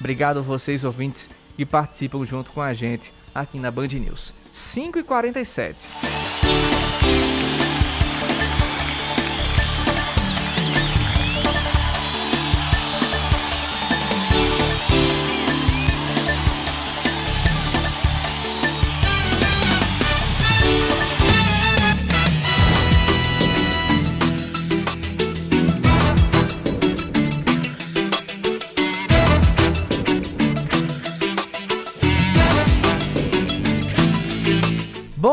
Obrigado 0.00 0.38
a 0.38 0.42
vocês, 0.42 0.84
ouvintes, 0.84 1.28
que 1.56 1.66
participam 1.66 2.24
junto 2.24 2.50
com 2.52 2.62
a 2.62 2.72
gente 2.72 3.12
aqui 3.34 3.58
na 3.58 3.70
Band 3.70 3.88
News. 3.88 4.32
5h47. 4.52 6.27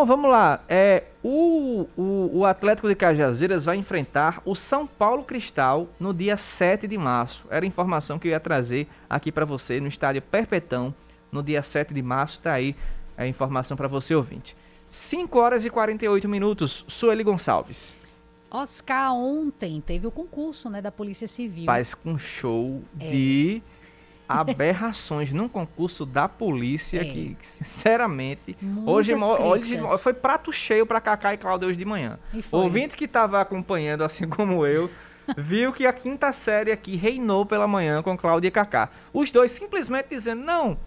Bom, 0.06 0.18
vamos 0.18 0.30
lá. 0.30 0.64
É, 0.70 1.06
o, 1.24 1.88
o, 1.98 2.30
o 2.32 2.46
Atlético 2.46 2.88
de 2.88 2.94
Cajazeiras 2.94 3.66
vai 3.66 3.76
enfrentar 3.76 4.40
o 4.46 4.56
São 4.56 4.86
Paulo 4.86 5.24
Cristal 5.24 5.88
no 6.00 6.14
dia 6.14 6.38
7 6.38 6.88
de 6.88 6.96
março. 6.96 7.44
Era 7.50 7.66
a 7.66 7.68
informação 7.68 8.20
que 8.20 8.28
eu 8.28 8.32
ia 8.32 8.40
trazer 8.40 8.88
aqui 9.10 9.32
para 9.32 9.46
você 9.46 9.80
no 9.80 9.88
estádio 9.88 10.22
Perpetão, 10.22 10.94
no 11.32 11.42
dia 11.42 11.64
7 11.64 11.92
de 11.92 12.04
março. 12.04 12.40
Tá 12.40 12.54
aí 12.54 12.76
a 13.18 13.26
informação 13.26 13.76
para 13.76 13.88
você, 13.88 14.14
ouvinte. 14.14 14.56
5 14.88 15.40
horas 15.40 15.66
e 15.66 15.72
48 15.72 16.30
minutos. 16.30 16.86
Sueli 16.88 17.24
Gonçalves. 17.24 17.96
Oscar 18.52 19.12
ontem 19.16 19.82
teve 19.82 20.06
o 20.06 20.12
concurso 20.12 20.70
né, 20.70 20.84
da 20.84 20.92
Polícia 20.92 21.28
Civil. 21.28 21.66
Faz 21.66 21.96
com 21.96 22.16
show 22.16 22.80
é. 23.00 23.10
de 23.10 23.64
aberrações 24.28 25.32
num 25.32 25.48
concurso 25.48 26.06
da 26.06 26.28
polícia 26.28 27.02
é. 27.02 27.04
que, 27.04 27.38
sinceramente, 27.42 28.58
hoje, 28.86 29.14
hoje 29.14 29.78
foi 30.00 30.14
prato 30.14 30.52
cheio 30.52 30.86
para 30.86 31.00
Cacá 31.00 31.34
e 31.34 31.38
Cláudio 31.38 31.70
hoje 31.70 31.78
de 31.78 31.86
manhã. 31.86 32.18
O 32.52 32.58
ouvinte 32.58 32.96
que 32.98 33.06
estava 33.06 33.40
acompanhando, 33.40 34.04
assim 34.04 34.28
como 34.28 34.66
eu, 34.66 34.90
viu 35.38 35.72
que 35.72 35.86
a 35.86 35.94
quinta 35.94 36.32
série 36.34 36.72
aqui 36.72 36.96
reinou 36.96 37.46
pela 37.46 37.68
manhã 37.68 38.02
com 38.02 38.18
Cláudio 38.18 38.48
e 38.48 38.52
Cacá. 38.52 38.90
Os 39.14 39.32
dois 39.32 39.52
simplesmente 39.52 40.10
dizendo, 40.10 40.44
não, 40.44 40.78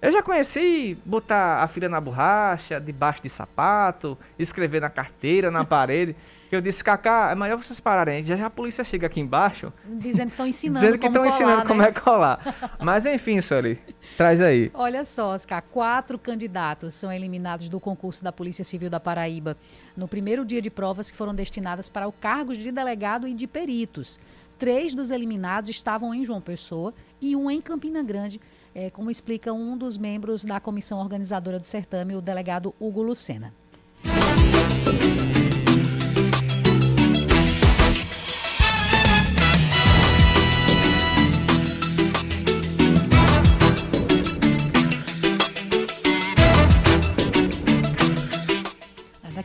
eu 0.00 0.12
já 0.12 0.22
conheci 0.22 0.96
botar 1.04 1.56
a 1.56 1.68
filha 1.68 1.88
na 1.88 2.00
borracha, 2.00 2.80
debaixo 2.80 3.22
de 3.22 3.28
sapato, 3.28 4.16
escrever 4.38 4.80
na 4.80 4.88
carteira, 4.88 5.50
na 5.50 5.64
parede. 5.64 6.14
Eu 6.50 6.60
disse, 6.62 6.82
Cacá, 6.82 7.30
é 7.30 7.34
melhor 7.34 7.62
vocês 7.62 7.78
pararem. 7.78 8.22
Já 8.22 8.34
já 8.34 8.46
a 8.46 8.50
polícia 8.50 8.82
chega 8.82 9.06
aqui 9.06 9.20
embaixo. 9.20 9.72
Dizendo 9.84 10.28
que 10.28 10.32
estão 10.32 10.46
ensinando 10.46 10.80
dizendo 10.80 10.98
que 10.98 11.06
estão 11.06 11.26
ensinando 11.26 11.58
né? 11.58 11.64
como 11.66 11.82
é 11.82 11.92
colar. 11.92 12.72
Mas 12.80 13.04
enfim, 13.04 13.40
Sueli, 13.40 13.78
traz 14.16 14.40
aí. 14.40 14.70
Olha 14.72 15.04
só, 15.04 15.34
Oscar, 15.34 15.62
quatro 15.62 16.18
candidatos 16.18 16.94
são 16.94 17.12
eliminados 17.12 17.68
do 17.68 17.78
concurso 17.78 18.24
da 18.24 18.32
Polícia 18.32 18.64
Civil 18.64 18.88
da 18.88 18.98
Paraíba 18.98 19.56
no 19.96 20.08
primeiro 20.08 20.44
dia 20.44 20.62
de 20.62 20.70
provas 20.70 21.10
que 21.10 21.16
foram 21.16 21.34
destinadas 21.34 21.90
para 21.90 22.08
o 22.08 22.12
cargo 22.12 22.54
de 22.54 22.72
delegado 22.72 23.28
e 23.28 23.34
de 23.34 23.46
peritos. 23.46 24.18
Três 24.58 24.94
dos 24.94 25.10
eliminados 25.10 25.70
estavam 25.70 26.14
em 26.14 26.24
João 26.24 26.40
Pessoa 26.40 26.92
e 27.20 27.36
um 27.36 27.50
em 27.50 27.60
Campina 27.60 28.02
Grande, 28.02 28.40
é, 28.74 28.90
como 28.90 29.10
explica 29.10 29.52
um 29.52 29.76
dos 29.76 29.96
membros 29.96 30.44
da 30.44 30.58
comissão 30.58 30.98
organizadora 30.98 31.58
do 31.58 31.66
certame, 31.66 32.16
o 32.16 32.20
delegado 32.20 32.74
Hugo 32.80 33.02
Lucena. 33.02 33.52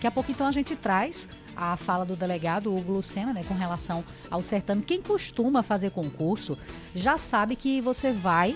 Daqui 0.04 0.08
a 0.10 0.12
pouco, 0.12 0.32
então, 0.32 0.46
a 0.46 0.52
gente 0.52 0.76
traz 0.76 1.30
a 1.56 1.78
fala 1.78 2.04
do 2.04 2.14
delegado 2.14 2.76
Hugo 2.76 2.92
Lucena, 2.92 3.32
né, 3.32 3.42
com 3.48 3.54
relação 3.54 4.04
ao 4.30 4.42
certame. 4.42 4.82
Quem 4.82 5.02
costuma 5.02 5.64
fazer 5.64 5.92
concurso 5.92 6.58
já 6.94 7.18
sabe 7.18 7.56
que 7.56 7.80
você 7.80 8.12
vai 8.12 8.54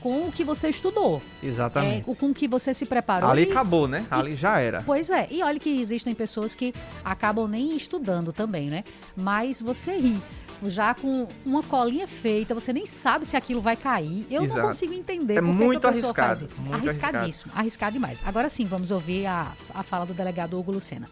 com 0.00 0.26
o 0.26 0.32
que 0.32 0.42
você 0.42 0.68
estudou. 0.68 1.22
Exatamente. 1.40 2.10
É, 2.10 2.14
com 2.16 2.30
o 2.30 2.34
que 2.34 2.48
você 2.48 2.74
se 2.74 2.84
preparou. 2.84 3.30
Ali 3.30 3.44
e, 3.44 3.50
acabou, 3.52 3.86
né? 3.86 4.08
Ali 4.10 4.34
já 4.34 4.58
era. 4.58 4.82
Pois 4.82 5.08
é. 5.08 5.28
E 5.30 5.40
olha 5.40 5.60
que 5.60 5.70
existem 5.80 6.16
pessoas 6.16 6.56
que 6.56 6.74
acabam 7.04 7.46
nem 7.46 7.76
estudando 7.76 8.32
também, 8.32 8.68
né? 8.68 8.82
Mas 9.16 9.62
você 9.62 9.98
ri 9.98 10.20
já 10.64 10.94
com 10.94 11.26
uma 11.44 11.62
colinha 11.62 12.06
feita, 12.06 12.54
você 12.54 12.72
nem 12.72 12.86
sabe 12.86 13.24
se 13.26 13.36
aquilo 13.36 13.60
vai 13.60 13.76
cair. 13.76 14.26
Eu 14.30 14.44
Exato. 14.44 14.60
não 14.60 14.66
consigo 14.66 14.92
entender 14.92 15.34
é 15.36 15.42
por 15.42 15.54
muito 15.54 15.80
que 15.80 15.86
a 15.86 15.92
pessoa 15.92 16.10
arriscado, 16.10 16.38
faz 16.38 16.42
isso. 16.42 16.60
Muito 16.60 16.74
Arriscadíssimo, 16.74 17.52
arriscado. 17.52 17.58
arriscado 17.60 17.92
demais. 17.92 18.18
Agora 18.24 18.48
sim, 18.48 18.64
vamos 18.66 18.90
ouvir 18.90 19.26
a, 19.26 19.52
a 19.74 19.82
fala 19.82 20.04
do 20.04 20.14
delegado 20.14 20.58
Hugo 20.58 20.72
Lucena. 20.72 21.08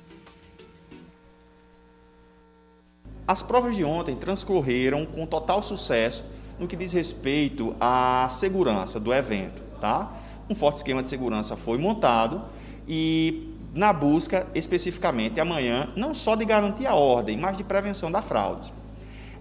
As 3.27 3.43
provas 3.43 3.75
de 3.75 3.85
ontem 3.85 4.15
transcorreram 4.15 5.05
com 5.05 5.27
total 5.27 5.63
sucesso 5.63 6.25
no 6.59 6.67
que 6.67 6.77
diz 6.77 6.93
respeito 6.93 7.75
à 7.81 8.29
segurança 8.31 9.01
do 9.01 9.13
evento, 9.13 9.63
tá? 9.81 10.13
Um 10.49 10.55
forte 10.55 10.77
esquema 10.77 11.03
de 11.03 11.09
segurança 11.09 11.57
foi 11.57 11.77
montado 11.77 12.45
e 12.87 13.53
na 13.75 13.93
busca 13.93 14.47
especificamente 14.55 15.41
amanhã 15.41 15.93
não 15.97 16.15
só 16.15 16.35
de 16.37 16.45
garantir 16.45 16.87
a 16.87 16.95
ordem, 16.95 17.37
mas 17.37 17.57
de 17.57 17.65
prevenção 17.65 18.11
da 18.11 18.23
fraude. 18.23 18.73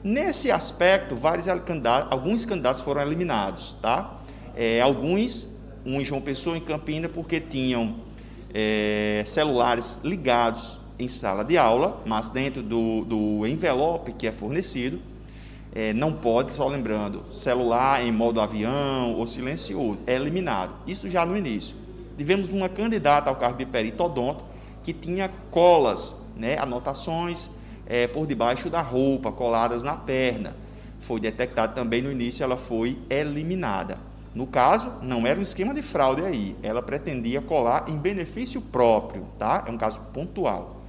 Nesse 0.06 0.52
aspecto, 0.52 1.16
vários 1.16 1.48
candidatos, 1.64 2.12
alguns 2.12 2.46
candidatos 2.46 2.80
foram 2.80 3.02
eliminados, 3.02 3.76
tá? 3.82 4.20
É, 4.56 4.80
alguns, 4.80 5.50
um 5.84 6.00
em 6.00 6.06
João 6.06 6.22
Pessoa, 6.22 6.56
em 6.56 6.62
Campina, 6.62 7.10
porque 7.10 7.42
tinham 7.42 7.96
é, 8.54 9.24
celulares 9.26 10.00
ligados 10.04 10.80
em 11.00 11.08
sala 11.08 11.44
de 11.44 11.58
aula, 11.58 12.04
mas 12.06 12.30
dentro 12.30 12.62
do, 12.62 13.04
do 13.04 13.48
envelope 13.48 14.14
que 14.14 14.28
é 14.28 14.32
fornecido, 14.32 15.00
é, 15.74 15.92
não 15.92 16.14
pode, 16.14 16.54
só 16.54 16.68
lembrando, 16.68 17.24
celular 17.34 18.06
em 18.06 18.12
modo 18.12 18.40
avião 18.40 19.16
ou 19.16 19.26
silencioso, 19.26 19.98
é 20.06 20.14
eliminado. 20.14 20.76
Isso 20.86 21.10
já 21.10 21.26
no 21.26 21.36
início. 21.36 21.76
Tivemos 22.16 22.52
uma 22.52 22.70
candidata 22.70 23.32
ao 23.32 23.38
cargo 23.38 23.58
de 23.58 23.66
perito 23.66 24.04
odonto 24.04 24.46
que 24.84 24.94
tinha 24.94 25.32
colas, 25.50 26.16
né, 26.38 26.60
anotações, 26.60 27.50
é, 27.88 28.08
por 28.08 28.26
debaixo 28.26 28.70
da 28.70 28.82
roupa, 28.82 29.32
coladas 29.32 29.84
na 29.84 29.96
perna. 29.96 30.56
Foi 31.02 31.20
detectado 31.20 31.76
também 31.76 32.02
no 32.02 32.12
início, 32.12 32.44
ela 32.44 32.58
foi 32.58 32.98
eliminada. 33.10 33.98
No 34.34 34.46
caso, 34.46 34.92
não 35.02 35.26
era 35.26 35.40
um 35.40 35.44
esquema 35.44 35.74
de 35.74 35.82
fraude 35.82 36.22
aí, 36.22 36.56
ela 36.62 36.82
pretendia 36.82 37.42
colar 37.42 37.86
em 37.88 37.98
benefício 37.98 38.60
próprio, 38.60 39.26
tá? 39.40 39.64
É 39.66 39.72
um 39.72 39.78
caso 39.78 40.02
pontual. 40.14 40.82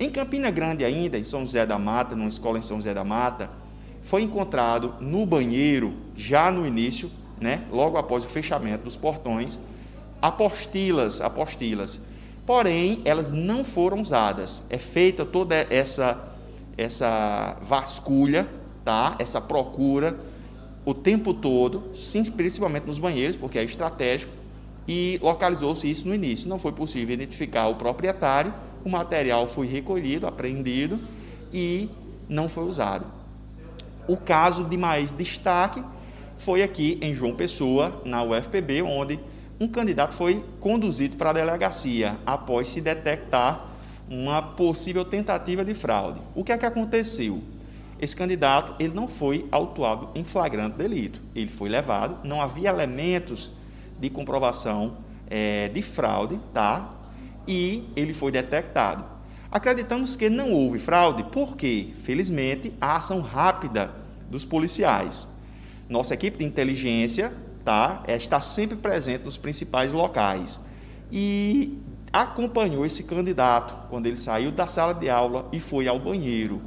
Em 0.00 0.10
Campina 0.10 0.50
Grande 0.50 0.84
ainda, 0.84 1.16
em 1.16 1.22
São 1.22 1.42
José 1.42 1.64
da 1.64 1.78
Mata, 1.78 2.16
numa 2.16 2.28
escola 2.28 2.58
em 2.58 2.62
São 2.62 2.78
José 2.78 2.92
da 2.92 3.04
Mata, 3.04 3.50
foi 4.02 4.22
encontrado 4.22 4.94
no 5.00 5.24
banheiro, 5.24 5.94
já 6.16 6.50
no 6.50 6.66
início, 6.66 7.08
né, 7.40 7.62
logo 7.70 7.96
após 7.96 8.24
o 8.24 8.28
fechamento 8.28 8.84
dos 8.84 8.96
portões, 8.96 9.60
apostilas, 10.20 11.20
apostilas 11.20 12.00
porém 12.52 13.00
elas 13.06 13.30
não 13.30 13.64
foram 13.64 13.98
usadas. 13.98 14.62
É 14.68 14.76
feita 14.76 15.24
toda 15.24 15.54
essa 15.70 16.22
essa 16.76 17.56
vasculha, 17.62 18.46
tá? 18.84 19.16
Essa 19.18 19.40
procura 19.40 20.20
o 20.84 20.92
tempo 20.92 21.32
todo, 21.32 21.82
sim, 21.94 22.22
principalmente 22.24 22.84
nos 22.84 22.98
banheiros, 22.98 23.36
porque 23.36 23.58
é 23.58 23.64
estratégico, 23.64 24.30
e 24.86 25.18
localizou-se 25.22 25.88
isso 25.88 26.06
no 26.06 26.14
início. 26.14 26.46
Não 26.46 26.58
foi 26.58 26.72
possível 26.72 27.14
identificar 27.14 27.68
o 27.68 27.76
proprietário, 27.76 28.52
o 28.84 28.90
material 28.90 29.46
foi 29.46 29.66
recolhido, 29.66 30.26
apreendido 30.26 30.98
e 31.50 31.88
não 32.28 32.50
foi 32.50 32.64
usado. 32.64 33.06
O 34.06 34.18
caso 34.18 34.64
de 34.64 34.76
mais 34.76 35.10
destaque 35.10 35.82
foi 36.36 36.62
aqui 36.62 36.98
em 37.00 37.14
João 37.14 37.34
Pessoa, 37.34 38.02
na 38.04 38.22
UFPB, 38.22 38.82
onde 38.82 39.18
um 39.62 39.68
candidato 39.68 40.12
foi 40.14 40.44
conduzido 40.58 41.16
para 41.16 41.30
a 41.30 41.32
delegacia 41.32 42.18
após 42.26 42.66
se 42.66 42.80
detectar 42.80 43.68
uma 44.10 44.42
possível 44.42 45.04
tentativa 45.04 45.64
de 45.64 45.72
fraude. 45.72 46.20
O 46.34 46.42
que 46.42 46.50
é 46.50 46.58
que 46.58 46.66
aconteceu? 46.66 47.40
Esse 48.00 48.16
candidato 48.16 48.74
ele 48.82 48.92
não 48.92 49.06
foi 49.06 49.46
autuado 49.52 50.08
em 50.16 50.24
flagrante 50.24 50.76
delito. 50.76 51.20
Ele 51.32 51.46
foi 51.46 51.68
levado, 51.68 52.26
não 52.26 52.42
havia 52.42 52.70
elementos 52.70 53.52
de 54.00 54.10
comprovação 54.10 54.96
é, 55.30 55.68
de 55.68 55.80
fraude, 55.80 56.40
tá? 56.52 56.96
E 57.46 57.84
ele 57.94 58.12
foi 58.12 58.32
detectado. 58.32 59.04
Acreditamos 59.48 60.16
que 60.16 60.28
não 60.28 60.50
houve 60.50 60.80
fraude, 60.80 61.22
porque, 61.30 61.90
felizmente, 62.02 62.72
a 62.80 62.96
ação 62.96 63.20
rápida 63.20 63.92
dos 64.28 64.44
policiais. 64.44 65.28
Nossa 65.88 66.14
equipe 66.14 66.38
de 66.38 66.44
inteligência 66.44 67.32
tá? 67.64 68.02
É, 68.06 68.16
está 68.16 68.40
sempre 68.40 68.76
presente 68.76 69.24
nos 69.24 69.36
principais 69.36 69.92
locais. 69.92 70.60
E 71.10 71.78
acompanhou 72.12 72.84
esse 72.84 73.04
candidato 73.04 73.88
quando 73.88 74.06
ele 74.06 74.16
saiu 74.16 74.50
da 74.50 74.66
sala 74.66 74.92
de 74.92 75.08
aula 75.08 75.48
e 75.52 75.60
foi 75.60 75.88
ao 75.88 75.98
banheiro. 75.98 76.60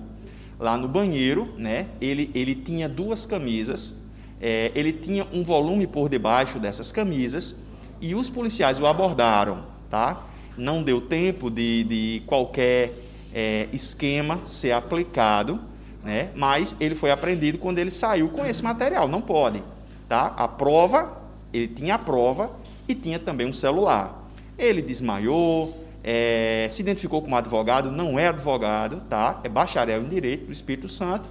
Lá 0.59 0.77
no 0.77 0.87
banheiro, 0.87 1.53
né, 1.57 1.87
ele, 2.01 2.31
ele 2.33 2.55
tinha 2.55 2.87
duas 2.87 3.25
camisas, 3.25 4.01
é, 4.41 4.71
ele 4.73 4.93
tinha 4.93 5.27
um 5.31 5.43
volume 5.43 5.85
por 5.85 6.09
debaixo 6.09 6.59
dessas 6.59 6.91
camisas 6.91 7.55
e 8.01 8.15
os 8.15 8.29
policiais 8.29 8.79
o 8.79 8.85
abordaram. 8.85 9.65
Tá? 9.89 10.23
Não 10.57 10.81
deu 10.81 11.01
tempo 11.01 11.51
de, 11.51 11.83
de 11.83 12.23
qualquer 12.25 12.93
é, 13.33 13.67
esquema 13.71 14.41
ser 14.45 14.71
aplicado, 14.71 15.59
né, 16.03 16.31
mas 16.35 16.75
ele 16.79 16.95
foi 16.95 17.11
apreendido 17.11 17.57
quando 17.57 17.79
ele 17.79 17.91
saiu 17.91 18.29
com 18.29 18.45
esse 18.45 18.63
material. 18.63 19.07
Não 19.07 19.21
pode. 19.21 19.61
Tá? 20.07 20.33
A 20.37 20.47
prova, 20.47 21.21
ele 21.53 21.67
tinha 21.67 21.95
a 21.95 21.99
prova 21.99 22.51
e 22.87 22.93
tinha 22.93 23.19
também 23.19 23.47
um 23.47 23.53
celular. 23.53 24.23
Ele 24.57 24.81
desmaiou, 24.81 25.85
é, 26.03 26.67
se 26.69 26.81
identificou 26.83 27.21
como 27.21 27.35
advogado, 27.35 27.91
não 27.91 28.19
é 28.19 28.27
advogado, 28.27 29.01
tá? 29.09 29.41
é 29.43 29.49
bacharel 29.49 30.03
em 30.03 30.07
Direito 30.07 30.45
do 30.45 30.51
Espírito 30.51 30.87
Santo 30.87 31.27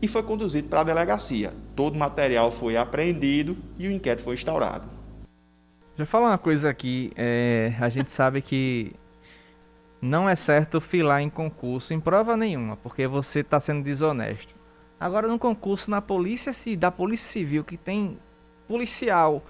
e 0.00 0.08
foi 0.08 0.22
conduzido 0.22 0.68
para 0.68 0.80
a 0.80 0.84
delegacia. 0.84 1.52
Todo 1.74 1.96
o 1.96 1.98
material 1.98 2.50
foi 2.50 2.76
apreendido 2.78 3.56
e 3.78 3.86
o 3.86 3.92
inquérito 3.92 4.24
foi 4.24 4.34
instaurado. 4.34 4.86
Já 5.98 6.06
falar 6.06 6.28
uma 6.28 6.38
coisa 6.38 6.70
aqui, 6.70 7.12
é, 7.14 7.74
a 7.78 7.88
gente 7.90 8.10
sabe 8.10 8.40
que 8.40 8.92
não 10.00 10.28
é 10.28 10.34
certo 10.34 10.80
filar 10.80 11.20
em 11.20 11.28
concurso 11.28 11.92
em 11.92 12.00
prova 12.00 12.36
nenhuma, 12.36 12.76
porque 12.76 13.06
você 13.06 13.40
está 13.40 13.60
sendo 13.60 13.82
desonesto. 13.82 14.54
Agora, 14.98 15.28
no 15.28 15.38
concurso 15.38 15.90
na 15.90 16.00
polícia, 16.00 16.52
da 16.76 16.90
polícia 16.90 17.28
civil, 17.28 17.64
que 17.64 17.76
tem 17.76 18.18
policial 18.66 19.42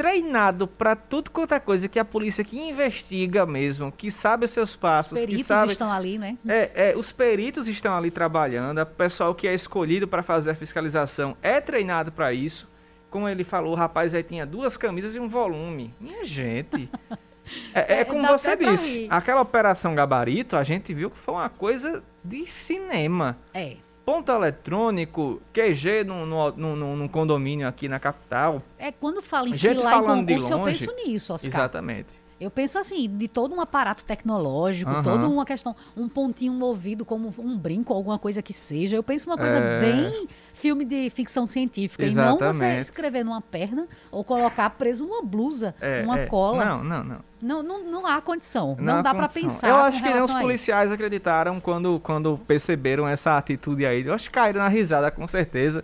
treinado 0.00 0.66
para 0.66 0.96
tudo 0.96 1.30
quanto 1.30 1.52
é 1.52 1.60
coisa, 1.60 1.86
que 1.86 1.98
a 1.98 2.04
polícia 2.06 2.42
que 2.42 2.58
investiga 2.58 3.44
mesmo, 3.44 3.92
que 3.92 4.10
sabe 4.10 4.46
os 4.46 4.50
seus 4.50 4.74
passos, 4.74 5.12
os 5.12 5.18
peritos 5.18 5.42
que 5.42 5.48
sabe... 5.48 5.72
estão 5.72 5.92
ali, 5.92 6.18
né? 6.18 6.38
É, 6.48 6.70
é, 6.74 6.96
os 6.96 7.12
peritos 7.12 7.68
estão 7.68 7.94
ali 7.94 8.10
trabalhando, 8.10 8.80
o 8.80 8.86
pessoal 8.86 9.34
que 9.34 9.46
é 9.46 9.54
escolhido 9.54 10.08
para 10.08 10.22
fazer 10.22 10.52
a 10.52 10.54
fiscalização 10.54 11.36
é 11.42 11.60
treinado 11.60 12.10
para 12.10 12.32
isso. 12.32 12.66
Como 13.10 13.28
ele 13.28 13.44
falou, 13.44 13.72
o 13.72 13.74
rapaz 13.74 14.14
aí 14.14 14.22
tinha 14.22 14.46
duas 14.46 14.74
camisas 14.76 15.14
e 15.14 15.20
um 15.20 15.28
volume. 15.28 15.92
Minha 16.00 16.24
gente. 16.24 16.88
É, 17.74 17.94
é, 17.94 18.00
é 18.02 18.04
como 18.04 18.24
você 18.24 18.54
disse, 18.54 19.08
aquela 19.10 19.40
operação 19.40 19.92
gabarito, 19.92 20.54
a 20.54 20.62
gente 20.62 20.94
viu 20.94 21.10
que 21.10 21.18
foi 21.18 21.34
uma 21.34 21.48
coisa 21.48 22.00
de 22.22 22.46
cinema. 22.46 23.36
É. 23.52 23.76
Ponto 24.10 24.32
eletrônico, 24.32 25.40
QG 25.52 26.02
num, 26.02 26.26
num, 26.26 26.96
num, 26.96 27.06
condomínio 27.06 27.68
aqui 27.68 27.86
na 27.86 28.00
capital. 28.00 28.60
É, 28.76 28.90
quando 28.90 29.22
fala 29.22 29.48
em 29.48 29.54
filar 29.54 30.02
em 30.02 30.04
concurso, 30.04 30.52
eu 30.52 30.64
penso 30.64 30.92
nisso, 30.96 31.32
Oscar. 31.32 31.48
Exatamente. 31.48 32.08
Eu 32.40 32.50
penso 32.50 32.78
assim, 32.78 33.06
de 33.18 33.28
todo 33.28 33.54
um 33.54 33.60
aparato 33.60 34.02
tecnológico, 34.02 34.90
uhum. 34.90 35.02
toda 35.02 35.28
uma 35.28 35.44
questão, 35.44 35.76
um 35.94 36.08
pontinho 36.08 36.54
movido 36.54 37.04
como 37.04 37.32
um 37.38 37.58
brinco, 37.58 37.92
alguma 37.92 38.18
coisa 38.18 38.40
que 38.40 38.54
seja. 38.54 38.96
Eu 38.96 39.02
penso 39.02 39.28
uma 39.28 39.36
coisa 39.36 39.58
é... 39.58 39.78
bem 39.78 40.26
filme 40.54 40.84
de 40.84 41.10
ficção 41.10 41.46
científica. 41.46 42.04
Exatamente. 42.04 42.38
E 42.38 42.44
não 42.44 42.52
você 42.52 42.80
escrever 42.80 43.24
numa 43.24 43.40
perna 43.40 43.86
ou 44.10 44.24
colocar 44.24 44.70
preso 44.70 45.06
numa 45.06 45.22
blusa, 45.22 45.74
é, 45.80 46.02
uma 46.02 46.20
é. 46.20 46.26
cola. 46.26 46.64
Não, 46.64 46.84
não, 46.84 47.04
não. 47.04 47.30
Não, 47.42 47.62
não, 47.62 47.84
não 47.84 48.06
há 48.06 48.20
condição. 48.20 48.76
Não, 48.78 48.96
não 48.96 49.02
dá 49.02 49.14
para 49.14 49.28
pensar. 49.28 49.68
Eu 49.68 49.76
acho 49.76 50.02
que 50.02 50.08
nem 50.08 50.22
os 50.22 50.32
policiais 50.32 50.92
acreditaram 50.92 51.58
quando, 51.58 51.98
quando 52.00 52.38
perceberam 52.46 53.08
essa 53.08 53.36
atitude 53.38 53.86
aí. 53.86 54.06
Eu 54.06 54.12
acho 54.12 54.28
que 54.28 54.34
caíram 54.34 54.60
na 54.60 54.68
risada, 54.68 55.10
com 55.10 55.26
certeza. 55.26 55.82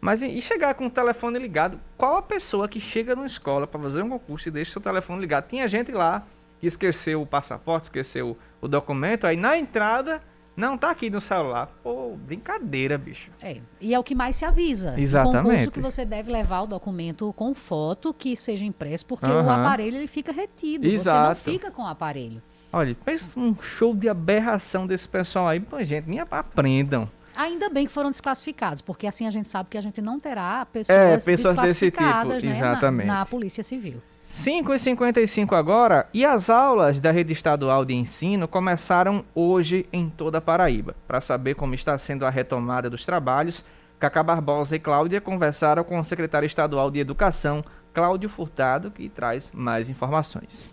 Mas 0.00 0.22
e 0.22 0.40
chegar 0.40 0.74
com 0.74 0.86
o 0.86 0.90
telefone 0.90 1.38
ligado? 1.38 1.78
Qual 1.96 2.16
a 2.16 2.22
pessoa 2.22 2.68
que 2.68 2.80
chega 2.80 3.16
numa 3.16 3.26
escola 3.26 3.66
para 3.66 3.80
fazer 3.80 4.02
um 4.02 4.08
concurso 4.08 4.48
e 4.48 4.52
deixa 4.52 4.72
seu 4.72 4.82
telefone 4.82 5.20
ligado? 5.20 5.48
Tinha 5.48 5.66
gente 5.66 5.90
lá 5.90 6.24
que 6.60 6.66
esqueceu 6.66 7.22
o 7.22 7.26
passaporte, 7.26 7.86
esqueceu 7.86 8.30
o, 8.60 8.66
o 8.66 8.68
documento, 8.68 9.26
aí 9.26 9.36
na 9.36 9.58
entrada 9.58 10.22
não 10.56 10.76
tá 10.76 10.90
aqui 10.90 11.08
no 11.08 11.20
celular. 11.20 11.70
Pô, 11.82 12.16
brincadeira, 12.16 12.98
bicho. 12.98 13.30
É, 13.40 13.58
e 13.80 13.94
é 13.94 13.98
o 13.98 14.02
que 14.02 14.14
mais 14.14 14.34
se 14.34 14.44
avisa. 14.44 14.98
Exatamente. 14.98 15.36
No 15.36 15.50
concurso 15.50 15.70
que 15.70 15.80
você 15.80 16.04
deve 16.04 16.32
levar 16.32 16.62
o 16.62 16.66
documento 16.66 17.32
com 17.34 17.54
foto 17.54 18.12
que 18.12 18.36
seja 18.36 18.64
impresso, 18.64 19.06
porque 19.06 19.26
uhum. 19.26 19.46
o 19.46 19.50
aparelho 19.50 19.96
ele 19.96 20.08
fica 20.08 20.32
retido. 20.32 20.86
Exato. 20.86 21.36
Você 21.36 21.50
não 21.50 21.58
fica 21.58 21.70
com 21.70 21.82
o 21.82 21.86
aparelho. 21.86 22.42
Olha, 22.72 22.94
pensa 23.04 23.38
um 23.38 23.54
show 23.62 23.94
de 23.94 24.08
aberração 24.08 24.86
desse 24.86 25.08
pessoal 25.08 25.48
aí. 25.48 25.60
Pô, 25.60 25.82
gente, 25.82 26.08
nem 26.08 26.18
aprendam. 26.18 27.08
Ainda 27.38 27.70
bem 27.70 27.86
que 27.86 27.92
foram 27.92 28.10
desclassificados, 28.10 28.82
porque 28.82 29.06
assim 29.06 29.24
a 29.24 29.30
gente 29.30 29.48
sabe 29.48 29.70
que 29.70 29.78
a 29.78 29.80
gente 29.80 30.02
não 30.02 30.18
terá 30.18 30.66
pessoas, 30.66 30.98
é, 30.98 31.16
pessoas 31.18 31.54
desclassificadas 31.54 32.42
tipo, 32.42 32.52
né, 32.52 32.60
na, 32.60 32.90
na 32.90 33.24
Polícia 33.24 33.62
Civil. 33.62 34.02
5h55 34.28 35.56
agora 35.56 36.08
e 36.12 36.24
as 36.24 36.50
aulas 36.50 37.00
da 37.00 37.12
rede 37.12 37.32
estadual 37.32 37.84
de 37.84 37.94
ensino 37.94 38.48
começaram 38.48 39.24
hoje 39.36 39.86
em 39.92 40.10
toda 40.10 40.38
a 40.38 40.40
Paraíba. 40.40 40.96
Para 41.06 41.20
saber 41.20 41.54
como 41.54 41.76
está 41.76 41.96
sendo 41.96 42.26
a 42.26 42.30
retomada 42.30 42.90
dos 42.90 43.04
trabalhos, 43.04 43.64
Cacá 44.00 44.20
Barbosa 44.20 44.74
e 44.74 44.80
Cláudia 44.80 45.20
conversaram 45.20 45.84
com 45.84 46.00
o 46.00 46.04
secretário 46.04 46.46
estadual 46.46 46.90
de 46.90 46.98
Educação, 46.98 47.64
Cláudio 47.94 48.28
Furtado, 48.28 48.90
que 48.90 49.08
traz 49.08 49.52
mais 49.54 49.88
informações. 49.88 50.68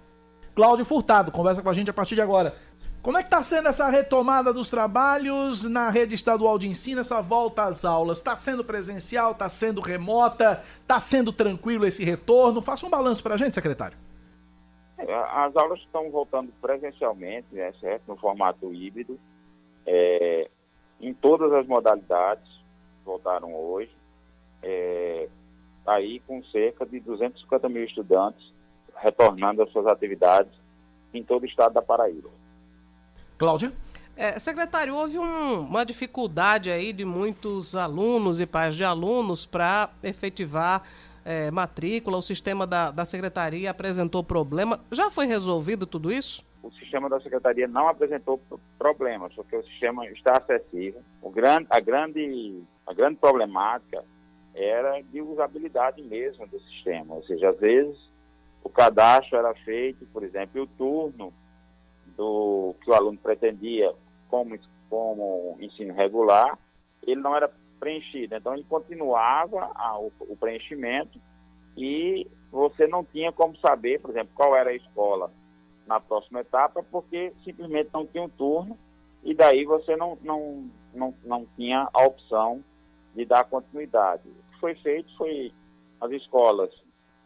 Cláudio 0.56 0.84
Furtado, 0.84 1.32
conversa 1.32 1.62
com 1.62 1.70
a 1.70 1.74
gente 1.74 1.92
a 1.92 1.94
partir 1.94 2.16
de 2.16 2.22
agora. 2.22 2.56
Como 3.06 3.20
é 3.20 3.22
que 3.22 3.28
está 3.28 3.44
sendo 3.44 3.68
essa 3.68 3.88
retomada 3.88 4.52
dos 4.52 4.68
trabalhos 4.68 5.64
na 5.66 5.92
rede 5.92 6.16
estadual 6.16 6.58
de 6.58 6.68
ensino, 6.68 7.02
essa 7.02 7.22
volta 7.22 7.66
às 7.66 7.86
aulas? 7.86 8.18
Está 8.18 8.36
sendo 8.36 8.64
presencial, 8.64 9.34
está 9.34 9.48
sendo 9.48 9.80
remota, 9.80 10.64
está 10.82 11.00
sendo 11.00 11.32
tranquilo 11.32 11.86
esse 11.86 12.04
retorno? 12.04 12.64
Faça 12.64 12.84
um 12.84 12.90
balanço 12.90 13.22
para 13.22 13.36
a 13.36 13.38
gente, 13.38 13.54
secretário. 13.54 13.96
É, 14.98 15.14
as 15.14 15.56
aulas 15.56 15.82
estão 15.82 16.10
voltando 16.10 16.52
presencialmente, 16.60 17.46
né, 17.52 17.72
certo? 17.80 18.08
no 18.08 18.16
formato 18.16 18.74
híbrido, 18.74 19.20
é, 19.86 20.50
em 21.00 21.14
todas 21.14 21.54
as 21.54 21.68
modalidades, 21.68 22.60
voltaram 23.06 23.54
hoje, 23.54 23.92
é, 24.64 25.30
aí 25.86 26.22
com 26.22 26.44
cerca 26.46 26.84
de 26.88 27.00
250 27.02 27.70
mil 27.70 27.84
estudantes 27.84 28.52
retornando 28.96 29.62
às 29.62 29.72
suas 29.72 29.86
atividades 29.86 30.52
em 31.14 31.22
todo 31.22 31.44
o 31.44 31.46
estado 31.46 31.74
da 31.74 31.84
Paraíba. 31.84 32.45
Cláudia? 33.38 33.72
É, 34.18 34.40
secretário, 34.40 34.96
houve 34.96 35.20
um, 35.20 35.62
uma 35.62 35.86
dificuldade 35.86 36.72
aí 36.72 36.94
de 36.94 37.04
muitos 37.04 37.76
alunos 37.76 38.40
e 38.40 38.46
pais 38.46 38.76
de 38.76 38.84
alunos 38.84 39.46
para 39.46 39.90
efetivar 40.02 40.84
é, 41.26 41.52
matrícula. 41.52 42.18
O 42.18 42.22
sistema 42.22 42.66
da, 42.66 42.92
da 42.92 43.04
secretaria 43.04 43.70
apresentou 43.72 44.24
problema. 44.24 44.80
Já 44.90 45.12
foi 45.12 45.26
resolvido 45.26 45.86
tudo 45.86 46.14
isso? 46.14 46.42
O 46.64 46.72
sistema 46.72 47.10
da 47.10 47.20
secretaria 47.20 47.68
não 47.68 47.90
apresentou 47.90 48.42
problemas, 48.78 49.34
porque 49.34 49.56
o 49.56 49.64
sistema 49.64 50.08
está 50.08 50.38
acessível. 50.38 51.02
O 51.22 51.30
grande, 51.30 51.68
a, 51.70 51.80
grande, 51.80 52.64
a 52.88 52.94
grande 52.94 53.18
problemática 53.18 54.02
era 54.54 55.02
de 55.02 55.22
usabilidade 55.22 56.02
mesmo 56.02 56.48
do 56.48 56.60
sistema. 56.62 57.14
Ou 57.14 57.24
seja, 57.24 57.50
às 57.50 57.60
vezes 57.60 57.98
o 58.64 58.70
cadastro 58.70 59.38
era 59.38 59.54
feito, 59.54 60.06
por 60.08 60.24
exemplo, 60.24 60.58
e 60.58 60.62
o 60.62 60.68
turno 60.68 61.34
do 62.16 62.76
que 62.82 62.90
o 62.90 62.94
aluno 62.94 63.18
pretendia 63.18 63.94
como, 64.30 64.58
como 64.90 65.58
ensino 65.60 65.94
regular, 65.94 66.58
ele 67.06 67.22
não 67.22 67.36
era 67.36 67.52
preenchido. 67.80 68.36
Então, 68.36 68.54
ele 68.54 68.64
continuava 68.64 69.72
a, 69.76 70.00
o, 70.00 70.12
o 70.22 70.38
preenchimento 70.38 71.20
e 71.78 72.28
você 72.52 72.88
não 72.88 73.04
tinha 73.04 73.32
como 73.32 73.56
saber, 73.58 74.00
por 74.00 74.12
exemplo, 74.12 74.32
qual 74.34 74.56
era 74.56 74.70
a 74.70 74.76
escola 74.76 75.32
na 75.86 76.00
próxima 76.00 76.40
etapa, 76.40 76.84
porque 76.90 77.32
simplesmente 77.44 77.90
não 77.94 78.06
tinha 78.06 78.24
um 78.24 78.30
turno 78.30 78.78
e 79.24 79.34
daí 79.34 79.66
você 79.66 79.96
não, 79.96 80.18
não, 80.22 80.70
não, 80.94 81.14
não 81.24 81.46
tinha 81.56 81.88
a 81.94 82.06
opção 82.06 82.64
de 83.14 83.26
dar 83.26 83.44
continuidade. 83.46 84.28
O 84.28 84.54
que 84.54 84.60
foi 84.60 84.76
feito 84.76 85.16
foi 85.18 85.52
as 86.02 86.12
escolas, 86.12 86.72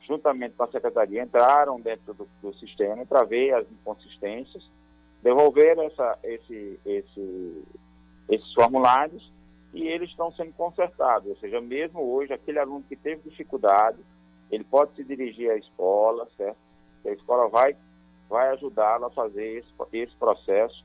juntamente 0.01 0.55
com 0.55 0.63
a 0.63 0.67
secretaria, 0.67 1.23
entraram 1.23 1.79
dentro 1.79 2.13
do, 2.13 2.27
do 2.41 2.53
sistema 2.55 3.05
para 3.05 3.23
ver 3.23 3.53
as 3.53 3.69
inconsistências 3.71 4.63
devolver 5.21 5.77
essa, 5.79 6.17
esse, 6.23 6.79
esse, 6.85 7.63
esses 8.29 8.53
formulários 8.53 9.31
e 9.73 9.87
eles 9.87 10.09
estão 10.09 10.31
sendo 10.31 10.53
consertados. 10.53 11.27
Ou 11.27 11.35
seja, 11.37 11.61
mesmo 11.61 12.01
hoje, 12.01 12.33
aquele 12.33 12.59
aluno 12.59 12.83
que 12.87 12.95
teve 12.95 13.29
dificuldade, 13.29 13.97
ele 14.51 14.63
pode 14.63 14.93
se 14.95 15.03
dirigir 15.03 15.51
à 15.51 15.57
escola, 15.57 16.27
certo? 16.35 16.57
a 17.05 17.11
escola 17.11 17.47
vai, 17.47 17.75
vai 18.27 18.49
ajudá-lo 18.49 19.05
a 19.05 19.09
fazer 19.09 19.59
esse, 19.59 19.69
esse 19.93 20.15
processo 20.15 20.83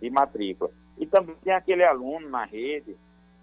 de 0.00 0.10
matrícula. 0.10 0.70
E 0.98 1.06
também 1.06 1.34
tem 1.42 1.52
aquele 1.52 1.84
aluno 1.84 2.28
na 2.28 2.44
rede 2.44 2.96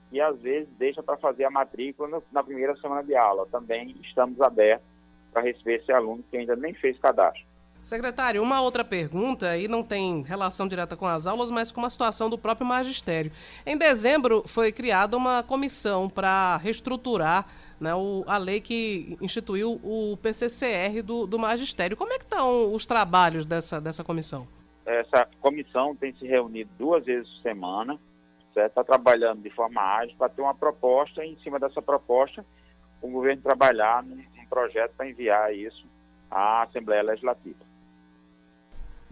que 0.10 0.22
às 0.22 0.40
vezes 0.40 0.70
deixa 0.78 1.02
para 1.02 1.18
fazer 1.18 1.44
a 1.44 1.52
matrícula 1.52 2.08
no, 2.08 2.24
na 2.32 2.44
primeira 2.44 2.76
semana 2.78 3.04
de 3.04 3.16
aula. 3.16 3.48
Também 3.52 3.96
estamos 4.02 4.40
abertos 4.42 4.88
para 5.32 5.42
receber 5.42 5.80
esse 5.80 5.92
aluno 5.92 6.24
que 6.30 6.38
ainda 6.38 6.56
nem 6.56 6.74
fez 6.74 6.98
cadastro. 7.00 7.44
Secretário, 7.84 8.42
uma 8.42 8.62
outra 8.62 8.84
pergunta, 8.84 9.58
e 9.58 9.68
não 9.68 9.84
tem 9.84 10.22
relação 10.22 10.68
direta 10.68 10.96
com 10.96 11.06
as 11.06 11.28
aulas, 11.28 11.52
mas 11.52 11.70
com 11.70 11.82
uma 11.82 11.90
situação 11.90 12.30
do 12.30 12.38
próprio 12.38 12.66
magistério. 12.66 13.30
Em 13.66 13.78
dezembro 13.78 14.44
foi 14.48 14.72
criada 14.72 15.18
uma 15.18 15.44
comissão 15.44 16.10
para 16.10 16.56
reestruturar 16.58 17.46
né, 17.82 17.94
o, 17.94 18.24
a 18.26 18.38
lei 18.38 18.62
que 18.62 19.18
instituiu 19.20 19.74
o 19.84 20.18
PCCR 20.22 21.04
do, 21.04 21.28
do 21.28 21.38
magistério. 21.38 21.98
Como 21.98 22.14
é 22.14 22.18
que 22.18 22.24
estão 22.24 22.74
os 22.74 22.86
trabalhos 22.86 23.46
dessa, 23.46 23.82
dessa 23.82 24.02
comissão? 24.02 24.48
Essa 24.86 25.28
comissão 25.42 25.94
tem 25.94 26.14
se 26.14 26.26
reunido 26.26 26.70
duas 26.80 27.04
vezes 27.04 27.30
por 27.30 27.42
semana, 27.42 28.00
está 28.56 28.84
trabalhando 28.84 29.42
de 29.42 29.50
forma 29.50 29.82
ágil 29.82 30.16
para 30.18 30.30
ter 30.30 30.42
uma 30.42 30.54
proposta 30.54 31.26
e, 31.26 31.32
em 31.32 31.36
cima 31.38 31.60
dessa 31.60 31.82
proposta, 31.82 32.46
o 33.02 33.10
governo 33.10 33.42
trabalhar 33.42 34.02
num, 34.04 34.24
projeto 34.50 34.92
para 34.96 35.10
enviar 35.10 35.52
isso 35.52 35.84
à 36.30 36.62
Assembleia 36.62 37.02
Legislativa. 37.02 37.73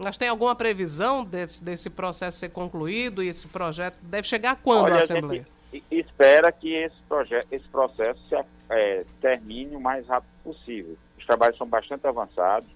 Mas 0.02 0.18
tem 0.18 0.28
alguma 0.28 0.54
previsão 0.54 1.24
desse, 1.24 1.62
desse 1.62 1.88
processo 1.88 2.38
ser 2.38 2.50
concluído 2.50 3.22
e 3.22 3.28
esse 3.28 3.46
projeto 3.46 3.96
deve 4.02 4.26
chegar 4.26 4.56
quando 4.56 4.84
Olha, 4.84 4.96
à 4.96 4.98
Assembleia? 4.98 5.46
espera 5.90 6.50
que 6.52 6.74
esse, 6.74 6.96
projeto, 7.08 7.46
esse 7.50 7.66
processo 7.68 8.20
se, 8.28 8.34
é, 8.68 9.04
termine 9.20 9.76
o 9.76 9.80
mais 9.80 10.06
rápido 10.06 10.30
possível. 10.42 10.96
Os 11.16 11.24
trabalhos 11.24 11.56
são 11.56 11.66
bastante 11.66 12.06
avançados, 12.06 12.68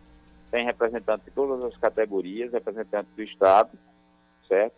tem 0.51 0.64
representantes 0.64 1.27
de 1.27 1.33
todas 1.33 1.62
as 1.64 1.77
categorias, 1.77 2.53
representantes 2.53 3.12
do 3.14 3.22
Estado, 3.22 3.70
certo? 4.49 4.74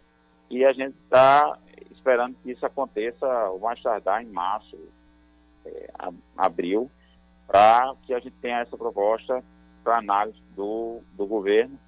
E 0.51 0.65
a 0.65 0.73
gente 0.73 0.97
está 1.05 1.59
esperando 1.91 2.35
que 2.43 2.51
isso 2.51 2.65
aconteça 2.65 3.27
o 3.51 3.61
mais 3.61 3.81
tardar 3.83 4.23
em 4.23 4.29
março, 4.29 4.77
é, 5.67 5.91
abril, 6.37 6.91
para 7.47 7.95
que 8.07 8.15
a 8.15 8.19
gente 8.19 8.37
tenha 8.41 8.61
essa 8.61 8.77
proposta 8.77 9.45
para 9.85 9.99
análise 9.99 10.39
do, 10.57 11.01
do 11.13 11.27
governo 11.27 11.79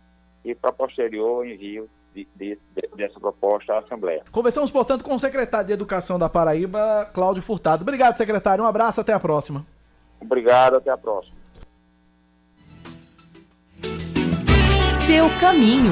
e 0.45 0.55
para 0.55 0.73
posterior 0.73 1.47
envio 1.47 1.89
de, 2.15 2.27
de, 2.35 2.59
dessa 2.97 3.19
proposta 3.21 3.75
à 3.75 3.79
Assembleia. 3.79 4.23
Conversamos, 4.31 4.71
portanto, 4.71 5.05
com 5.05 5.15
o 5.15 5.19
secretário 5.19 5.67
de 5.67 5.73
Educação 5.73 6.19
da 6.19 6.29
Paraíba, 6.29 7.09
Cláudio 7.13 7.43
Furtado. 7.43 7.83
Obrigado, 7.83 8.17
secretário. 8.17 8.65
Um 8.65 8.67
abraço, 8.67 9.01
até 9.01 9.13
a 9.13 9.21
próxima. 9.21 9.65
Obrigado, 10.21 10.77
até 10.77 10.91
a 10.91 10.99
próxima. 10.99 11.37
Seu 15.07 15.29
caminho. 15.41 15.91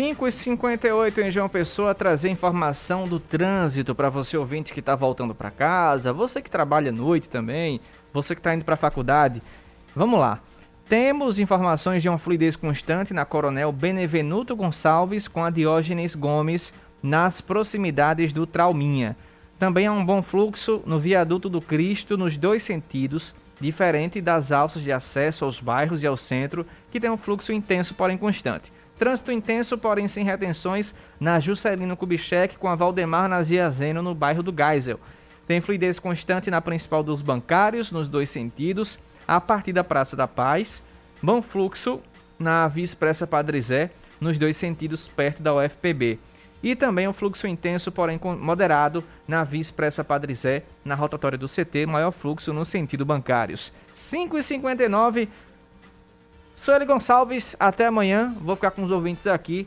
5 0.00 0.26
e 0.26 0.32
58 0.32 1.20
em 1.20 1.30
João 1.30 1.46
Pessoa 1.46 1.94
trazer 1.94 2.30
informação 2.30 3.06
do 3.06 3.20
trânsito 3.20 3.94
para 3.94 4.08
você 4.08 4.34
ouvinte 4.34 4.72
que 4.72 4.80
está 4.80 4.94
voltando 4.94 5.34
para 5.34 5.50
casa, 5.50 6.10
você 6.10 6.40
que 6.40 6.50
trabalha 6.50 6.88
à 6.88 6.92
noite 6.92 7.28
também, 7.28 7.82
você 8.10 8.34
que 8.34 8.40
está 8.40 8.54
indo 8.54 8.64
para 8.64 8.76
a 8.76 8.78
faculdade. 8.78 9.42
Vamos 9.94 10.18
lá. 10.18 10.40
Temos 10.88 11.38
informações 11.38 12.00
de 12.00 12.08
uma 12.08 12.16
fluidez 12.16 12.56
constante 12.56 13.12
na 13.12 13.26
Coronel 13.26 13.70
Benevenuto 13.72 14.56
Gonçalves 14.56 15.28
com 15.28 15.44
a 15.44 15.50
Diógenes 15.50 16.14
Gomes 16.14 16.72
nas 17.02 17.42
proximidades 17.42 18.32
do 18.32 18.46
Trauminha. 18.46 19.14
Também 19.58 19.86
há 19.86 19.92
um 19.92 20.02
bom 20.02 20.22
fluxo 20.22 20.82
no 20.86 20.98
viaduto 20.98 21.46
do 21.50 21.60
Cristo 21.60 22.16
nos 22.16 22.38
dois 22.38 22.62
sentidos, 22.62 23.34
diferente 23.60 24.18
das 24.22 24.50
alças 24.50 24.82
de 24.82 24.92
acesso 24.92 25.44
aos 25.44 25.60
bairros 25.60 26.02
e 26.02 26.06
ao 26.06 26.16
centro, 26.16 26.66
que 26.90 26.98
tem 26.98 27.10
um 27.10 27.18
fluxo 27.18 27.52
intenso, 27.52 27.92
porém 27.92 28.16
constante. 28.16 28.72
Trânsito 29.00 29.32
intenso, 29.32 29.78
porém 29.78 30.06
sem 30.08 30.26
retenções, 30.26 30.94
na 31.18 31.40
Juscelino 31.40 31.96
Kubitschek 31.96 32.58
com 32.58 32.68
a 32.68 32.74
Valdemar 32.74 33.30
Naziazeno 33.30 34.02
no 34.02 34.14
bairro 34.14 34.42
do 34.42 34.54
Geisel. 34.54 35.00
Tem 35.46 35.58
fluidez 35.58 35.98
constante 35.98 36.50
na 36.50 36.60
principal 36.60 37.02
dos 37.02 37.22
bancários, 37.22 37.90
nos 37.90 38.10
dois 38.10 38.28
sentidos, 38.28 38.98
a 39.26 39.40
partir 39.40 39.72
da 39.72 39.82
Praça 39.82 40.14
da 40.14 40.28
Paz. 40.28 40.82
Bom 41.22 41.40
fluxo 41.40 41.98
na 42.38 42.68
Via 42.68 42.84
Expressa 42.84 43.26
Padre 43.26 43.58
Zé, 43.62 43.90
nos 44.20 44.38
dois 44.38 44.58
sentidos, 44.58 45.08
perto 45.08 45.42
da 45.42 45.54
UFPB. 45.54 46.18
E 46.62 46.76
também 46.76 47.08
um 47.08 47.14
fluxo 47.14 47.46
intenso, 47.46 47.90
porém 47.90 48.20
moderado, 48.38 49.02
na 49.26 49.42
Via 49.44 49.62
Expressa 49.62 50.04
Padre 50.04 50.34
Zé, 50.34 50.62
na 50.84 50.94
rotatória 50.94 51.38
do 51.38 51.48
CT, 51.48 51.86
maior 51.86 52.10
fluxo 52.10 52.52
no 52.52 52.66
sentido 52.66 53.06
bancários. 53.06 53.72
5h59, 53.94 55.26
Sou 56.54 56.74
Eli 56.74 56.84
Gonçalves, 56.84 57.56
até 57.58 57.86
amanhã. 57.86 58.34
Vou 58.40 58.54
ficar 58.54 58.70
com 58.70 58.82
os 58.82 58.90
ouvintes 58.90 59.26
aqui. 59.26 59.66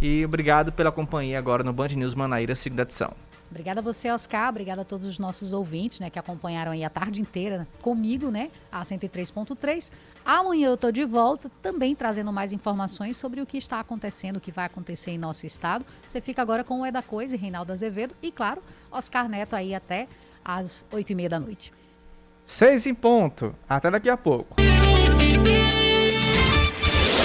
E 0.00 0.24
obrigado 0.24 0.70
pela 0.70 0.92
companhia 0.92 1.38
agora 1.38 1.64
no 1.64 1.72
Band 1.72 1.88
News 1.88 2.14
Manaíra, 2.14 2.54
segunda 2.54 2.82
edição. 2.82 3.12
Obrigada 3.50 3.80
a 3.80 3.82
você, 3.82 4.10
Oscar. 4.10 4.50
Obrigada 4.50 4.82
a 4.82 4.84
todos 4.84 5.06
os 5.08 5.18
nossos 5.18 5.52
ouvintes, 5.52 6.00
né, 6.00 6.10
que 6.10 6.18
acompanharam 6.18 6.70
aí 6.72 6.84
a 6.84 6.90
tarde 6.90 7.20
inteira 7.20 7.66
comigo, 7.80 8.30
né, 8.30 8.50
a 8.70 8.82
103.3. 8.82 9.90
Amanhã 10.24 10.68
eu 10.68 10.76
tô 10.76 10.90
de 10.92 11.04
volta, 11.04 11.50
também 11.62 11.94
trazendo 11.94 12.30
mais 12.30 12.52
informações 12.52 13.16
sobre 13.16 13.40
o 13.40 13.46
que 13.46 13.56
está 13.56 13.80
acontecendo, 13.80 14.36
o 14.36 14.40
que 14.40 14.52
vai 14.52 14.66
acontecer 14.66 15.12
em 15.12 15.18
nosso 15.18 15.46
estado. 15.46 15.84
Você 16.06 16.20
fica 16.20 16.42
agora 16.42 16.62
com 16.62 16.80
o 16.80 16.84
É 16.84 16.92
da 16.92 17.02
Coisa 17.02 17.34
e 17.34 17.38
Reinaldo 17.38 17.72
Azevedo 17.72 18.14
e, 18.22 18.30
claro, 18.30 18.62
Oscar 18.92 19.28
Neto 19.28 19.56
aí 19.56 19.74
até 19.74 20.06
às 20.44 20.84
8h30 20.92 21.28
da 21.28 21.40
noite. 21.40 21.72
Seis 22.46 22.86
em 22.86 22.94
ponto. 22.94 23.54
Até 23.68 23.90
daqui 23.90 24.08
a 24.08 24.16
pouco. 24.16 24.56